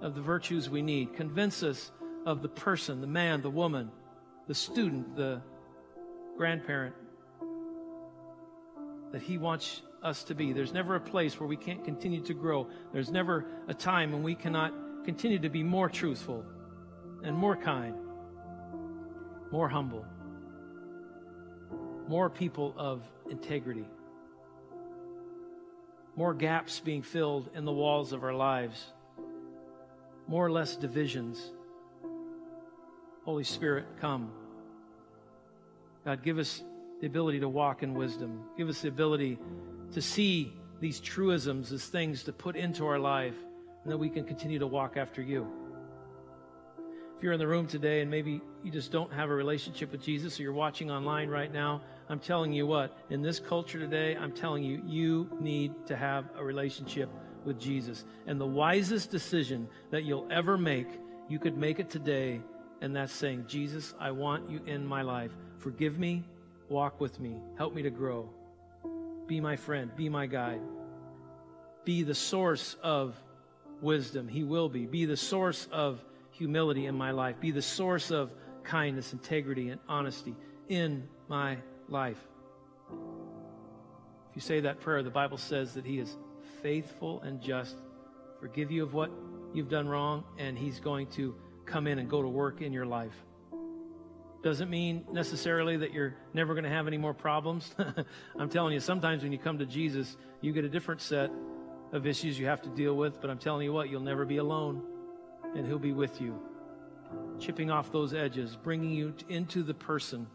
of 0.00 0.14
the 0.14 0.20
virtues 0.20 0.68
we 0.68 0.82
need, 0.82 1.14
convince 1.14 1.62
us 1.62 1.90
of 2.26 2.42
the 2.42 2.48
person, 2.48 3.00
the 3.00 3.06
man, 3.06 3.42
the 3.42 3.50
woman, 3.50 3.90
the 4.48 4.54
student, 4.54 5.16
the 5.16 5.40
grandparent 6.36 6.94
that 9.12 9.22
He 9.22 9.38
wants 9.38 9.82
us 10.02 10.24
to 10.24 10.34
be. 10.34 10.52
There's 10.52 10.72
never 10.72 10.96
a 10.96 11.00
place 11.00 11.38
where 11.38 11.48
we 11.48 11.56
can't 11.56 11.84
continue 11.84 12.20
to 12.22 12.34
grow. 12.34 12.68
There's 12.92 13.10
never 13.10 13.46
a 13.68 13.74
time 13.74 14.12
when 14.12 14.22
we 14.22 14.34
cannot 14.34 14.72
continue 15.04 15.38
to 15.38 15.48
be 15.48 15.62
more 15.62 15.88
truthful 15.88 16.44
and 17.22 17.36
more 17.36 17.56
kind, 17.56 17.94
more 19.50 19.68
humble, 19.68 20.04
more 22.08 22.28
people 22.28 22.74
of 22.76 23.02
integrity, 23.30 23.86
more 26.16 26.34
gaps 26.34 26.80
being 26.80 27.02
filled 27.02 27.48
in 27.54 27.64
the 27.64 27.72
walls 27.72 28.12
of 28.12 28.24
our 28.24 28.34
lives, 28.34 28.92
more 30.26 30.44
or 30.44 30.50
less 30.50 30.76
divisions. 30.76 31.52
Holy 33.24 33.44
Spirit, 33.44 33.86
come. 34.00 34.32
God, 36.04 36.22
give 36.22 36.38
us 36.38 36.62
the 37.00 37.06
ability 37.06 37.40
to 37.40 37.48
walk 37.48 37.82
in 37.82 37.94
wisdom. 37.94 38.44
Give 38.56 38.68
us 38.68 38.82
the 38.82 38.88
ability 38.88 39.38
to 39.92 40.02
see 40.02 40.52
these 40.80 40.98
truisms 40.98 41.72
as 41.72 41.84
things 41.84 42.24
to 42.24 42.32
put 42.32 42.56
into 42.56 42.86
our 42.86 42.98
life 42.98 43.36
and 43.84 43.92
that 43.92 43.98
we 43.98 44.08
can 44.08 44.24
continue 44.24 44.58
to 44.58 44.66
walk 44.66 44.96
after 44.96 45.22
you. 45.22 45.61
If 47.22 47.24
you're 47.24 47.34
in 47.34 47.38
the 47.38 47.46
room 47.46 47.68
today 47.68 48.00
and 48.00 48.10
maybe 48.10 48.40
you 48.64 48.72
just 48.72 48.90
don't 48.90 49.12
have 49.12 49.30
a 49.30 49.32
relationship 49.32 49.92
with 49.92 50.02
Jesus 50.02 50.40
or 50.40 50.42
you're 50.42 50.52
watching 50.52 50.90
online 50.90 51.28
right 51.28 51.52
now, 51.52 51.80
I'm 52.08 52.18
telling 52.18 52.52
you 52.52 52.66
what, 52.66 52.98
in 53.10 53.22
this 53.22 53.38
culture 53.38 53.78
today, 53.78 54.16
I'm 54.16 54.32
telling 54.32 54.64
you, 54.64 54.82
you 54.84 55.30
need 55.38 55.86
to 55.86 55.96
have 55.96 56.24
a 56.36 56.42
relationship 56.42 57.08
with 57.44 57.60
Jesus. 57.60 58.04
And 58.26 58.40
the 58.40 58.46
wisest 58.46 59.12
decision 59.12 59.68
that 59.92 60.02
you'll 60.02 60.26
ever 60.32 60.58
make, 60.58 60.88
you 61.28 61.38
could 61.38 61.56
make 61.56 61.78
it 61.78 61.90
today, 61.90 62.40
and 62.80 62.96
that's 62.96 63.12
saying, 63.12 63.44
Jesus, 63.46 63.94
I 64.00 64.10
want 64.10 64.50
you 64.50 64.60
in 64.66 64.84
my 64.84 65.02
life. 65.02 65.30
Forgive 65.58 66.00
me, 66.00 66.24
walk 66.68 67.00
with 67.00 67.20
me, 67.20 67.36
help 67.56 67.72
me 67.72 67.82
to 67.82 67.90
grow. 67.90 68.28
Be 69.28 69.40
my 69.40 69.54
friend. 69.54 69.94
Be 69.94 70.08
my 70.08 70.26
guide. 70.26 70.60
Be 71.84 72.02
the 72.02 72.16
source 72.16 72.76
of 72.82 73.14
wisdom. 73.80 74.26
He 74.26 74.42
will 74.42 74.68
be. 74.68 74.86
Be 74.86 75.04
the 75.04 75.16
source 75.16 75.68
of 75.70 76.02
humility 76.42 76.86
in 76.86 76.96
my 76.96 77.12
life. 77.12 77.38
Be 77.38 77.52
the 77.52 77.62
source 77.62 78.10
of 78.10 78.32
kindness, 78.64 79.12
integrity, 79.12 79.68
and 79.68 79.80
honesty 79.88 80.34
in 80.68 81.08
my 81.28 81.56
life. 81.88 82.18
If 84.28 84.34
you 84.34 84.40
say 84.42 84.58
that 84.60 84.80
prayer, 84.80 85.04
the 85.04 85.10
Bible 85.10 85.38
says 85.38 85.74
that 85.74 85.86
He 85.86 86.00
is 86.00 86.16
faithful 86.60 87.20
and 87.20 87.40
just, 87.40 87.76
forgive 88.40 88.72
you 88.72 88.82
of 88.82 88.92
what 88.92 89.12
you've 89.54 89.68
done 89.68 89.88
wrong, 89.88 90.24
and 90.36 90.58
He's 90.58 90.80
going 90.80 91.06
to 91.10 91.36
come 91.64 91.86
in 91.86 92.00
and 92.00 92.10
go 92.10 92.20
to 92.20 92.28
work 92.28 92.60
in 92.60 92.72
your 92.72 92.86
life. 92.86 93.14
Doesn't 94.42 94.68
mean 94.68 95.04
necessarily 95.12 95.76
that 95.76 95.92
you're 95.92 96.16
never 96.34 96.54
going 96.54 96.64
to 96.64 96.70
have 96.70 96.88
any 96.88 96.98
more 96.98 97.14
problems. 97.14 97.72
I'm 98.36 98.48
telling 98.48 98.72
you, 98.72 98.80
sometimes 98.80 99.22
when 99.22 99.30
you 99.30 99.38
come 99.38 99.58
to 99.58 99.66
Jesus, 99.66 100.16
you 100.40 100.52
get 100.52 100.64
a 100.64 100.68
different 100.68 101.02
set 101.02 101.30
of 101.92 102.04
issues 102.04 102.36
you 102.36 102.46
have 102.46 102.62
to 102.62 102.70
deal 102.70 102.96
with, 102.96 103.20
but 103.20 103.30
I'm 103.30 103.38
telling 103.38 103.62
you 103.62 103.72
what, 103.72 103.90
you'll 103.90 104.00
never 104.00 104.24
be 104.24 104.38
alone, 104.38 104.82
and 105.54 105.66
He'll 105.66 105.78
be 105.78 105.92
with 105.92 106.20
you, 106.20 106.38
chipping 107.38 107.70
off 107.70 107.92
those 107.92 108.14
edges, 108.14 108.56
bringing 108.56 108.90
you 108.90 109.14
into 109.28 109.62
the 109.62 109.74
person 109.74 110.26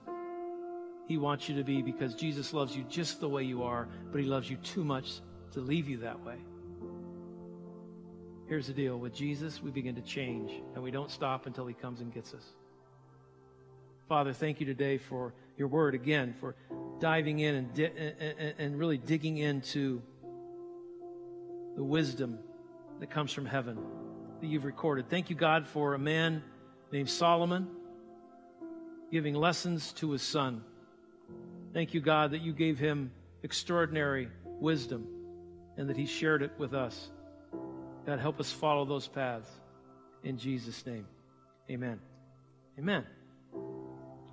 He 1.08 1.18
wants 1.18 1.50
you 1.50 1.56
to 1.56 1.64
be 1.64 1.82
because 1.82 2.16
Jesus 2.16 2.54
loves 2.54 2.76
you 2.76 2.84
just 2.90 3.20
the 3.20 3.30
way 3.30 3.44
you 3.44 3.64
are, 3.64 3.88
but 4.12 4.22
He 4.22 4.28
loves 4.28 4.50
you 4.50 4.58
too 4.58 4.84
much 4.84 5.22
to 5.54 5.60
leave 5.60 5.88
you 5.88 5.98
that 6.00 6.24
way. 6.24 6.38
Here's 8.48 8.68
the 8.68 8.74
deal 8.74 8.98
with 8.98 9.14
Jesus, 9.14 9.62
we 9.62 9.72
begin 9.72 9.96
to 9.96 10.02
change, 10.02 10.52
and 10.74 10.84
we 10.84 10.92
don't 10.92 11.12
stop 11.12 11.48
until 11.48 11.68
He 11.68 11.74
comes 11.74 12.02
and 12.02 12.14
gets 12.14 12.34
us. 12.34 12.44
Father, 14.08 14.32
thank 14.32 14.62
you 14.62 14.66
today 14.66 14.98
for 14.98 15.34
your 15.58 15.68
word 15.68 15.94
again, 15.94 16.34
for 16.34 16.56
diving 17.00 17.40
in 17.40 17.56
and, 17.56 17.74
di- 17.74 17.92
and, 17.98 18.54
and 18.58 18.80
really 18.80 18.98
digging 18.98 19.38
into 19.38 20.02
the 21.76 21.84
wisdom 21.84 22.40
that 23.00 23.10
comes 23.10 23.34
from 23.34 23.46
heaven 23.46 23.78
that 24.42 24.48
you've 24.48 24.66
recorded. 24.66 25.10
Thank 25.10 25.30
you, 25.30 25.36
God, 25.36 25.68
for 25.68 25.94
a 25.94 26.00
man 26.00 26.44
named 26.92 27.10
Solomon 27.10 27.68
giving 29.12 29.36
lessons 29.36 29.94
to 29.94 30.12
his 30.12 30.22
son. 30.22 30.64
Thank 31.74 31.94
you, 31.94 32.02
God, 32.02 32.32
that 32.32 32.42
you 32.42 32.54
gave 32.54 32.78
him 32.78 33.12
extraordinary 33.44 34.30
wisdom 34.46 35.08
and 35.78 35.90
that 35.90 35.98
he 35.98 36.06
shared 36.06 36.42
it 36.42 36.52
with 36.58 36.74
us. 36.74 37.10
God, 38.06 38.20
help 38.20 38.40
us 38.40 38.52
follow 38.52 38.86
those 38.86 39.08
paths. 39.08 39.50
In 40.24 40.38
Jesus' 40.38 40.86
name, 40.86 41.06
amen. 41.70 42.00
Amen. 42.80 43.06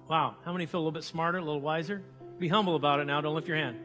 Wow. 0.08 0.36
How 0.44 0.52
many 0.52 0.66
feel 0.66 0.80
a 0.80 0.82
little 0.82 0.92
bit 0.92 1.04
smarter, 1.04 1.38
a 1.38 1.44
little 1.44 1.60
wiser? 1.60 2.02
Be 2.38 2.48
humble 2.48 2.76
about 2.76 3.00
it 3.00 3.06
now. 3.06 3.20
Don't 3.20 3.34
lift 3.34 3.48
your 3.48 3.56
hand. 3.56 3.76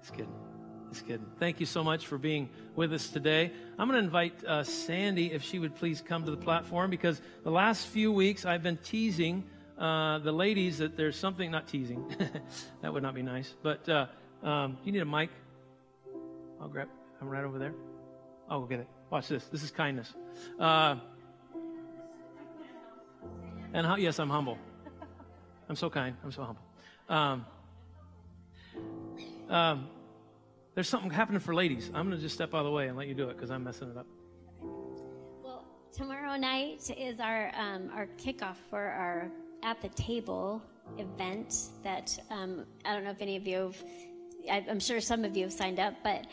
Just 0.00 0.12
kidding. 0.12 0.47
Just 0.90 1.06
kidding. 1.06 1.26
Thank 1.38 1.60
you 1.60 1.66
so 1.66 1.84
much 1.84 2.06
for 2.06 2.16
being 2.16 2.48
with 2.74 2.92
us 2.92 3.08
today. 3.08 3.52
I'm 3.78 3.88
going 3.88 4.00
to 4.00 4.04
invite 4.04 4.42
uh, 4.44 4.64
Sandy, 4.64 5.32
if 5.32 5.42
she 5.42 5.58
would 5.58 5.74
please 5.76 6.00
come 6.00 6.24
to 6.24 6.30
the 6.30 6.36
platform, 6.36 6.90
because 6.90 7.20
the 7.44 7.50
last 7.50 7.86
few 7.88 8.10
weeks 8.10 8.46
I've 8.46 8.62
been 8.62 8.78
teasing 8.78 9.44
uh, 9.76 10.18
the 10.18 10.32
ladies 10.32 10.78
that 10.78 10.96
there's 10.96 11.16
something, 11.16 11.50
not 11.50 11.68
teasing, 11.68 12.04
that 12.82 12.92
would 12.92 13.02
not 13.02 13.14
be 13.14 13.22
nice, 13.22 13.54
but 13.62 13.88
uh, 13.88 14.06
um, 14.42 14.78
you 14.84 14.92
need 14.92 15.02
a 15.02 15.04
mic? 15.04 15.30
I'll 16.60 16.68
grab, 16.68 16.88
I'm 17.20 17.28
right 17.28 17.44
over 17.44 17.58
there. 17.58 17.74
I'll 18.50 18.60
go 18.60 18.66
get 18.66 18.80
it. 18.80 18.88
Watch 19.10 19.28
this. 19.28 19.44
This 19.44 19.62
is 19.62 19.70
kindness. 19.70 20.14
Uh, 20.58 20.96
and 23.72 23.86
how, 23.86 23.96
yes, 23.96 24.18
I'm 24.18 24.30
humble. 24.30 24.58
I'm 25.68 25.76
so 25.76 25.90
kind. 25.90 26.16
I'm 26.24 26.32
so 26.32 26.44
humble. 26.44 26.62
Um, 27.08 27.46
um, 29.50 29.88
there's 30.78 30.88
something 30.88 31.10
happening 31.10 31.40
for 31.40 31.56
ladies. 31.56 31.90
I'm 31.92 32.06
going 32.06 32.16
to 32.16 32.22
just 32.22 32.36
step 32.36 32.54
out 32.54 32.60
of 32.60 32.66
the 32.66 32.70
way 32.70 32.86
and 32.86 32.96
let 32.96 33.08
you 33.08 33.14
do 33.14 33.28
it 33.30 33.34
because 33.34 33.50
I'm 33.50 33.64
messing 33.64 33.90
it 33.90 33.96
up. 33.96 34.06
Well, 35.42 35.64
tomorrow 35.92 36.36
night 36.36 36.88
is 36.96 37.18
our 37.18 37.50
um, 37.56 37.90
our 37.92 38.06
kickoff 38.16 38.54
for 38.70 38.78
our 38.78 39.28
at 39.64 39.82
the 39.82 39.88
table 39.88 40.62
event. 40.96 41.70
That 41.82 42.16
um, 42.30 42.64
I 42.84 42.94
don't 42.94 43.02
know 43.02 43.10
if 43.10 43.20
any 43.20 43.34
of 43.34 43.44
you 43.44 43.72
have. 44.46 44.68
I'm 44.70 44.78
sure 44.78 45.00
some 45.00 45.24
of 45.24 45.36
you 45.36 45.42
have 45.42 45.52
signed 45.52 45.80
up, 45.80 45.94
but 46.04 46.28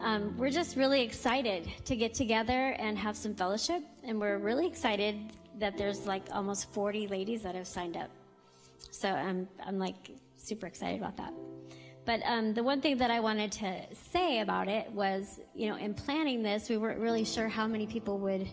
um, 0.00 0.38
we're 0.38 0.48
just 0.48 0.74
really 0.74 1.02
excited 1.02 1.70
to 1.84 1.94
get 1.94 2.14
together 2.14 2.74
and 2.78 2.96
have 2.96 3.14
some 3.14 3.34
fellowship. 3.34 3.82
And 4.04 4.18
we're 4.18 4.38
really 4.38 4.66
excited 4.66 5.34
that 5.58 5.76
there's 5.76 6.06
like 6.06 6.22
almost 6.32 6.72
40 6.72 7.08
ladies 7.08 7.42
that 7.42 7.54
have 7.54 7.66
signed 7.66 7.98
up. 7.98 8.08
So 8.90 9.10
I'm, 9.10 9.46
I'm 9.62 9.78
like 9.78 10.12
super 10.38 10.66
excited 10.66 10.98
about 10.98 11.18
that. 11.18 11.34
But 12.04 12.20
um, 12.24 12.52
the 12.52 12.62
one 12.62 12.80
thing 12.80 12.98
that 12.98 13.10
I 13.10 13.20
wanted 13.20 13.52
to 13.52 13.80
say 14.10 14.40
about 14.40 14.68
it 14.68 14.90
was, 14.90 15.40
you 15.54 15.68
know, 15.68 15.76
in 15.76 15.94
planning 15.94 16.42
this, 16.42 16.68
we 16.68 16.76
weren't 16.76 16.98
really 16.98 17.24
sure 17.24 17.48
how 17.48 17.66
many 17.66 17.86
people 17.86 18.18
would 18.18 18.48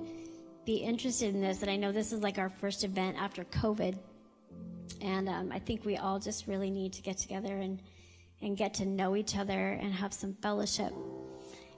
be 0.65 0.75
interested 0.75 1.33
in 1.33 1.41
this. 1.41 1.63
And 1.63 1.71
I 1.71 1.75
know 1.75 1.91
this 1.91 2.11
is 2.11 2.21
like 2.21 2.37
our 2.37 2.49
first 2.49 2.83
event 2.83 3.17
after 3.19 3.43
COVID. 3.45 3.97
And 5.01 5.27
um, 5.27 5.51
I 5.51 5.57
think 5.57 5.83
we 5.83 5.97
all 5.97 6.19
just 6.19 6.45
really 6.45 6.69
need 6.69 6.93
to 6.93 7.01
get 7.01 7.17
together 7.17 7.57
and, 7.57 7.81
and 8.41 8.55
get 8.55 8.75
to 8.75 8.85
know 8.85 9.15
each 9.15 9.35
other 9.35 9.69
and 9.81 9.91
have 9.93 10.13
some 10.13 10.35
fellowship. 10.43 10.93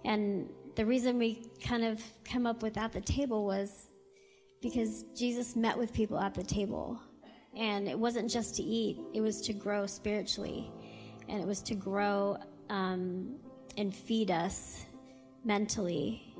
And 0.03 0.49
the 0.76 0.86
reason 0.86 1.17
we 1.17 1.43
kind 1.63 1.86
of 1.86 2.01
come 2.26 2.45
up 2.45 2.61
with 2.61 2.78
at 2.78 2.91
the 2.91 3.01
table 3.01 3.45
was 3.45 3.88
because 4.61 5.03
Jesus 5.15 5.55
met 5.55 5.78
with 5.78 5.93
people 5.93 6.19
at 6.19 6.34
the 6.34 6.43
table. 6.43 6.99
And 7.55 7.88
it 7.88 7.97
wasn't 7.97 8.30
just 8.30 8.55
to 8.57 8.63
eat, 8.63 8.97
it 9.13 9.22
was 9.22 9.41
to 9.41 9.53
grow 9.53 9.86
spiritually. 9.86 10.69
And 11.32 11.42
it 11.42 11.48
was 11.48 11.64
to 11.64 11.74
grow 11.74 12.38
um, 12.70 13.38
and 13.78 13.96
feed 13.96 14.30
us 14.30 14.86
mentally. 15.44 16.36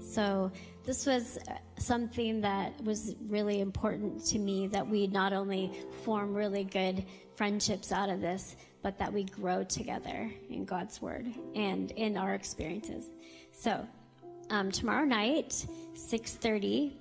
So 0.00 0.52
this 0.84 1.06
was 1.06 1.38
something 1.78 2.40
that 2.42 2.82
was 2.84 3.16
really 3.28 3.60
important 3.60 4.24
to 4.26 4.38
me 4.38 4.66
that 4.68 4.86
we 4.86 5.06
not 5.06 5.32
only 5.32 5.72
form 6.04 6.34
really 6.34 6.64
good 6.64 7.04
friendships 7.36 7.90
out 7.90 8.10
of 8.10 8.20
this, 8.20 8.56
but 8.82 8.98
that 8.98 9.12
we 9.12 9.24
grow 9.24 9.64
together 9.64 10.30
in 10.50 10.64
God's 10.66 11.00
word 11.00 11.26
and 11.54 11.90
in 11.92 12.16
our 12.18 12.34
experiences. 12.34 13.06
So 13.52 13.86
um, 14.50 14.70
tomorrow 14.70 15.06
night, 15.06 15.66
6.30, 15.94 16.92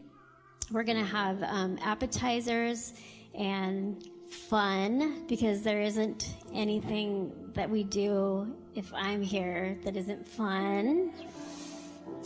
we're 0.71 0.83
going 0.83 0.97
to 0.97 1.03
have 1.03 1.43
um, 1.43 1.77
appetizers 1.83 2.93
and 3.37 4.07
fun 4.33 5.25
because 5.27 5.61
there 5.61 5.81
isn't 5.81 6.35
anything 6.53 7.31
that 7.53 7.69
we 7.69 7.83
do 7.83 8.53
if 8.75 8.91
I'm 8.93 9.21
here 9.21 9.77
that 9.83 9.95
isn't 9.95 10.27
fun. 10.27 11.13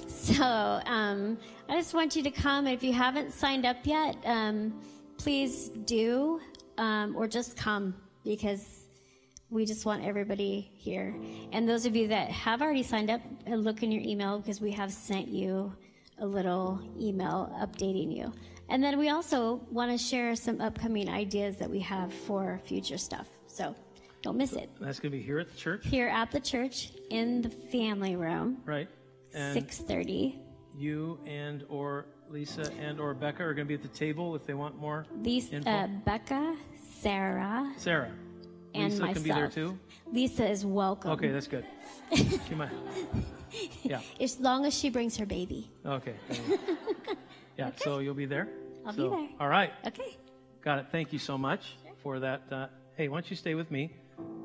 So 0.07 0.81
um, 0.85 1.37
I 1.69 1.75
just 1.75 1.93
want 1.93 2.15
you 2.15 2.23
to 2.23 2.31
come. 2.31 2.67
If 2.67 2.83
you 2.83 2.93
haven't 2.93 3.33
signed 3.33 3.65
up 3.65 3.77
yet, 3.83 4.15
um, 4.25 4.79
please 5.17 5.69
do, 5.85 6.39
um, 6.77 7.15
or 7.15 7.27
just 7.27 7.55
come 7.55 7.95
because 8.23 8.87
we 9.49 9.65
just 9.65 9.85
want 9.85 10.03
everybody 10.03 10.71
here. 10.75 11.15
And 11.51 11.67
those 11.67 11.85
of 11.85 11.95
you 11.95 12.07
that 12.09 12.29
have 12.29 12.61
already 12.61 12.83
signed 12.83 13.09
up, 13.09 13.21
look 13.47 13.83
in 13.83 13.91
your 13.91 14.03
email 14.03 14.39
because 14.39 14.59
we 14.59 14.71
have 14.71 14.91
sent 14.91 15.27
you 15.27 15.73
a 16.19 16.25
little 16.25 16.81
email 16.99 17.55
updating 17.61 18.15
you. 18.15 18.33
And 18.70 18.84
then 18.84 18.97
we 18.99 19.09
also 19.09 19.61
want 19.72 19.91
to 19.91 19.97
share 19.97 20.36
some 20.36 20.59
upcoming 20.61 21.09
ideas 21.09 21.57
that 21.57 21.70
we 21.70 21.80
have 21.80 22.13
for 22.13 22.59
future 22.65 22.97
stuff. 22.97 23.28
So 23.47 23.76
don't 24.22 24.38
miss 24.38 24.53
it. 24.53 24.70
That's 24.80 24.99
going 24.99 25.11
to 25.11 25.18
be 25.18 25.24
here 25.24 25.39
at 25.39 25.49
the 25.49 25.57
church, 25.57 25.86
Here 25.88 26.07
at 26.07 26.32
the 26.32 26.39
church 26.39 26.91
in 27.09 27.41
the 27.41 27.49
family 27.49 28.15
room, 28.15 28.57
right? 28.65 28.89
And 29.34 29.55
6:30. 29.57 30.36
you 30.76 31.20
and 31.26 31.63
or 31.70 32.05
Lisa 32.30 32.72
and 32.80 32.99
or 32.99 33.13
Becca 33.13 33.43
are 33.43 33.53
going 33.53 33.65
to 33.68 33.70
be 33.70 33.74
at 33.76 33.82
the 33.82 33.97
table 33.97 34.36
if 34.36 34.45
they 34.45 34.53
want 34.53 34.78
more. 34.78 35.05
These 35.22 35.53
Info? 35.53 35.70
uh, 35.70 35.88
Becca, 36.05 36.57
Sarah, 36.99 37.72
Sarah, 37.78 38.11
and 38.74 38.91
Lisa 38.91 39.01
myself. 39.01 39.13
can 39.13 39.24
be 39.24 39.30
there 39.30 39.49
too. 39.49 39.80
Lisa 40.11 40.45
is 40.49 40.65
welcome. 40.65 41.11
Okay, 41.11 41.32
that's 41.32 41.47
good. 41.47 41.65
Come 42.49 42.61
on. 42.61 42.70
Yeah. 43.84 44.01
As 44.20 44.39
long 44.41 44.65
as 44.65 44.74
she 44.74 44.89
brings 44.89 45.15
her 45.18 45.26
baby. 45.26 45.72
Okay. 45.86 46.15
there 47.57 47.65
you 47.67 47.71
go. 47.71 47.77
Yeah. 47.77 47.83
So 47.83 47.99
you'll 47.99 48.13
be 48.13 48.25
there. 48.25 48.47
I'll 48.85 48.93
be 48.93 49.01
there. 49.01 49.29
All 49.39 49.47
right. 49.47 49.71
Okay. 49.85 50.17
Got 50.63 50.79
it. 50.79 50.85
Thank 50.91 51.13
you 51.13 51.19
so 51.19 51.37
much 51.37 51.77
for 52.03 52.19
that. 52.19 52.43
Uh, 52.51 52.67
hey, 52.95 53.07
why 53.07 53.17
don't 53.17 53.29
you 53.29 53.35
stay 53.35 53.55
with 53.55 53.71
me? 53.71 53.93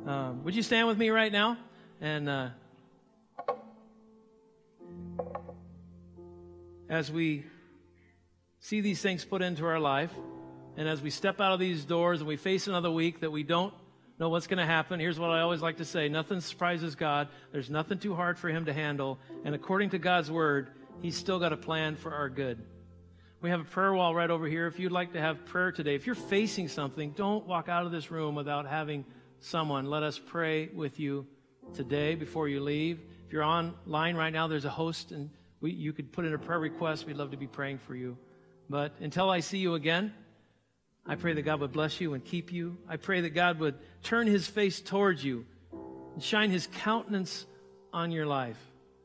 Um, 0.06 0.44
would 0.44 0.54
you 0.54 0.62
stand 0.62 0.88
with 0.88 0.98
me 0.98 1.10
right 1.10 1.32
now? 1.32 1.56
And 2.00 2.28
uh, 2.28 2.48
as 6.88 7.10
we 7.10 7.44
see 8.60 8.80
these 8.80 9.00
things 9.00 9.24
put 9.24 9.42
into 9.42 9.64
our 9.64 9.78
life, 9.78 10.12
and 10.76 10.88
as 10.88 11.00
we 11.00 11.10
step 11.10 11.40
out 11.40 11.52
of 11.52 11.60
these 11.60 11.84
doors 11.84 12.20
and 12.20 12.28
we 12.28 12.36
face 12.36 12.66
another 12.66 12.90
week 12.90 13.20
that 13.20 13.30
we 13.30 13.42
don't 13.42 13.74
know 14.18 14.28
what's 14.28 14.46
going 14.46 14.58
to 14.58 14.66
happen, 14.66 15.00
here's 15.00 15.18
what 15.18 15.30
I 15.30 15.40
always 15.40 15.60
like 15.60 15.76
to 15.78 15.84
say 15.84 16.08
nothing 16.08 16.40
surprises 16.40 16.94
God. 16.94 17.28
There's 17.52 17.70
nothing 17.70 17.98
too 17.98 18.14
hard 18.14 18.38
for 18.38 18.48
Him 18.48 18.64
to 18.64 18.72
handle. 18.72 19.18
And 19.44 19.54
according 19.54 19.90
to 19.90 19.98
God's 19.98 20.30
Word, 20.30 20.70
He's 21.00 21.16
still 21.16 21.38
got 21.38 21.52
a 21.52 21.56
plan 21.56 21.96
for 21.96 22.12
our 22.12 22.28
good. 22.28 22.62
We 23.42 23.50
have 23.50 23.60
a 23.60 23.64
prayer 23.64 23.92
wall 23.92 24.14
right 24.14 24.30
over 24.30 24.46
here. 24.46 24.68
If 24.68 24.78
you'd 24.78 24.92
like 24.92 25.14
to 25.14 25.20
have 25.20 25.44
prayer 25.46 25.72
today, 25.72 25.96
if 25.96 26.06
you're 26.06 26.14
facing 26.14 26.68
something, 26.68 27.10
don't 27.10 27.44
walk 27.44 27.68
out 27.68 27.84
of 27.84 27.90
this 27.90 28.08
room 28.08 28.36
without 28.36 28.68
having 28.68 29.04
someone. 29.40 29.86
Let 29.86 30.04
us 30.04 30.16
pray 30.16 30.68
with 30.68 31.00
you 31.00 31.26
today 31.74 32.14
before 32.14 32.46
you 32.46 32.60
leave. 32.60 33.00
If 33.26 33.32
you're 33.32 33.42
online 33.42 34.14
right 34.14 34.32
now, 34.32 34.46
there's 34.46 34.64
a 34.64 34.70
host, 34.70 35.10
and 35.10 35.28
we, 35.60 35.72
you 35.72 35.92
could 35.92 36.12
put 36.12 36.24
in 36.24 36.32
a 36.34 36.38
prayer 36.38 36.60
request. 36.60 37.04
We'd 37.04 37.16
love 37.16 37.32
to 37.32 37.36
be 37.36 37.48
praying 37.48 37.78
for 37.78 37.96
you. 37.96 38.16
But 38.70 38.92
until 39.00 39.28
I 39.28 39.40
see 39.40 39.58
you 39.58 39.74
again, 39.74 40.14
I 41.04 41.16
pray 41.16 41.32
that 41.32 41.42
God 41.42 41.58
would 41.62 41.72
bless 41.72 42.00
you 42.00 42.14
and 42.14 42.24
keep 42.24 42.52
you. 42.52 42.76
I 42.88 42.96
pray 42.96 43.22
that 43.22 43.30
God 43.30 43.58
would 43.58 43.74
turn 44.04 44.28
his 44.28 44.46
face 44.46 44.80
towards 44.80 45.24
you 45.24 45.46
and 46.14 46.22
shine 46.22 46.52
his 46.52 46.68
countenance 46.68 47.44
on 47.92 48.12
your 48.12 48.24
life. 48.24 48.58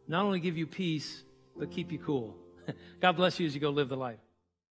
Not 0.08 0.26
only 0.26 0.40
give 0.40 0.60
you 0.60 0.68
peace, 0.68 1.24
but 1.58 1.72
keep 1.72 1.92
you 1.92 1.98
cool. 1.98 2.36
God 3.02 3.14
bless 3.14 3.40
you 3.40 3.48
as 3.48 3.56
you 3.56 3.60
go 3.60 3.72
live 3.72 3.90
the 3.90 3.98
life. 3.98 4.20